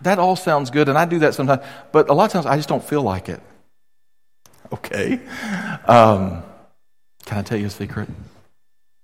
that 0.02 0.20
all 0.20 0.36
sounds 0.36 0.70
good, 0.70 0.90
and 0.90 0.98
I 0.98 1.06
do 1.06 1.20
that 1.20 1.34
sometimes, 1.34 1.64
but 1.92 2.10
a 2.10 2.14
lot 2.14 2.26
of 2.26 2.32
times 2.32 2.46
I 2.46 2.56
just 2.56 2.70
don't 2.70 2.84
feel 2.84 3.02
like 3.02 3.30
it. 3.30 3.42
Okay. 4.72 5.20
Um, 5.88 6.44
can 7.26 7.38
I 7.40 7.42
tell 7.42 7.58
you 7.58 7.68
a 7.68 7.70
secret? 7.70 8.10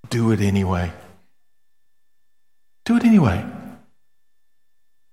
Do 0.10 0.32
it 0.32 0.40
anyway. 0.40 0.92
Do 2.86 2.98
it 2.98 3.04
anyway. 3.04 3.46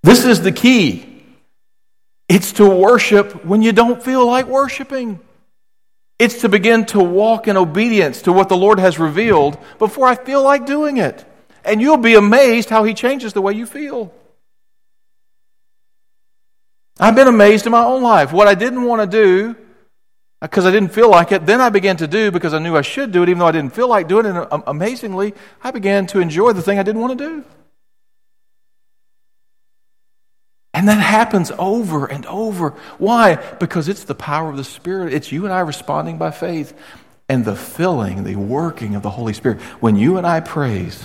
This 0.09 0.25
is 0.25 0.40
the 0.40 0.53
key. 0.53 1.05
It's 2.31 2.53
to 2.55 2.66
worship 2.66 3.44
when 3.44 3.61
you 3.61 3.73
don't 3.73 4.03
feel 4.03 4.25
like 4.25 4.47
worshiping. 4.47 5.21
It's 6.18 6.40
to 6.40 6.49
begin 6.49 6.87
to 6.87 6.99
walk 6.99 7.47
in 7.47 7.59
obedience 7.59 8.23
to 8.23 8.33
what 8.33 8.49
the 8.49 8.57
Lord 8.57 8.79
has 8.79 8.99
revealed 8.99 9.59
before 9.79 10.07
I 10.07 10.14
feel 10.14 10.42
like 10.42 10.64
doing 10.64 10.97
it. 10.97 11.27
And 11.62 11.83
you'll 11.83 11.99
be 11.99 12.14
amazed 12.14 12.71
how 12.71 12.85
He 12.85 12.94
changes 12.94 13.35
the 13.35 13.42
way 13.42 13.53
you 13.53 13.66
feel. 13.66 14.11
I've 16.99 17.14
been 17.14 17.29
amazed 17.29 17.66
in 17.66 17.73
my 17.73 17.85
own 17.85 18.03
life. 18.03 18.33
What 18.33 18.49
I 18.49 18.55
didn't 18.55 18.85
want 18.85 19.03
to 19.03 19.07
do 19.07 19.57
because 20.40 20.64
I 20.64 20.71
didn't 20.71 20.94
feel 20.94 21.11
like 21.11 21.33
it. 21.33 21.44
Then 21.44 21.61
I 21.61 21.68
began 21.68 21.99
to 21.99 22.07
do 22.07 22.31
because 22.31 22.55
I 22.55 22.61
knew 22.61 22.79
I 22.79 22.81
should 22.81 23.12
do 23.12 23.25
it, 23.25 23.29
even 23.29 23.40
though 23.40 23.49
I 23.49 23.53
didn't 23.53 23.75
feel 23.75 23.88
like 23.88 24.09
doing 24.09 24.25
it. 24.25 24.31
And 24.31 24.49
um, 24.51 24.64
amazingly, 24.66 25.35
I 25.62 25.71
began 25.71 26.07
to 26.07 26.21
enjoy 26.21 26.55
the 26.55 26.62
thing 26.62 26.79
I 26.79 26.83
didn't 26.83 27.03
want 27.03 27.18
to 27.18 27.29
do. 27.29 27.44
And 30.79 30.87
that 30.87 31.01
happens 31.01 31.51
over 31.59 32.07
and 32.07 32.25
over. 32.27 32.71
Why? 32.99 33.35
Because 33.35 33.88
it's 33.88 34.05
the 34.05 34.14
power 34.14 34.49
of 34.49 34.57
the 34.57 34.62
Spirit. 34.62 35.12
It's 35.12 35.33
you 35.33 35.45
and 35.45 35.53
I 35.53 35.59
responding 35.59 36.19
by 36.19 36.31
faith 36.31 36.73
and 37.29 37.45
the 37.45 37.57
filling, 37.57 38.23
the 38.23 38.37
working 38.37 38.95
of 38.95 39.03
the 39.03 39.11
Holy 39.11 39.33
Spirit. 39.33 39.61
When 39.81 39.97
you 39.97 40.19
and 40.19 40.25
I 40.25 40.38
praise, 40.38 41.05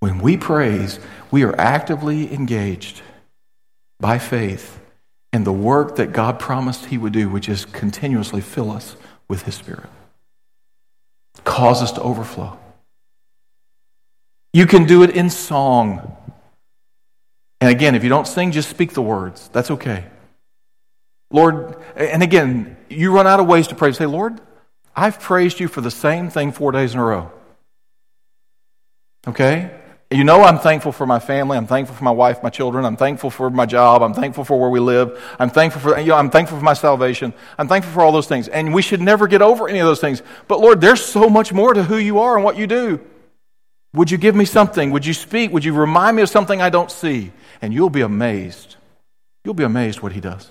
when 0.00 0.18
we 0.18 0.36
praise, 0.36 0.98
we 1.30 1.44
are 1.44 1.54
actively 1.56 2.34
engaged 2.34 3.00
by 4.00 4.18
faith 4.18 4.80
in 5.32 5.44
the 5.44 5.52
work 5.52 5.94
that 5.98 6.10
God 6.10 6.40
promised 6.40 6.86
He 6.86 6.98
would 6.98 7.12
do, 7.12 7.28
which 7.28 7.48
is 7.48 7.64
continuously 7.64 8.40
fill 8.40 8.72
us 8.72 8.96
with 9.28 9.42
His 9.42 9.54
Spirit, 9.54 9.88
cause 11.44 11.80
us 11.80 11.92
to 11.92 12.02
overflow. 12.02 12.58
You 14.52 14.66
can 14.66 14.84
do 14.84 15.04
it 15.04 15.10
in 15.10 15.30
song. 15.30 16.16
And 17.60 17.70
again, 17.70 17.94
if 17.94 18.02
you 18.04 18.08
don't 18.08 18.26
sing, 18.26 18.52
just 18.52 18.70
speak 18.70 18.92
the 18.92 19.02
words. 19.02 19.48
That's 19.52 19.70
okay. 19.72 20.04
Lord, 21.30 21.76
and 21.96 22.22
again, 22.22 22.76
you 22.88 23.12
run 23.12 23.26
out 23.26 23.40
of 23.40 23.46
ways 23.46 23.68
to 23.68 23.74
pray. 23.74 23.92
Say, 23.92 24.06
Lord, 24.06 24.40
I've 24.94 25.20
praised 25.20 25.60
you 25.60 25.68
for 25.68 25.80
the 25.80 25.90
same 25.90 26.30
thing 26.30 26.52
four 26.52 26.72
days 26.72 26.94
in 26.94 27.00
a 27.00 27.04
row. 27.04 27.30
Okay? 29.26 29.70
You 30.10 30.24
know, 30.24 30.42
I'm 30.42 30.58
thankful 30.58 30.92
for 30.92 31.04
my 31.04 31.18
family. 31.18 31.58
I'm 31.58 31.66
thankful 31.66 31.94
for 31.94 32.04
my 32.04 32.10
wife, 32.10 32.42
my 32.42 32.48
children. 32.48 32.86
I'm 32.86 32.96
thankful 32.96 33.28
for 33.28 33.50
my 33.50 33.66
job. 33.66 34.02
I'm 34.02 34.14
thankful 34.14 34.42
for 34.42 34.58
where 34.58 34.70
we 34.70 34.80
live. 34.80 35.22
I'm 35.38 35.50
thankful 35.50 35.82
for, 35.82 35.98
you 35.98 36.06
know, 36.06 36.16
I'm 36.16 36.30
thankful 36.30 36.56
for 36.56 36.64
my 36.64 36.72
salvation. 36.72 37.34
I'm 37.58 37.68
thankful 37.68 37.92
for 37.92 38.00
all 38.00 38.12
those 38.12 38.26
things. 38.26 38.48
And 38.48 38.72
we 38.72 38.80
should 38.80 39.02
never 39.02 39.26
get 39.26 39.42
over 39.42 39.68
any 39.68 39.80
of 39.80 39.86
those 39.86 40.00
things. 40.00 40.22
But 40.46 40.60
Lord, 40.60 40.80
there's 40.80 41.04
so 41.04 41.28
much 41.28 41.52
more 41.52 41.74
to 41.74 41.82
who 41.82 41.98
you 41.98 42.20
are 42.20 42.36
and 42.36 42.44
what 42.44 42.56
you 42.56 42.66
do. 42.66 43.00
Would 43.94 44.10
you 44.10 44.18
give 44.18 44.34
me 44.34 44.44
something? 44.44 44.90
Would 44.90 45.06
you 45.06 45.14
speak? 45.14 45.52
Would 45.52 45.64
you 45.64 45.72
remind 45.72 46.16
me 46.16 46.22
of 46.22 46.28
something 46.28 46.60
I 46.60 46.70
don't 46.70 46.90
see? 46.90 47.32
And 47.62 47.72
you'll 47.72 47.90
be 47.90 48.02
amazed. 48.02 48.76
You'll 49.44 49.54
be 49.54 49.64
amazed 49.64 50.00
what 50.00 50.12
he 50.12 50.20
does. 50.20 50.48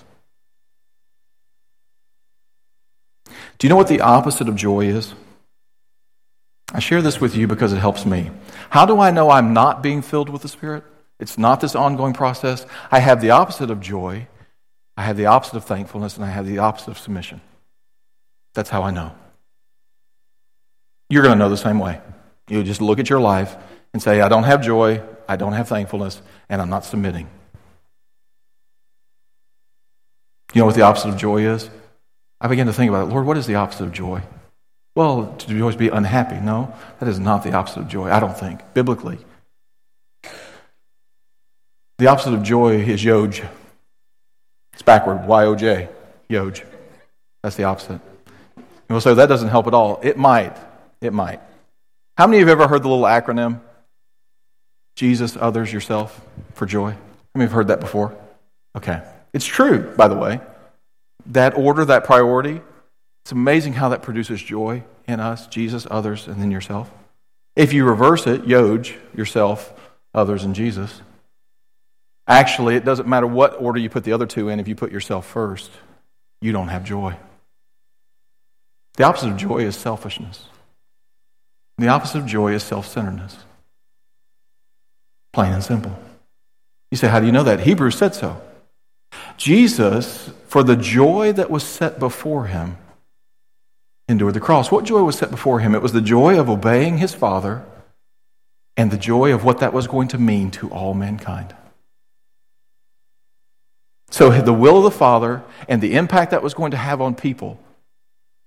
Do 3.57 3.65
you 3.65 3.69
know 3.69 3.75
what 3.75 3.87
the 3.87 4.01
opposite 4.01 4.49
of 4.49 4.55
joy 4.55 4.85
is? 4.85 5.13
I 6.73 6.79
share 6.79 7.01
this 7.01 7.21
with 7.21 7.35
you 7.35 7.47
because 7.47 7.73
it 7.73 7.77
helps 7.77 8.05
me. 8.05 8.31
How 8.69 8.85
do 8.85 8.99
I 8.99 9.11
know 9.11 9.29
I'm 9.29 9.53
not 9.53 9.81
being 9.81 10.01
filled 10.01 10.29
with 10.29 10.41
the 10.41 10.47
Spirit? 10.47 10.83
It's 11.19 11.37
not 11.37 11.61
this 11.61 11.75
ongoing 11.75 12.13
process. 12.13 12.65
I 12.91 12.99
have 12.99 13.21
the 13.21 13.31
opposite 13.31 13.71
of 13.71 13.79
joy, 13.79 14.27
I 14.95 15.03
have 15.03 15.17
the 15.17 15.27
opposite 15.27 15.57
of 15.57 15.63
thankfulness, 15.63 16.15
and 16.15 16.25
I 16.25 16.29
have 16.29 16.45
the 16.45 16.59
opposite 16.59 16.91
of 16.91 16.99
submission. 16.99 17.41
That's 18.53 18.69
how 18.69 18.83
I 18.83 18.91
know. 18.91 19.13
You're 21.09 21.23
going 21.23 21.35
to 21.35 21.39
know 21.39 21.49
the 21.49 21.57
same 21.57 21.79
way. 21.79 22.01
You 22.49 22.63
just 22.63 22.81
look 22.81 22.99
at 22.99 23.09
your 23.09 23.19
life 23.19 23.55
and 23.93 24.01
say, 24.01 24.21
I 24.21 24.29
don't 24.29 24.43
have 24.43 24.63
joy, 24.63 25.01
I 25.27 25.35
don't 25.35 25.53
have 25.53 25.67
thankfulness, 25.67 26.21
and 26.49 26.61
I'm 26.61 26.69
not 26.69 26.85
submitting. 26.85 27.29
You 30.53 30.61
know 30.61 30.65
what 30.65 30.75
the 30.75 30.81
opposite 30.81 31.09
of 31.09 31.17
joy 31.17 31.45
is? 31.45 31.69
I 32.39 32.47
begin 32.47 32.67
to 32.67 32.73
think 32.73 32.89
about 32.89 33.07
it. 33.07 33.11
Lord, 33.11 33.25
what 33.25 33.37
is 33.37 33.47
the 33.47 33.55
opposite 33.55 33.83
of 33.83 33.91
joy? 33.91 34.21
Well, 34.95 35.35
to 35.39 35.59
always 35.61 35.75
be 35.75 35.89
unhappy. 35.89 36.39
No, 36.39 36.73
that 36.99 37.09
is 37.09 37.19
not 37.19 37.43
the 37.43 37.53
opposite 37.53 37.81
of 37.81 37.87
joy, 37.87 38.09
I 38.09 38.19
don't 38.19 38.37
think, 38.37 38.61
biblically. 38.73 39.19
The 41.97 42.07
opposite 42.07 42.33
of 42.33 42.43
joy 42.43 42.75
is 42.75 43.03
yoj. 43.03 43.47
It's 44.73 44.81
backward, 44.83 45.27
Y 45.27 45.45
O 45.45 45.55
J, 45.55 45.89
yoj. 46.29 46.63
That's 47.43 47.55
the 47.55 47.65
opposite. 47.65 47.99
You 48.55 48.93
will 48.93 49.01
say, 49.01 49.13
that 49.13 49.27
doesn't 49.27 49.49
help 49.49 49.67
at 49.67 49.73
all. 49.73 49.99
It 50.01 50.17
might. 50.17 50.55
It 51.01 51.11
might. 51.11 51.41
How 52.17 52.25
many 52.25 52.37
of 52.37 52.47
you 52.47 52.49
have 52.49 52.59
ever 52.59 52.67
heard 52.67 52.81
the 52.81 52.89
little 52.89 53.03
acronym? 53.03 53.61
Jesus, 54.95 55.37
others, 55.39 55.71
yourself 55.71 56.19
for 56.55 56.65
joy? 56.65 56.91
How 56.91 56.97
many 57.35 57.45
have 57.45 57.51
heard 57.51 57.67
that 57.67 57.79
before? 57.79 58.17
Okay. 58.75 59.03
It's 59.33 59.45
true, 59.45 59.93
by 59.95 60.07
the 60.07 60.15
way. 60.15 60.41
That 61.27 61.55
order, 61.55 61.85
that 61.85 62.05
priority, 62.05 62.61
it's 63.23 63.31
amazing 63.31 63.73
how 63.73 63.89
that 63.89 64.01
produces 64.01 64.41
joy 64.41 64.83
in 65.07 65.19
us 65.19 65.45
Jesus, 65.45 65.85
others, 65.91 66.27
and 66.27 66.41
then 66.41 66.49
yourself. 66.49 66.89
If 67.55 67.71
you 67.71 67.85
reverse 67.85 68.25
it, 68.25 68.45
Yoj, 68.45 68.95
yourself, 69.15 69.71
others, 70.15 70.43
and 70.43 70.55
Jesus, 70.55 71.01
actually, 72.27 72.75
it 72.75 72.83
doesn't 72.85 73.07
matter 73.07 73.27
what 73.27 73.61
order 73.61 73.79
you 73.79 73.91
put 73.91 74.03
the 74.03 74.13
other 74.13 74.25
two 74.25 74.49
in, 74.49 74.59
if 74.59 74.67
you 74.67 74.75
put 74.75 74.91
yourself 74.91 75.27
first, 75.27 75.69
you 76.41 76.51
don't 76.51 76.69
have 76.69 76.83
joy. 76.83 77.15
The 78.95 79.03
opposite 79.03 79.29
of 79.29 79.37
joy 79.37 79.59
is 79.59 79.75
selfishness. 79.75 80.45
The 81.77 81.89
opposite 81.89 82.19
of 82.19 82.25
joy 82.25 82.53
is 82.53 82.63
self 82.63 82.87
centeredness. 82.87 83.37
Plain 85.31 85.53
and 85.53 85.63
simple. 85.63 85.97
You 86.91 86.97
say, 86.97 87.07
How 87.07 87.19
do 87.19 87.25
you 87.25 87.31
know 87.31 87.43
that? 87.43 87.61
Hebrews 87.61 87.97
said 87.97 88.15
so. 88.15 88.41
Jesus, 89.37 90.31
for 90.47 90.63
the 90.63 90.75
joy 90.75 91.31
that 91.33 91.51
was 91.51 91.63
set 91.63 91.99
before 91.99 92.47
him, 92.47 92.77
endured 94.07 94.33
the 94.33 94.39
cross. 94.39 94.71
What 94.71 94.85
joy 94.85 95.03
was 95.03 95.17
set 95.17 95.29
before 95.29 95.59
him? 95.59 95.75
It 95.75 95.81
was 95.81 95.93
the 95.93 96.01
joy 96.01 96.39
of 96.39 96.49
obeying 96.49 96.97
his 96.97 97.13
Father 97.13 97.63
and 98.75 98.89
the 98.89 98.97
joy 98.97 99.33
of 99.33 99.43
what 99.43 99.59
that 99.59 99.73
was 99.73 99.87
going 99.87 100.07
to 100.09 100.17
mean 100.17 100.49
to 100.51 100.69
all 100.69 100.93
mankind. 100.93 101.55
So, 104.09 104.31
the 104.41 104.53
will 104.53 104.77
of 104.77 104.83
the 104.83 104.91
Father 104.91 105.43
and 105.67 105.81
the 105.81 105.95
impact 105.95 106.31
that 106.31 106.41
was 106.41 106.53
going 106.53 106.71
to 106.71 106.77
have 106.77 107.01
on 107.01 107.13
people 107.13 107.59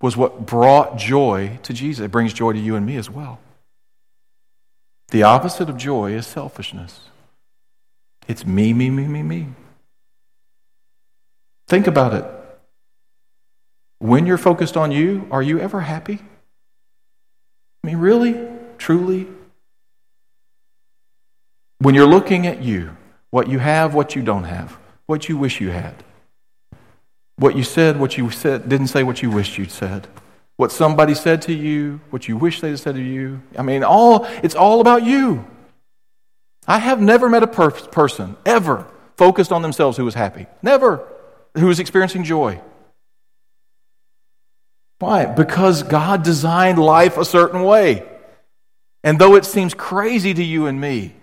was 0.01 0.17
what 0.17 0.47
brought 0.47 0.97
joy 0.97 1.59
to 1.63 1.73
Jesus. 1.73 2.05
It 2.05 2.11
brings 2.11 2.33
joy 2.33 2.53
to 2.53 2.59
you 2.59 2.77
and 2.77 2.87
me 2.87 2.97
as 2.97 3.11
well. 3.11 3.39
The 5.09 5.23
opposite 5.25 5.69
of 5.69 5.77
joy 5.77 6.13
is 6.13 6.27
selfishness. 6.27 7.01
It's 8.29 8.47
me, 8.47 8.73
me, 8.73 8.91
me, 8.91 9.07
me, 9.07 9.23
me. 9.23 9.49
Think 11.67 11.87
about 11.87 12.15
it. 12.15 12.25
When 13.99 14.27
you're 14.27 14.39
focused 14.39 14.77
on 14.77 14.93
you, 14.93 15.27
are 15.31 15.43
you 15.43 15.59
ever 15.59 15.81
happy? 15.81 16.21
I 17.83 17.87
mean, 17.87 17.99
really? 17.99 18.49
Truly? 18.79 19.27
When 21.79 21.95
you're 21.95 22.07
looking 22.07 22.47
at 22.47 22.63
you, 22.63 22.97
what 23.31 23.49
you 23.49 23.59
have, 23.59 23.95
what 23.95 24.15
you 24.15 24.23
don't 24.23 24.45
have, 24.45 24.79
what 25.07 25.29
you 25.29 25.37
wish 25.37 25.61
you 25.61 25.71
had, 25.71 26.03
what 27.41 27.57
you 27.57 27.65
said, 27.65 27.99
what 27.99 28.19
you 28.19 28.31
said, 28.31 28.69
didn't 28.69 28.89
say 28.89 29.03
what 29.03 29.23
you 29.23 29.31
wished 29.31 29.57
you'd 29.57 29.71
said, 29.71 30.07
what 30.57 30.71
somebody 30.71 31.15
said 31.15 31.41
to 31.43 31.55
you, 31.55 31.99
what 32.11 32.29
you 32.29 32.37
wish 32.37 32.61
they'd 32.61 32.79
said 32.79 32.97
to 32.97 33.03
you. 33.03 33.41
I 33.57 33.63
mean, 33.63 33.83
all 33.83 34.27
it's 34.43 34.55
all 34.55 34.83
about 34.83 35.05
you. 35.05 35.47
I 36.67 36.79
have 36.79 37.01
never 37.01 37.31
met 37.31 37.43
a 37.43 37.47
per- 37.47 37.71
person 37.71 38.37
ever 38.45 38.87
focused 39.17 39.53
on 39.53 39.63
themselves 39.63 39.97
who 39.97 40.05
was 40.05 40.15
happy. 40.15 40.47
Never. 40.63 41.09
Who 41.57 41.67
was 41.67 41.81
experiencing 41.81 42.25
joy. 42.25 42.61
Why? 44.99 45.25
Because 45.25 45.83
God 45.83 46.23
designed 46.23 46.79
life 46.79 47.17
a 47.17 47.25
certain 47.25 47.63
way. 47.63 48.07
And 49.03 49.19
though 49.19 49.35
it 49.35 49.47
seems 49.47 49.73
crazy 49.73 50.35
to 50.35 50.45
you 50.45 50.67
and 50.67 50.79
me, 50.79 51.15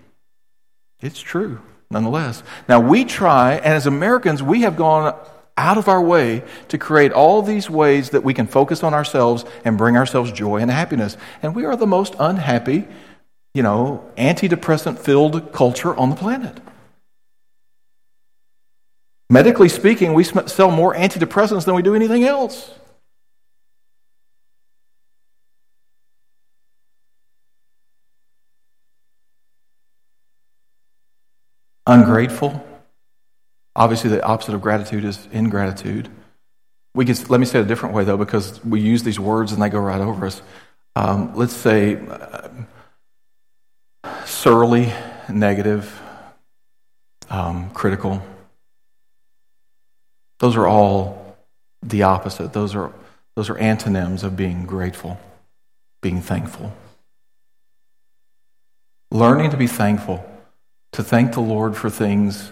it's 1.00 1.20
true 1.20 1.60
nonetheless. 1.92 2.42
Now, 2.68 2.80
we 2.80 3.04
try, 3.04 3.54
and 3.54 3.66
as 3.66 3.86
Americans, 3.86 4.42
we 4.42 4.62
have 4.62 4.76
gone 4.76 5.16
out 5.58 5.76
of 5.76 5.88
our 5.88 6.00
way 6.00 6.42
to 6.68 6.78
create 6.78 7.12
all 7.12 7.42
these 7.42 7.68
ways 7.68 8.10
that 8.10 8.24
we 8.24 8.32
can 8.32 8.46
focus 8.46 8.82
on 8.82 8.94
ourselves 8.94 9.44
and 9.64 9.76
bring 9.76 9.96
ourselves 9.96 10.32
joy 10.32 10.56
and 10.58 10.70
happiness. 10.70 11.16
And 11.42 11.54
we 11.54 11.64
are 11.64 11.76
the 11.76 11.86
most 11.86 12.14
unhappy, 12.18 12.88
you 13.52 13.62
know, 13.62 14.08
antidepressant 14.16 14.98
filled 14.98 15.52
culture 15.52 15.94
on 15.94 16.10
the 16.10 16.16
planet. 16.16 16.60
Medically 19.28 19.68
speaking, 19.68 20.14
we 20.14 20.24
sell 20.24 20.70
more 20.70 20.94
antidepressants 20.94 21.66
than 21.66 21.74
we 21.74 21.82
do 21.82 21.94
anything 21.94 22.24
else. 22.24 22.70
ungrateful. 31.88 32.67
Obviously, 33.78 34.10
the 34.10 34.24
opposite 34.24 34.56
of 34.56 34.60
gratitude 34.60 35.04
is 35.04 35.28
ingratitude. 35.30 36.08
We 36.96 37.04
could, 37.04 37.30
let 37.30 37.38
me 37.38 37.46
say 37.46 37.60
it 37.60 37.62
a 37.62 37.64
different 37.64 37.94
way, 37.94 38.02
though, 38.02 38.16
because 38.16 38.62
we 38.64 38.80
use 38.80 39.04
these 39.04 39.20
words 39.20 39.52
and 39.52 39.62
they 39.62 39.68
go 39.68 39.78
right 39.78 40.00
over 40.00 40.26
us. 40.26 40.42
Um, 40.96 41.32
let's 41.36 41.52
say 41.52 41.96
uh, 42.08 42.48
surly, 44.24 44.92
negative, 45.28 46.02
um, 47.30 47.70
critical. 47.70 48.20
Those 50.40 50.56
are 50.56 50.66
all 50.66 51.36
the 51.80 52.02
opposite. 52.02 52.52
Those 52.52 52.74
are, 52.74 52.92
those 53.36 53.48
are 53.48 53.58
antonyms 53.58 54.24
of 54.24 54.36
being 54.36 54.66
grateful, 54.66 55.20
being 56.00 56.20
thankful. 56.20 56.72
Learning 59.12 59.52
to 59.52 59.56
be 59.56 59.68
thankful 59.68 60.28
to 60.90 61.04
thank 61.04 61.34
the 61.34 61.40
Lord 61.40 61.76
for 61.76 61.88
things 61.88 62.50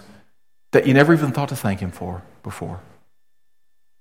that 0.71 0.87
you 0.87 0.93
never 0.93 1.13
even 1.13 1.31
thought 1.31 1.49
to 1.49 1.55
thank 1.55 1.79
Him 1.79 1.91
for 1.91 2.21
before. 2.43 2.79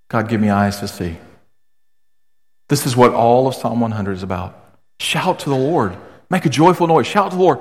God, 0.08 0.28
give 0.28 0.40
me 0.40 0.50
eyes 0.50 0.80
to 0.80 0.88
see. 0.88 1.16
This 2.68 2.86
is 2.86 2.96
what 2.96 3.12
all 3.12 3.46
of 3.46 3.54
Psalm 3.54 3.80
100 3.80 4.12
is 4.12 4.22
about. 4.22 4.58
Shout 5.00 5.40
to 5.40 5.50
the 5.50 5.56
Lord. 5.56 5.96
Make 6.30 6.46
a 6.46 6.50
joyful 6.50 6.86
noise. 6.86 7.06
Shout 7.06 7.30
to 7.30 7.36
the 7.36 7.42
Lord. 7.42 7.60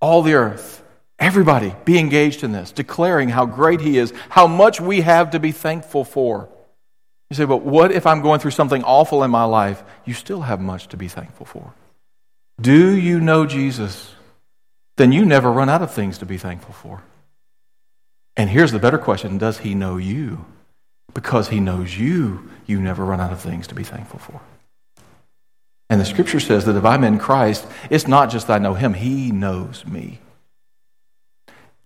All 0.00 0.22
the 0.22 0.34
earth. 0.34 0.82
Everybody 1.18 1.74
be 1.84 1.98
engaged 1.98 2.42
in 2.42 2.52
this, 2.52 2.72
declaring 2.72 3.28
how 3.28 3.46
great 3.46 3.80
He 3.80 3.98
is, 3.98 4.12
how 4.28 4.46
much 4.46 4.80
we 4.80 5.00
have 5.02 5.30
to 5.30 5.40
be 5.40 5.52
thankful 5.52 6.04
for. 6.04 6.48
You 7.30 7.36
say, 7.36 7.44
but 7.44 7.62
what 7.62 7.92
if 7.92 8.06
I'm 8.06 8.20
going 8.20 8.40
through 8.40 8.50
something 8.50 8.82
awful 8.84 9.24
in 9.24 9.30
my 9.30 9.44
life? 9.44 9.82
You 10.04 10.12
still 10.14 10.42
have 10.42 10.60
much 10.60 10.88
to 10.88 10.96
be 10.96 11.08
thankful 11.08 11.46
for. 11.46 11.72
Do 12.60 12.94
you 12.94 13.20
know 13.20 13.46
Jesus? 13.46 14.14
then 14.96 15.12
you 15.12 15.24
never 15.24 15.50
run 15.50 15.68
out 15.68 15.82
of 15.82 15.92
things 15.92 16.18
to 16.18 16.26
be 16.26 16.38
thankful 16.38 16.72
for. 16.72 17.02
And 18.36 18.50
here's 18.50 18.72
the 18.72 18.78
better 18.78 18.98
question 18.98 19.38
Does 19.38 19.58
he 19.58 19.74
know 19.74 19.96
you? 19.96 20.44
Because 21.12 21.48
he 21.48 21.60
knows 21.60 21.96
you, 21.96 22.50
you 22.66 22.80
never 22.80 23.04
run 23.04 23.20
out 23.20 23.32
of 23.32 23.40
things 23.40 23.68
to 23.68 23.74
be 23.74 23.84
thankful 23.84 24.18
for. 24.18 24.40
And 25.88 26.00
the 26.00 26.04
scripture 26.04 26.40
says 26.40 26.64
that 26.64 26.76
if 26.76 26.84
I'm 26.84 27.04
in 27.04 27.18
Christ, 27.18 27.66
it's 27.90 28.08
not 28.08 28.30
just 28.30 28.50
I 28.50 28.58
know 28.58 28.74
him, 28.74 28.94
he 28.94 29.30
knows 29.30 29.86
me. 29.86 30.18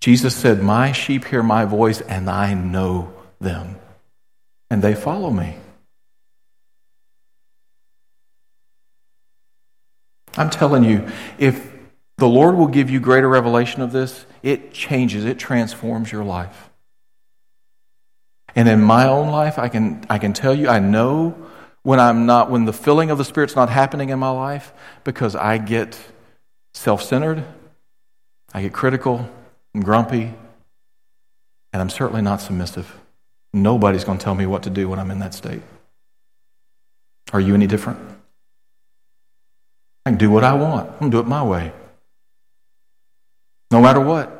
Jesus 0.00 0.34
said, 0.34 0.62
My 0.62 0.92
sheep 0.92 1.24
hear 1.26 1.42
my 1.42 1.64
voice, 1.64 2.00
and 2.00 2.30
I 2.30 2.54
know 2.54 3.12
them, 3.40 3.76
and 4.70 4.80
they 4.80 4.94
follow 4.94 5.30
me. 5.30 5.56
I'm 10.36 10.50
telling 10.50 10.84
you, 10.84 11.08
if 11.38 11.67
the 12.18 12.28
Lord 12.28 12.56
will 12.56 12.66
give 12.66 12.90
you 12.90 12.98
greater 13.00 13.28
revelation 13.28 13.80
of 13.80 13.92
this. 13.92 14.26
It 14.42 14.72
changes, 14.72 15.24
it 15.24 15.38
transforms 15.38 16.12
your 16.12 16.24
life. 16.24 16.68
And 18.54 18.68
in 18.68 18.82
my 18.82 19.06
own 19.06 19.28
life, 19.28 19.56
I 19.58 19.68
can, 19.68 20.04
I 20.10 20.18
can 20.18 20.32
tell 20.32 20.52
you, 20.52 20.68
I 20.68 20.80
know 20.80 21.36
when 21.82 22.00
I'm 22.00 22.26
not, 22.26 22.50
when 22.50 22.64
the 22.64 22.72
filling 22.72 23.10
of 23.10 23.18
the 23.18 23.24
Spirit's 23.24 23.54
not 23.54 23.70
happening 23.70 24.08
in 24.08 24.18
my 24.18 24.30
life 24.30 24.72
because 25.04 25.36
I 25.36 25.58
get 25.58 25.96
self 26.74 27.02
centered, 27.02 27.44
I 28.52 28.62
get 28.62 28.72
critical, 28.72 29.30
and 29.72 29.84
grumpy, 29.84 30.34
and 31.72 31.80
I'm 31.80 31.90
certainly 31.90 32.22
not 32.22 32.40
submissive. 32.40 32.98
Nobody's 33.52 34.02
going 34.02 34.18
to 34.18 34.24
tell 34.24 34.34
me 34.34 34.44
what 34.44 34.64
to 34.64 34.70
do 34.70 34.88
when 34.88 34.98
I'm 34.98 35.12
in 35.12 35.20
that 35.20 35.34
state. 35.34 35.62
Are 37.32 37.40
you 37.40 37.54
any 37.54 37.68
different? 37.68 38.00
I 40.04 40.10
can 40.10 40.18
do 40.18 40.32
what 40.32 40.42
I 40.42 40.54
want, 40.54 40.90
I'm 40.90 40.98
going 40.98 41.10
to 41.12 41.16
do 41.16 41.20
it 41.20 41.28
my 41.28 41.44
way. 41.44 41.72
No 43.70 43.80
matter 43.80 44.00
what. 44.00 44.34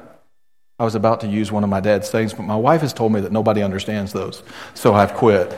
I 0.79 0.85
was 0.85 0.95
about 0.95 1.21
to 1.23 1.27
use 1.27 1.51
one 1.51 1.65
of 1.65 1.71
my 1.71 1.81
dad's 1.81 2.09
sayings, 2.09 2.33
but 2.33 2.45
my 2.45 2.55
wife 2.55 2.83
has 2.83 2.93
told 2.93 3.13
me 3.13 3.21
that 3.23 3.33
nobody 3.33 3.63
understands 3.63 4.13
those, 4.13 4.45
so 4.75 4.95
I've 4.95 5.13
quit. 5.13 5.51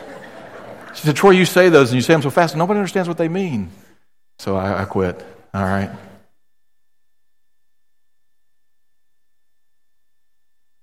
She 0.94 1.02
said, 1.02 1.14
Troy, 1.14 1.30
you 1.30 1.44
say 1.44 1.68
those 1.68 1.90
and 1.90 1.96
you 1.96 2.00
say 2.00 2.14
them 2.14 2.22
so 2.22 2.30
fast, 2.30 2.56
nobody 2.56 2.78
understands 2.78 3.06
what 3.06 3.18
they 3.18 3.28
mean. 3.28 3.70
So 4.38 4.56
I, 4.56 4.82
I 4.82 4.84
quit. 4.86 5.22
All 5.52 5.62
right. 5.62 5.90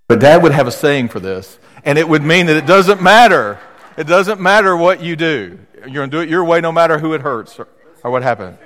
But 0.07 0.19
dad 0.19 0.43
would 0.43 0.51
have 0.51 0.67
a 0.67 0.71
saying 0.71 1.09
for 1.09 1.19
this, 1.19 1.57
and 1.83 1.97
it 1.97 2.07
would 2.07 2.23
mean 2.23 2.45
that 2.45 2.55
it 2.55 2.67
doesn't 2.67 3.01
matter. 3.01 3.59
It 3.97 4.05
doesn't 4.05 4.39
matter 4.39 4.77
what 4.77 5.01
you 5.01 5.15
do. 5.15 5.59
You're 5.79 5.89
going 5.89 6.11
to 6.11 6.17
do 6.17 6.21
it 6.21 6.29
your 6.29 6.43
way 6.43 6.61
no 6.61 6.71
matter 6.71 6.99
who 6.99 7.13
it 7.13 7.21
hurts 7.21 7.59
or, 7.59 7.67
or 8.03 8.11
what 8.11 8.23
happened. 8.23 8.57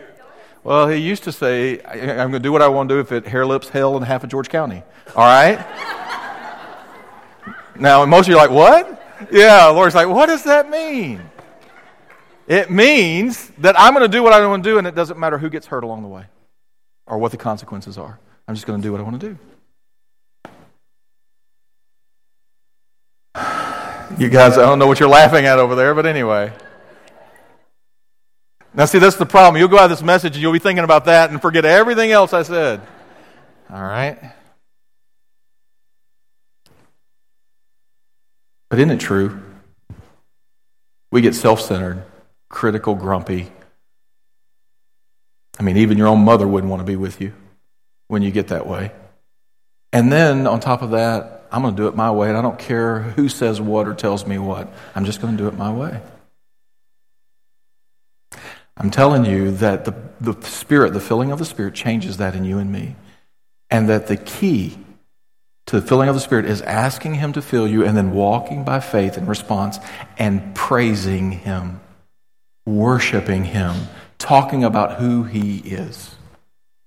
Well, 0.63 0.87
he 0.87 0.97
used 0.97 1.23
to 1.23 1.31
say, 1.31 1.81
I'm 1.83 2.29
going 2.29 2.33
to 2.33 2.39
do 2.39 2.51
what 2.51 2.61
I 2.61 2.67
want 2.67 2.89
to 2.89 2.95
do 2.95 2.99
if 2.99 3.11
it 3.11 3.25
hair 3.25 3.45
lips 3.45 3.69
hell 3.69 3.97
in 3.97 4.03
half 4.03 4.23
of 4.23 4.29
George 4.29 4.47
County. 4.47 4.83
All 5.15 5.23
right? 5.23 5.57
now, 7.75 8.05
most 8.05 8.27
of 8.27 8.29
you 8.29 8.37
are 8.37 8.47
like, 8.47 8.51
what? 8.51 9.29
Yeah, 9.31 9.67
Lord's 9.67 9.95
like, 9.95 10.07
what 10.07 10.27
does 10.27 10.43
that 10.43 10.69
mean? 10.69 11.21
It 12.47 12.69
means 12.69 13.49
that 13.59 13.79
I'm 13.79 13.93
going 13.93 14.03
to 14.03 14.17
do 14.17 14.21
what 14.21 14.33
I 14.33 14.45
want 14.45 14.63
to 14.63 14.69
do, 14.69 14.77
and 14.77 14.85
it 14.85 14.93
doesn't 14.93 15.17
matter 15.17 15.37
who 15.37 15.49
gets 15.49 15.67
hurt 15.67 15.83
along 15.83 16.03
the 16.03 16.09
way 16.09 16.25
or 17.07 17.17
what 17.17 17.31
the 17.31 17.37
consequences 17.37 17.97
are. 17.97 18.19
I'm 18.47 18.55
just 18.55 18.67
going 18.67 18.81
to 18.81 18.87
do 18.87 18.91
what 18.91 19.01
I 19.01 19.03
want 19.03 19.19
to 19.21 19.29
do. 19.29 19.37
You 24.17 24.29
guys, 24.29 24.57
I 24.57 24.63
don't 24.63 24.77
know 24.77 24.87
what 24.87 24.99
you're 24.99 25.09
laughing 25.09 25.45
at 25.45 25.57
over 25.57 25.73
there, 25.73 25.95
but 25.95 26.05
anyway. 26.05 26.51
Now, 28.73 28.85
see, 28.85 28.99
that's 28.99 29.17
the 29.17 29.25
problem. 29.25 29.59
You'll 29.59 29.69
go 29.69 29.77
out 29.77 29.85
of 29.85 29.89
this 29.89 30.01
message 30.01 30.35
and 30.35 30.41
you'll 30.41 30.53
be 30.53 30.59
thinking 30.59 30.83
about 30.83 31.05
that 31.05 31.29
and 31.29 31.41
forget 31.41 31.65
everything 31.65 32.11
else 32.11 32.31
I 32.31 32.43
said. 32.43 32.81
All 33.69 33.81
right? 33.81 34.17
But 38.69 38.79
isn't 38.79 38.91
it 38.91 38.99
true? 39.01 39.41
We 41.11 41.21
get 41.21 41.35
self 41.35 41.59
centered, 41.59 42.03
critical, 42.47 42.95
grumpy. 42.95 43.51
I 45.59 45.63
mean, 45.63 45.77
even 45.77 45.97
your 45.97 46.07
own 46.07 46.23
mother 46.23 46.47
wouldn't 46.47 46.71
want 46.71 46.79
to 46.79 46.85
be 46.85 46.95
with 46.95 47.19
you 47.19 47.33
when 48.07 48.21
you 48.21 48.31
get 48.31 48.47
that 48.47 48.65
way. 48.65 48.91
And 49.91 50.09
then 50.11 50.47
on 50.47 50.61
top 50.61 50.81
of 50.81 50.91
that, 50.91 51.47
I'm 51.51 51.61
going 51.63 51.75
to 51.75 51.81
do 51.81 51.87
it 51.89 51.95
my 51.95 52.09
way, 52.11 52.29
and 52.29 52.37
I 52.37 52.41
don't 52.41 52.57
care 52.57 52.99
who 53.01 53.27
says 53.27 53.59
what 53.59 53.87
or 53.87 53.93
tells 53.93 54.25
me 54.25 54.37
what. 54.37 54.71
I'm 54.95 55.03
just 55.03 55.21
going 55.21 55.35
to 55.35 55.43
do 55.43 55.49
it 55.49 55.57
my 55.57 55.71
way. 55.71 55.99
I'm 58.81 58.89
telling 58.89 59.25
you 59.25 59.51
that 59.57 59.85
the, 59.85 59.93
the 60.19 60.33
Spirit, 60.41 60.93
the 60.93 60.99
filling 60.99 61.31
of 61.31 61.37
the 61.37 61.45
Spirit, 61.45 61.75
changes 61.75 62.17
that 62.17 62.33
in 62.33 62.45
you 62.45 62.57
and 62.57 62.71
me. 62.71 62.95
And 63.69 63.87
that 63.89 64.07
the 64.07 64.17
key 64.17 64.75
to 65.67 65.79
the 65.79 65.85
filling 65.85 66.09
of 66.09 66.15
the 66.15 66.21
Spirit 66.21 66.45
is 66.45 66.63
asking 66.63 67.13
Him 67.13 67.31
to 67.33 67.43
fill 67.43 67.67
you 67.67 67.85
and 67.85 67.95
then 67.95 68.09
walking 68.11 68.63
by 68.63 68.79
faith 68.79 69.19
in 69.19 69.27
response 69.27 69.77
and 70.17 70.55
praising 70.55 71.31
Him, 71.31 71.79
worshiping 72.65 73.43
Him, 73.43 73.75
talking 74.17 74.63
about 74.63 74.99
who 74.99 75.25
He 75.25 75.57
is. 75.59 76.15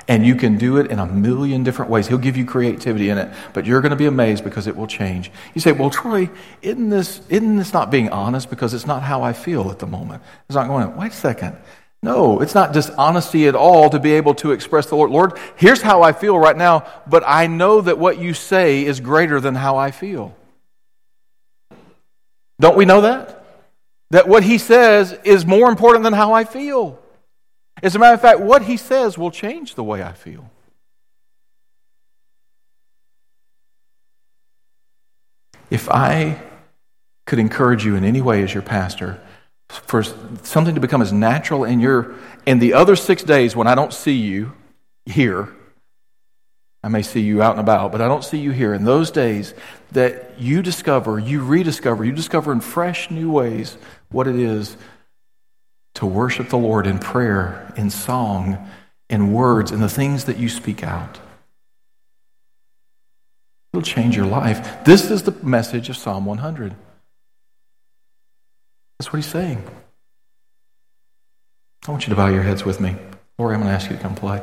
And 0.09 0.27
you 0.27 0.35
can 0.35 0.59
do 0.59 0.79
it 0.79 0.91
in 0.91 0.99
a 0.99 1.07
million 1.07 1.63
different 1.63 1.93
ways. 1.93 2.09
He'll 2.09 2.19
give 2.19 2.37
you 2.37 2.45
creativity 2.45 3.09
in 3.09 3.19
it, 3.19 3.33
but 3.53 3.67
you're 3.67 3.81
going 3.81 3.91
to 3.91 3.97
be 3.97 4.07
amazed 4.07 4.43
because 4.43 4.67
it 4.67 4.75
will 4.75 4.89
change. 4.89 5.31
You 5.55 5.61
say, 5.61 5.71
Well, 5.71 5.91
Troy, 5.91 6.29
isn't 6.61 6.91
this, 6.91 7.21
isn't 7.29 7.57
this 7.57 7.73
not 7.73 7.93
being 7.93 8.09
honest 8.09 8.51
because 8.51 8.75
it's 8.75 8.85
not 8.85 9.05
how 9.05 9.23
I 9.23 9.33
feel 9.33 9.71
at 9.71 9.79
the 9.79 9.87
moment? 9.87 10.25
It's 10.49 10.57
not 10.57 10.67
going, 10.67 10.97
wait 10.97 11.13
a 11.13 11.15
second. 11.15 11.57
No, 12.05 12.41
it's 12.41 12.55
not 12.55 12.75
dishonesty 12.75 13.49
at 13.49 13.55
all 13.55 13.89
to 13.89 13.99
be 13.99 14.13
able 14.13 14.35
to 14.35 14.53
express 14.53 14.85
the 14.85 14.95
Lord. 14.95 15.11
Lord, 15.11 15.39
here's 15.57 15.81
how 15.81 16.03
I 16.03 16.13
feel 16.13 16.39
right 16.39 16.55
now, 16.55 16.87
but 17.07 17.25
I 17.27 17.47
know 17.47 17.81
that 17.81 17.99
what 17.99 18.19
you 18.19 18.35
say 18.35 18.85
is 18.85 19.01
greater 19.01 19.41
than 19.41 19.55
how 19.55 19.79
I 19.79 19.91
feel. 19.91 20.37
Don't 22.61 22.77
we 22.77 22.85
know 22.85 23.01
that? 23.01 23.43
That 24.11 24.29
what 24.29 24.45
he 24.45 24.59
says 24.59 25.19
is 25.25 25.47
more 25.47 25.71
important 25.71 26.05
than 26.05 26.13
how 26.13 26.35
I 26.35 26.45
feel. 26.45 27.01
As 27.83 27.97
a 27.97 27.99
matter 27.99 28.13
of 28.13 28.21
fact, 28.21 28.41
what 28.41 28.65
he 28.65 28.77
says 28.77 29.17
will 29.17 29.31
change 29.31 29.75
the 29.75 29.83
way 29.83 30.03
I 30.03 30.13
feel. 30.13 30.51
If 35.71 35.89
I 35.89 36.39
could 37.25 37.39
encourage 37.39 37.87
you 37.87 37.97
in 37.97 38.05
any 38.05 38.21
way 38.21 38.43
as 38.43 38.53
your 38.53 38.63
pastor, 38.63 39.23
for 39.69 40.03
something 40.03 40.75
to 40.75 40.81
become 40.81 41.03
as 41.03 41.13
natural 41.13 41.65
in 41.65 41.81
your 41.81 42.15
in 42.47 42.59
the 42.59 42.75
other 42.75 42.97
six 42.97 43.23
days 43.23 43.57
when 43.57 43.67
I 43.67 43.75
don't 43.75 43.93
see 43.93 44.17
you 44.17 44.53
here. 45.07 45.49
I 46.83 46.89
may 46.89 47.01
see 47.01 47.23
you 47.23 47.43
out 47.43 47.53
and 47.53 47.61
about, 47.61 47.93
but 47.93 48.03
I 48.03 48.09
don't 48.09 48.23
see 48.23 48.39
you 48.39 48.51
here. 48.51 48.75
In 48.75 48.85
those 48.85 49.11
days 49.11 49.55
that 49.93 50.39
you 50.39 50.61
discover, 50.61 51.19
you 51.19 51.43
rediscover, 51.43 52.05
you 52.05 52.13
discover 52.13 52.53
in 52.53 52.61
fresh 52.61 53.11
new 53.11 53.31
ways 53.33 53.79
what 54.11 54.27
it 54.27 54.37
is 54.37 54.77
to 55.95 56.05
worship 56.05 56.51
the 56.51 56.59
Lord 56.59 56.87
in 56.87 56.99
prayer, 56.99 57.73
in 57.77 57.89
song, 57.89 58.69
in 59.09 59.33
words, 59.33 59.73
in 59.73 59.81
the 59.81 59.89
things 59.89 60.25
that 60.27 60.37
you 60.37 60.51
speak 60.51 60.83
out. 60.83 61.21
It'll 63.73 63.83
change 63.83 64.15
your 64.15 64.27
life. 64.27 64.85
This 64.85 65.11
is 65.11 65.23
the 65.23 65.33
message 65.43 65.89
of 65.89 65.97
Psalm 65.97 66.27
100. 66.27 66.75
That's 69.05 69.13
what 69.13 69.19
he's 69.19 69.31
saying. 69.31 69.63
I 71.87 71.91
want 71.91 72.07
you 72.07 72.09
to 72.09 72.17
bow 72.17 72.29
your 72.29 72.41
heads 72.41 72.65
with 72.65 72.81
me. 72.81 72.97
Lori, 73.39 73.55
I'm 73.55 73.61
going 73.61 73.69
to 73.69 73.75
ask 73.75 73.91
you 73.91 73.97
to 73.99 74.03
come 74.03 74.15
play. 74.15 74.41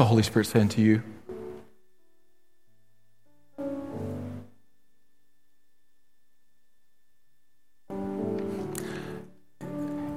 The 0.00 0.06
Holy 0.06 0.22
Spirit 0.22 0.46
saying 0.46 0.70
to 0.70 0.80
you? 0.80 1.02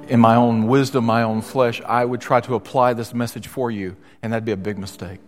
In 0.08 0.20
my 0.20 0.36
own 0.36 0.68
wisdom, 0.68 1.04
my 1.04 1.22
own 1.22 1.42
flesh, 1.42 1.82
I 1.82 2.04
would 2.04 2.22
try 2.22 2.40
to 2.40 2.54
apply 2.54 2.94
this 2.94 3.12
message 3.12 3.46
for 3.46 3.70
you, 3.70 3.96
and 4.22 4.32
that'd 4.32 4.44
be 4.44 4.52
a 4.52 4.56
big 4.56 4.78
mistake. 4.78 5.20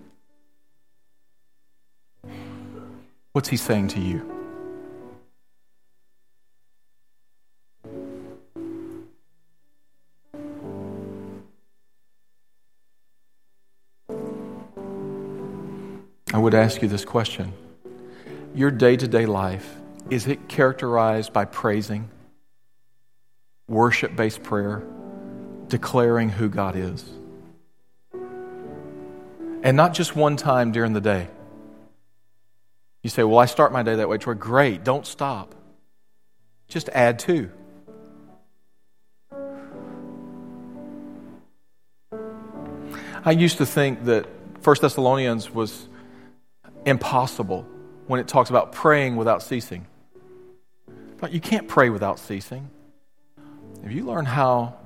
What's 3.32 3.48
he 3.48 3.58
saying 3.58 3.88
to 3.88 4.00
you? 4.00 4.35
Would 16.46 16.54
ask 16.54 16.80
you 16.80 16.86
this 16.86 17.04
question 17.04 17.52
Your 18.54 18.70
day 18.70 18.96
to 18.96 19.08
day 19.08 19.26
life, 19.26 19.68
is 20.10 20.28
it 20.28 20.46
characterized 20.46 21.32
by 21.32 21.44
praising, 21.44 22.08
worship 23.66 24.14
based 24.14 24.44
prayer, 24.44 24.84
declaring 25.66 26.28
who 26.28 26.48
God 26.48 26.76
is? 26.76 27.04
And 29.64 29.76
not 29.76 29.92
just 29.92 30.14
one 30.14 30.36
time 30.36 30.70
during 30.70 30.92
the 30.92 31.00
day. 31.00 31.26
You 33.02 33.10
say, 33.10 33.24
Well, 33.24 33.40
I 33.40 33.46
start 33.46 33.72
my 33.72 33.82
day 33.82 33.96
that 33.96 34.08
way, 34.08 34.16
Troy. 34.16 34.34
Great, 34.34 34.84
don't 34.84 35.04
stop. 35.04 35.52
Just 36.68 36.88
add 36.90 37.18
to. 37.26 37.50
I 43.24 43.32
used 43.32 43.58
to 43.58 43.66
think 43.66 44.04
that 44.04 44.26
1 44.62 44.76
Thessalonians 44.80 45.50
was 45.50 45.88
impossible 46.86 47.66
when 48.06 48.20
it 48.20 48.28
talks 48.28 48.48
about 48.48 48.72
praying 48.72 49.16
without 49.16 49.42
ceasing. 49.42 49.86
But 51.18 51.32
you 51.32 51.40
can't 51.40 51.68
pray 51.68 51.90
without 51.90 52.18
ceasing. 52.18 52.70
If 53.84 53.92
you 53.92 54.04
learn 54.04 54.24
how 54.24 54.76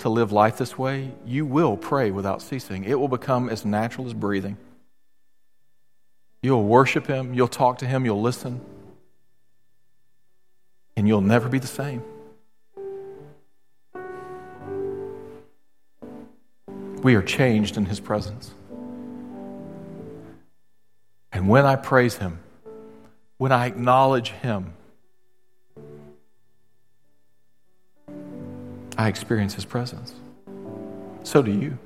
to 0.00 0.08
live 0.08 0.32
life 0.32 0.58
this 0.58 0.76
way, 0.76 1.12
you 1.24 1.46
will 1.46 1.76
pray 1.76 2.10
without 2.10 2.42
ceasing. 2.42 2.84
It 2.84 2.98
will 2.98 3.08
become 3.08 3.48
as 3.48 3.64
natural 3.64 4.06
as 4.06 4.12
breathing. 4.12 4.58
You'll 6.42 6.64
worship 6.64 7.06
Him, 7.06 7.32
you'll 7.32 7.48
talk 7.48 7.78
to 7.78 7.86
Him, 7.86 8.04
you'll 8.04 8.20
listen, 8.20 8.60
and 10.96 11.08
you'll 11.08 11.22
never 11.22 11.48
be 11.48 11.58
the 11.58 11.66
same. 11.66 12.02
We 17.02 17.14
are 17.14 17.22
changed 17.22 17.76
in 17.76 17.86
His 17.86 18.00
presence. 18.00 18.52
And 21.34 21.48
when 21.48 21.66
I 21.66 21.74
praise 21.74 22.16
Him, 22.16 22.38
when 23.38 23.50
I 23.50 23.66
acknowledge 23.66 24.30
Him, 24.30 24.72
I 28.96 29.08
experience 29.08 29.54
His 29.54 29.64
presence. 29.64 30.14
So 31.24 31.42
do 31.42 31.50
you. 31.50 31.76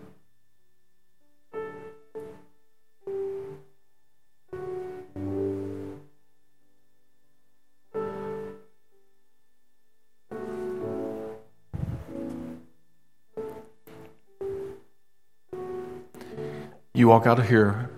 You 16.92 17.08
walk 17.08 17.26
out 17.26 17.38
of 17.38 17.48
here 17.48 17.88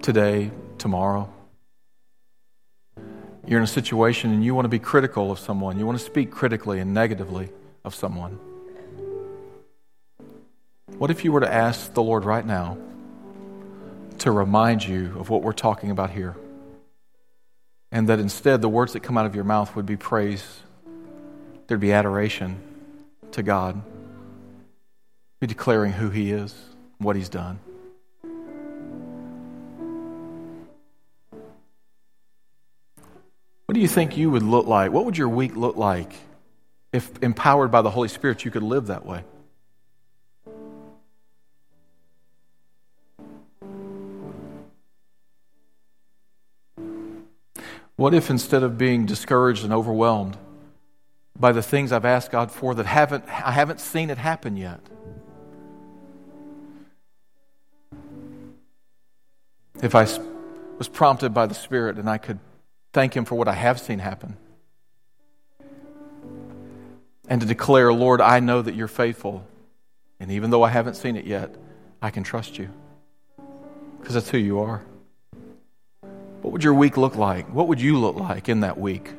today 0.00 0.52
tomorrow, 0.84 1.26
You're 3.46 3.58
in 3.58 3.64
a 3.64 3.66
situation 3.66 4.32
and 4.32 4.44
you 4.44 4.54
want 4.54 4.66
to 4.66 4.68
be 4.68 4.78
critical 4.78 5.32
of 5.32 5.38
someone, 5.38 5.78
you 5.78 5.86
want 5.86 5.98
to 5.98 6.04
speak 6.04 6.30
critically 6.30 6.78
and 6.78 6.92
negatively 6.92 7.48
of 7.86 7.94
someone. 7.94 8.38
What 10.98 11.10
if 11.10 11.24
you 11.24 11.32
were 11.32 11.40
to 11.40 11.50
ask 11.50 11.94
the 11.94 12.02
Lord 12.02 12.26
right 12.26 12.44
now 12.44 12.76
to 14.18 14.30
remind 14.30 14.86
you 14.86 15.18
of 15.18 15.30
what 15.30 15.40
we're 15.40 15.52
talking 15.52 15.90
about 15.90 16.10
here? 16.10 16.36
And 17.90 18.06
that 18.10 18.18
instead, 18.18 18.60
the 18.60 18.68
words 18.68 18.92
that 18.92 19.00
come 19.00 19.16
out 19.16 19.24
of 19.24 19.34
your 19.34 19.44
mouth 19.44 19.74
would 19.76 19.86
be 19.86 19.96
praise, 19.96 20.60
there'd 21.66 21.80
be 21.80 21.94
adoration 21.94 22.60
to 23.32 23.42
God, 23.42 23.80
be 25.40 25.46
declaring 25.46 25.92
who 25.92 26.10
He 26.10 26.30
is, 26.30 26.54
what 26.98 27.16
He's 27.16 27.30
done. 27.30 27.58
What 33.74 33.78
do 33.78 33.82
you 33.82 33.88
think 33.88 34.16
you 34.16 34.30
would 34.30 34.44
look 34.44 34.68
like? 34.68 34.92
What 34.92 35.04
would 35.04 35.18
your 35.18 35.28
week 35.28 35.56
look 35.56 35.74
like 35.74 36.12
if 36.92 37.10
empowered 37.24 37.72
by 37.72 37.82
the 37.82 37.90
Holy 37.90 38.06
Spirit 38.06 38.44
you 38.44 38.52
could 38.52 38.62
live 38.62 38.86
that 38.86 39.04
way? 39.04 39.24
What 47.96 48.14
if 48.14 48.30
instead 48.30 48.62
of 48.62 48.78
being 48.78 49.06
discouraged 49.06 49.64
and 49.64 49.72
overwhelmed 49.72 50.38
by 51.36 51.50
the 51.50 51.60
things 51.60 51.90
I've 51.90 52.04
asked 52.04 52.30
God 52.30 52.52
for 52.52 52.76
that 52.76 52.86
haven't 52.86 53.24
I 53.26 53.50
haven't 53.50 53.80
seen 53.80 54.08
it 54.08 54.18
happen 54.18 54.56
yet? 54.56 54.78
If 59.82 59.96
I 59.96 60.06
was 60.78 60.86
prompted 60.86 61.34
by 61.34 61.46
the 61.46 61.54
Spirit 61.54 61.98
and 61.98 62.08
I 62.08 62.18
could 62.18 62.38
thank 62.94 63.14
Him 63.14 63.26
for 63.26 63.34
what 63.34 63.48
I 63.48 63.52
have 63.52 63.78
seen 63.78 63.98
happen. 63.98 64.38
And 67.28 67.40
to 67.40 67.46
declare, 67.46 67.92
Lord, 67.92 68.20
I 68.20 68.40
know 68.40 68.62
that 68.62 68.74
you're 68.74 68.88
faithful. 68.88 69.46
And 70.20 70.30
even 70.30 70.50
though 70.50 70.62
I 70.62 70.70
haven't 70.70 70.94
seen 70.94 71.16
it 71.16 71.26
yet, 71.26 71.54
I 72.00 72.10
can 72.10 72.22
trust 72.22 72.58
you. 72.58 72.70
Because 73.98 74.14
that's 74.14 74.30
who 74.30 74.38
you 74.38 74.60
are. 74.60 74.82
What 76.42 76.52
would 76.52 76.62
your 76.62 76.74
week 76.74 76.96
look 76.96 77.16
like? 77.16 77.46
What 77.52 77.68
would 77.68 77.80
you 77.80 77.98
look 77.98 78.16
like 78.16 78.48
in 78.48 78.60
that 78.60 78.78
week? 78.78 79.10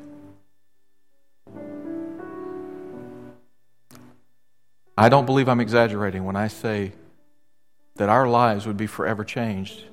I 4.97 5.09
don't 5.09 5.26
believe 5.26 5.49
I'm 5.49 5.59
exaggerating 5.59 6.23
when 6.23 6.36
I 6.36 6.47
say 6.47 6.93
that 7.95 8.07
our 8.07 8.28
lives 8.28 8.65
would 8.65 8.78
be 8.78 8.88
forever 8.88 9.23
changed 9.23 9.86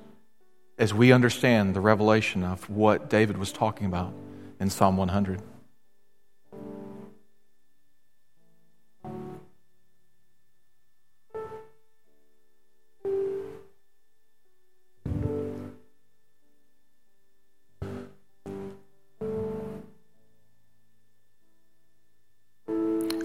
as 0.79 0.95
we 0.95 1.13
understand 1.13 1.75
the 1.75 1.81
revelation 1.81 2.43
of 2.43 2.69
what 2.69 3.11
David 3.11 3.37
was 3.37 3.53
talking 3.53 3.87
about 3.87 4.13
in 4.59 4.71
Psalm 4.71 4.97
100. 4.97 5.43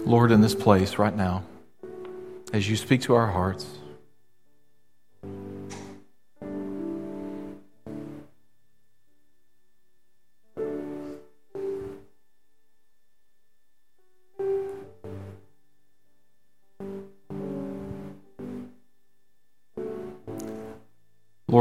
Lord, 0.04 0.32
in 0.32 0.40
this 0.40 0.54
place 0.54 0.96
right 0.96 1.14
now, 1.14 1.44
as 2.54 2.66
you 2.66 2.76
speak 2.76 3.02
to 3.02 3.14
our 3.14 3.26
hearts, 3.26 3.66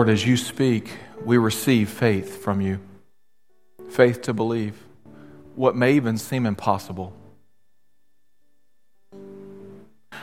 Lord, 0.08 0.14
as 0.14 0.26
you 0.26 0.38
speak, 0.38 0.90
we 1.26 1.38
receive 1.38 1.90
faith 1.90 2.42
from 2.42 2.62
you 2.62 2.80
faith 3.90 4.22
to 4.22 4.34
believe 4.34 4.82
what 5.56 5.76
may 5.76 5.96
even 5.96 6.18
seem 6.18 6.46
impossible. 6.46 7.12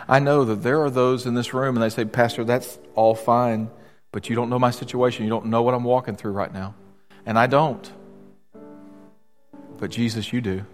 I 0.09 0.21
know 0.21 0.47
that 0.47 0.63
there 0.63 0.83
are 0.83 0.89
those 0.89 1.27
in 1.27 1.35
this 1.35 1.53
room 1.53 1.77
and 1.77 1.83
they 1.83 1.91
say, 1.91 2.07
Pastor, 2.07 2.45
that's 2.45 2.79
all 2.95 3.15
fine, 3.15 3.71
but 4.11 4.31
you 4.31 4.35
don't 4.35 4.49
know 4.49 4.59
my 4.59 4.71
situation. 4.71 5.25
You 5.25 5.31
don't 5.31 5.47
know 5.47 5.61
what 5.61 5.75
I'm 5.75 5.85
walking 5.85 6.17
through 6.17 6.33
right 6.33 6.53
now. 6.53 6.75
And 7.27 7.39
I 7.39 7.47
don't. 7.47 7.93
But 9.77 9.91
Jesus, 9.91 10.33
you 10.33 10.41
do. 10.41 10.65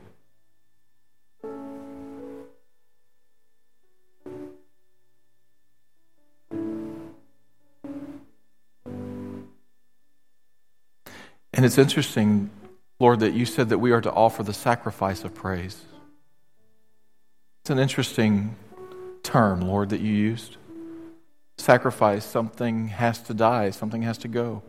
And 11.60 11.66
it's 11.66 11.76
interesting, 11.76 12.48
Lord, 12.98 13.20
that 13.20 13.34
you 13.34 13.44
said 13.44 13.68
that 13.68 13.76
we 13.76 13.92
are 13.92 14.00
to 14.00 14.10
offer 14.10 14.42
the 14.42 14.54
sacrifice 14.54 15.24
of 15.24 15.34
praise. 15.34 15.78
It's 17.60 17.68
an 17.68 17.78
interesting 17.78 18.56
term, 19.22 19.60
Lord, 19.60 19.90
that 19.90 20.00
you 20.00 20.10
used. 20.10 20.56
Sacrifice, 21.58 22.24
something 22.24 22.88
has 22.88 23.20
to 23.24 23.34
die, 23.34 23.68
something 23.72 24.00
has 24.00 24.16
to 24.16 24.28
go. 24.28 24.62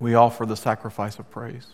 We 0.00 0.16
offer 0.16 0.44
the 0.44 0.56
sacrifice 0.56 1.20
of 1.20 1.30
praise. 1.30 1.68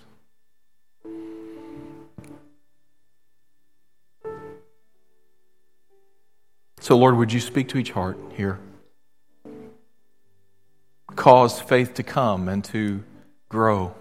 So, 6.81 6.99
Lord, 6.99 7.17
would 7.17 7.33
you 7.33 7.41
speak 7.41 7.71
to 7.71 7.79
each 7.79 7.93
heart 7.93 8.19
here? 8.37 8.61
Cause 11.17 11.63
faith 11.63 11.95
to 11.95 12.03
come 12.03 12.51
and 12.51 12.63
to 12.65 13.03
grow. 13.55 13.95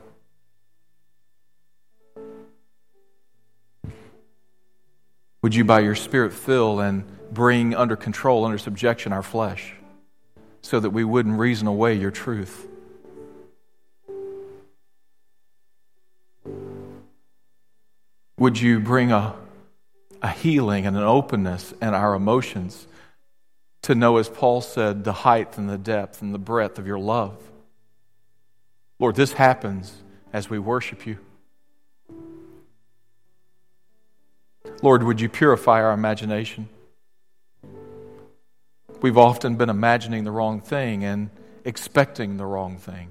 Would 5.43 5.54
you, 5.54 5.64
by 5.64 5.82
your 5.82 5.93
Spirit, 5.93 6.34
fill 6.34 6.80
and 6.80 7.04
bring 7.32 7.76
under 7.76 7.95
control, 7.95 8.45
under 8.45 8.58
subjection, 8.58 9.14
our 9.14 9.22
flesh, 9.22 9.76
so 10.64 10.80
that 10.80 10.89
we 10.89 11.04
wouldn't 11.04 11.38
reason 11.38 11.68
away 11.68 11.93
your 11.93 12.10
truth? 12.10 12.68
Would 18.39 18.60
you 18.60 18.80
bring 18.80 19.12
a, 19.12 19.36
a 20.24 20.30
healing 20.30 20.88
and 20.88 20.97
an 20.97 21.04
openness 21.04 21.76
in 21.80 21.93
our 21.93 22.16
emotions 22.16 22.88
to 23.84 23.93
know, 23.93 24.18
as 24.18 24.30
Paul 24.30 24.62
said, 24.62 25.04
the 25.04 25.14
height 25.14 25.60
and 25.60 25.70
the 25.70 25.78
depth 25.78 26.24
and 26.24 26.34
the 26.34 26.39
breadth 26.39 26.80
of 26.80 26.88
your 26.88 26.97
love? 26.97 27.38
Lord, 29.04 29.18
this 29.18 29.34
happens 29.34 30.01
as 30.32 30.49
we 30.49 30.58
worship 30.58 31.06
you. 31.06 31.18
Lord, 34.82 35.04
would 35.04 35.20
you 35.20 35.28
purify 35.28 35.84
our 35.84 35.91
imagination? 35.91 36.70
We've 39.01 39.18
often 39.18 39.58
been 39.58 39.70
imagining 39.70 40.24
the 40.24 40.32
wrong 40.32 40.62
thing 40.62 41.04
and 41.04 41.32
expecting 41.66 42.38
the 42.38 42.45
wrong 42.45 42.78
thing. 42.78 43.10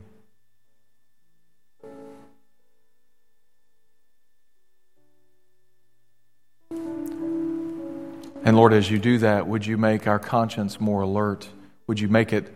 And 8.43 8.57
Lord, 8.57 8.73
as 8.73 8.91
you 8.91 8.99
do 8.99 9.19
that, 9.19 9.47
would 9.47 9.67
you 9.67 9.77
make 9.77 10.07
our 10.07 10.19
conscience 10.19 10.81
more 10.81 11.03
alert? 11.03 11.51
Would 11.87 12.01
you 12.01 12.09
make 12.09 12.33
it, 12.33 12.51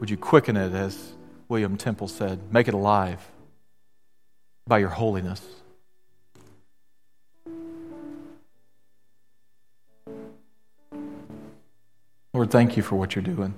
would 0.00 0.08
you 0.08 0.16
quicken 0.16 0.56
it 0.56 0.72
as 0.72 1.12
William 1.52 1.76
Temple 1.76 2.08
said, 2.08 2.50
make 2.50 2.66
it 2.66 2.72
alive 2.72 3.30
by 4.66 4.78
your 4.78 4.88
holiness. 4.88 5.46
Lord, 12.32 12.50
thank 12.50 12.78
you 12.78 12.82
for 12.82 12.96
what 12.96 13.14
you're 13.14 13.22
doing. 13.22 13.52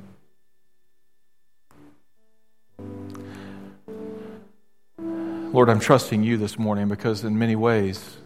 Lord, 4.98 5.70
I'm 5.70 5.78
trusting 5.78 6.24
you 6.24 6.36
this 6.36 6.58
morning 6.58 6.88
because, 6.88 7.22
in 7.22 7.38
many 7.38 7.54
ways, 7.54 8.16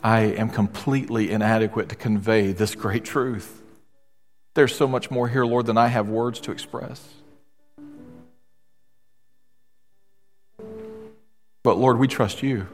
I 0.00 0.20
am 0.20 0.48
completely 0.48 1.32
inadequate 1.32 1.88
to 1.88 1.96
convey 1.96 2.52
this 2.52 2.76
great 2.76 3.04
truth. 3.04 3.64
There's 4.56 4.74
so 4.74 4.88
much 4.88 5.10
more 5.10 5.28
here, 5.28 5.44
Lord, 5.44 5.66
than 5.66 5.76
I 5.76 5.88
have 5.88 6.08
words 6.08 6.40
to 6.40 6.50
express. 6.50 7.06
But 11.62 11.76
Lord, 11.76 11.98
we 11.98 12.08
trust 12.08 12.42
you. 12.42 12.66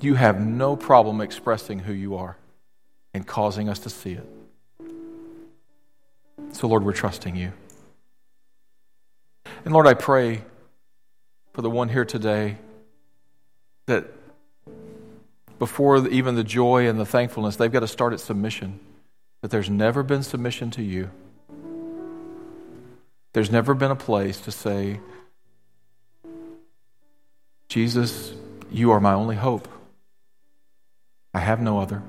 You 0.00 0.14
have 0.14 0.40
no 0.40 0.76
problem 0.76 1.20
expressing 1.20 1.80
who 1.80 1.92
you 1.92 2.14
are 2.14 2.36
and 3.12 3.26
causing 3.26 3.68
us 3.68 3.80
to 3.80 3.90
see 3.90 4.12
it. 4.12 4.26
So, 6.52 6.68
Lord, 6.68 6.84
we're 6.84 6.92
trusting 6.92 7.34
you. 7.34 7.52
And 9.64 9.74
Lord, 9.74 9.88
I 9.88 9.94
pray 9.94 10.42
for 11.54 11.62
the 11.62 11.70
one 11.70 11.88
here 11.88 12.04
today 12.04 12.56
that 13.86 14.06
before 15.58 16.06
even 16.06 16.36
the 16.36 16.44
joy 16.44 16.86
and 16.86 17.00
the 17.00 17.04
thankfulness, 17.04 17.56
they've 17.56 17.72
got 17.72 17.80
to 17.80 17.88
start 17.88 18.12
at 18.12 18.20
submission. 18.20 18.78
That 19.40 19.50
there's 19.50 19.70
never 19.70 20.02
been 20.02 20.22
submission 20.22 20.70
to 20.72 20.82
you. 20.82 21.10
There's 23.32 23.50
never 23.50 23.74
been 23.74 23.90
a 23.90 23.96
place 23.96 24.40
to 24.42 24.50
say, 24.50 25.00
Jesus, 27.68 28.34
you 28.70 28.90
are 28.90 29.00
my 29.00 29.14
only 29.14 29.36
hope. 29.36 29.68
I 31.32 31.38
have 31.38 31.60
no 31.60 31.78
other. 31.78 32.02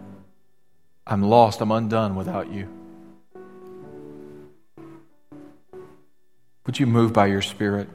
I'm 1.05 1.21
lost. 1.21 1.61
I'm 1.61 1.71
undone 1.71 2.15
without 2.15 2.51
you. 2.51 2.67
Would 6.65 6.79
you 6.79 6.87
move 6.87 7.13
by 7.13 7.27
your 7.27 7.41
Spirit? 7.41 7.89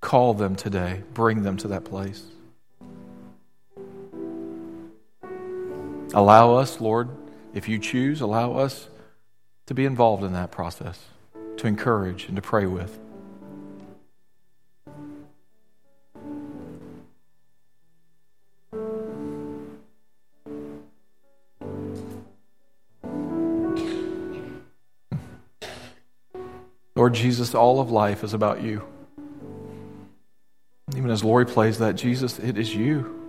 Call 0.00 0.34
them 0.34 0.56
today. 0.56 1.02
Bring 1.14 1.42
them 1.42 1.56
to 1.58 1.68
that 1.68 1.84
place. 1.84 2.22
Allow 6.12 6.54
us, 6.54 6.80
Lord, 6.80 7.08
if 7.52 7.68
you 7.68 7.78
choose, 7.78 8.20
allow 8.20 8.52
us 8.54 8.88
to 9.66 9.74
be 9.74 9.84
involved 9.84 10.24
in 10.24 10.32
that 10.32 10.50
process, 10.50 11.06
to 11.56 11.66
encourage 11.66 12.26
and 12.26 12.36
to 12.36 12.42
pray 12.42 12.66
with. 12.66 12.98
Lord 26.96 27.14
Jesus, 27.14 27.54
all 27.54 27.80
of 27.80 27.90
life 27.90 28.22
is 28.22 28.34
about 28.34 28.62
you. 28.62 28.86
Even 30.94 31.10
as 31.10 31.24
Lori 31.24 31.46
plays 31.46 31.78
that, 31.78 31.94
Jesus, 31.94 32.38
it 32.38 32.58
is 32.58 32.74
you. 32.74 33.19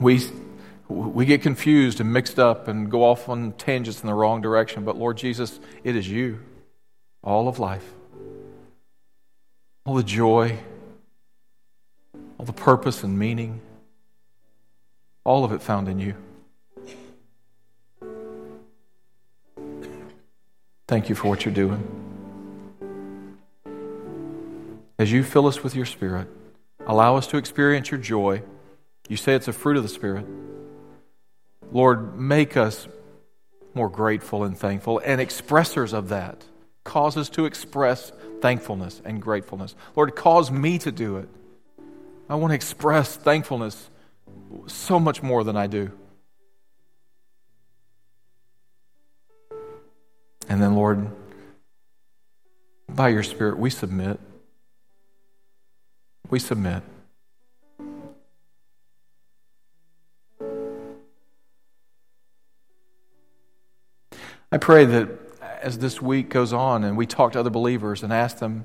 We, 0.00 0.20
we 0.88 1.24
get 1.26 1.42
confused 1.42 2.00
and 2.00 2.12
mixed 2.12 2.38
up 2.38 2.68
and 2.68 2.90
go 2.90 3.04
off 3.04 3.28
on 3.28 3.52
tangents 3.52 4.00
in 4.02 4.06
the 4.06 4.14
wrong 4.14 4.40
direction, 4.40 4.84
but 4.84 4.96
Lord 4.96 5.16
Jesus, 5.16 5.60
it 5.82 5.96
is 5.96 6.08
you. 6.08 6.40
All 7.22 7.48
of 7.48 7.58
life. 7.58 7.94
All 9.86 9.94
the 9.94 10.02
joy, 10.02 10.58
all 12.38 12.46
the 12.46 12.52
purpose 12.52 13.02
and 13.02 13.18
meaning, 13.18 13.60
all 15.24 15.44
of 15.44 15.52
it 15.52 15.62
found 15.62 15.88
in 15.88 15.98
you. 15.98 16.14
Thank 20.86 21.08
you 21.08 21.14
for 21.14 21.28
what 21.28 21.44
you're 21.44 21.54
doing. 21.54 21.82
As 24.98 25.10
you 25.10 25.24
fill 25.24 25.46
us 25.46 25.62
with 25.62 25.74
your 25.74 25.86
Spirit, 25.86 26.28
allow 26.86 27.16
us 27.16 27.26
to 27.28 27.36
experience 27.36 27.90
your 27.90 28.00
joy. 28.00 28.42
You 29.08 29.16
say 29.16 29.34
it's 29.34 29.48
a 29.48 29.52
fruit 29.52 29.76
of 29.76 29.82
the 29.82 29.88
Spirit. 29.88 30.26
Lord, 31.72 32.18
make 32.18 32.56
us 32.56 32.88
more 33.74 33.88
grateful 33.88 34.44
and 34.44 34.56
thankful 34.56 35.00
and 35.04 35.20
expressors 35.20 35.92
of 35.92 36.08
that. 36.08 36.44
Cause 36.84 37.16
us 37.16 37.28
to 37.30 37.46
express 37.46 38.12
thankfulness 38.40 39.00
and 39.04 39.20
gratefulness. 39.20 39.74
Lord, 39.96 40.14
cause 40.14 40.50
me 40.50 40.78
to 40.78 40.92
do 40.92 41.16
it. 41.16 41.28
I 42.28 42.36
want 42.36 42.52
to 42.52 42.54
express 42.54 43.16
thankfulness 43.16 43.90
so 44.66 45.00
much 45.00 45.22
more 45.22 45.44
than 45.44 45.56
I 45.56 45.66
do. 45.66 45.90
And 50.48 50.62
then, 50.62 50.76
Lord, 50.76 51.10
by 52.88 53.08
your 53.08 53.22
Spirit, 53.22 53.58
we 53.58 53.70
submit. 53.70 54.20
We 56.30 56.38
submit. 56.38 56.82
I 64.54 64.56
pray 64.56 64.84
that 64.84 65.08
as 65.62 65.80
this 65.80 66.00
week 66.00 66.28
goes 66.28 66.52
on 66.52 66.84
and 66.84 66.96
we 66.96 67.06
talk 67.06 67.32
to 67.32 67.40
other 67.40 67.50
believers 67.50 68.04
and 68.04 68.12
ask 68.12 68.38
them, 68.38 68.64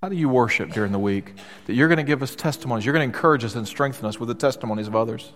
how 0.00 0.08
do 0.08 0.14
you 0.14 0.28
worship 0.28 0.70
during 0.70 0.92
the 0.92 1.00
week? 1.00 1.34
That 1.66 1.74
you're 1.74 1.88
going 1.88 1.98
to 1.98 2.04
give 2.04 2.22
us 2.22 2.36
testimonies. 2.36 2.86
You're 2.86 2.92
going 2.92 3.10
to 3.10 3.12
encourage 3.12 3.42
us 3.42 3.56
and 3.56 3.66
strengthen 3.66 4.06
us 4.06 4.20
with 4.20 4.28
the 4.28 4.36
testimonies 4.36 4.86
of 4.86 4.94
others. 4.94 5.32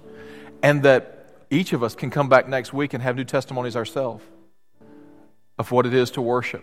And 0.63 0.85
that 0.85 1.27
each 1.51 1.73
of 1.73 1.83
us 1.83 1.97
can 1.97 2.09
come 2.09 2.29
back 2.29 2.47
next 2.47 2.73
week 2.73 2.95
and 2.95 3.03
have 3.03 3.17
new 3.17 3.25
testimonies 3.25 3.75
ourselves 3.75 4.23
of 5.59 5.73
what 5.73 5.87
it 5.87 5.93
is 5.93 6.13
to 6.13 6.23
worship, 6.23 6.63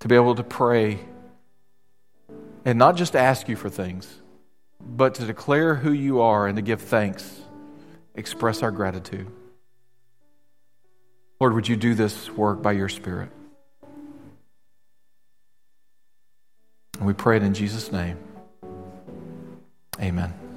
to 0.00 0.08
be 0.08 0.16
able 0.16 0.34
to 0.34 0.42
pray, 0.42 0.98
and 2.64 2.76
not 2.76 2.96
just 2.96 3.14
ask 3.14 3.48
you 3.48 3.54
for 3.54 3.70
things, 3.70 4.12
but 4.80 5.14
to 5.14 5.24
declare 5.24 5.76
who 5.76 5.92
you 5.92 6.20
are 6.22 6.48
and 6.48 6.56
to 6.56 6.62
give 6.62 6.82
thanks, 6.82 7.40
express 8.16 8.64
our 8.64 8.72
gratitude. 8.72 9.30
Lord, 11.40 11.54
would 11.54 11.68
you 11.68 11.76
do 11.76 11.94
this 11.94 12.30
work 12.30 12.62
by 12.62 12.72
your 12.72 12.88
Spirit? 12.88 13.30
And 16.98 17.06
we 17.06 17.12
pray 17.12 17.36
it 17.36 17.42
in 17.44 17.54
Jesus' 17.54 17.92
name. 17.92 18.18
Amen. 20.00 20.47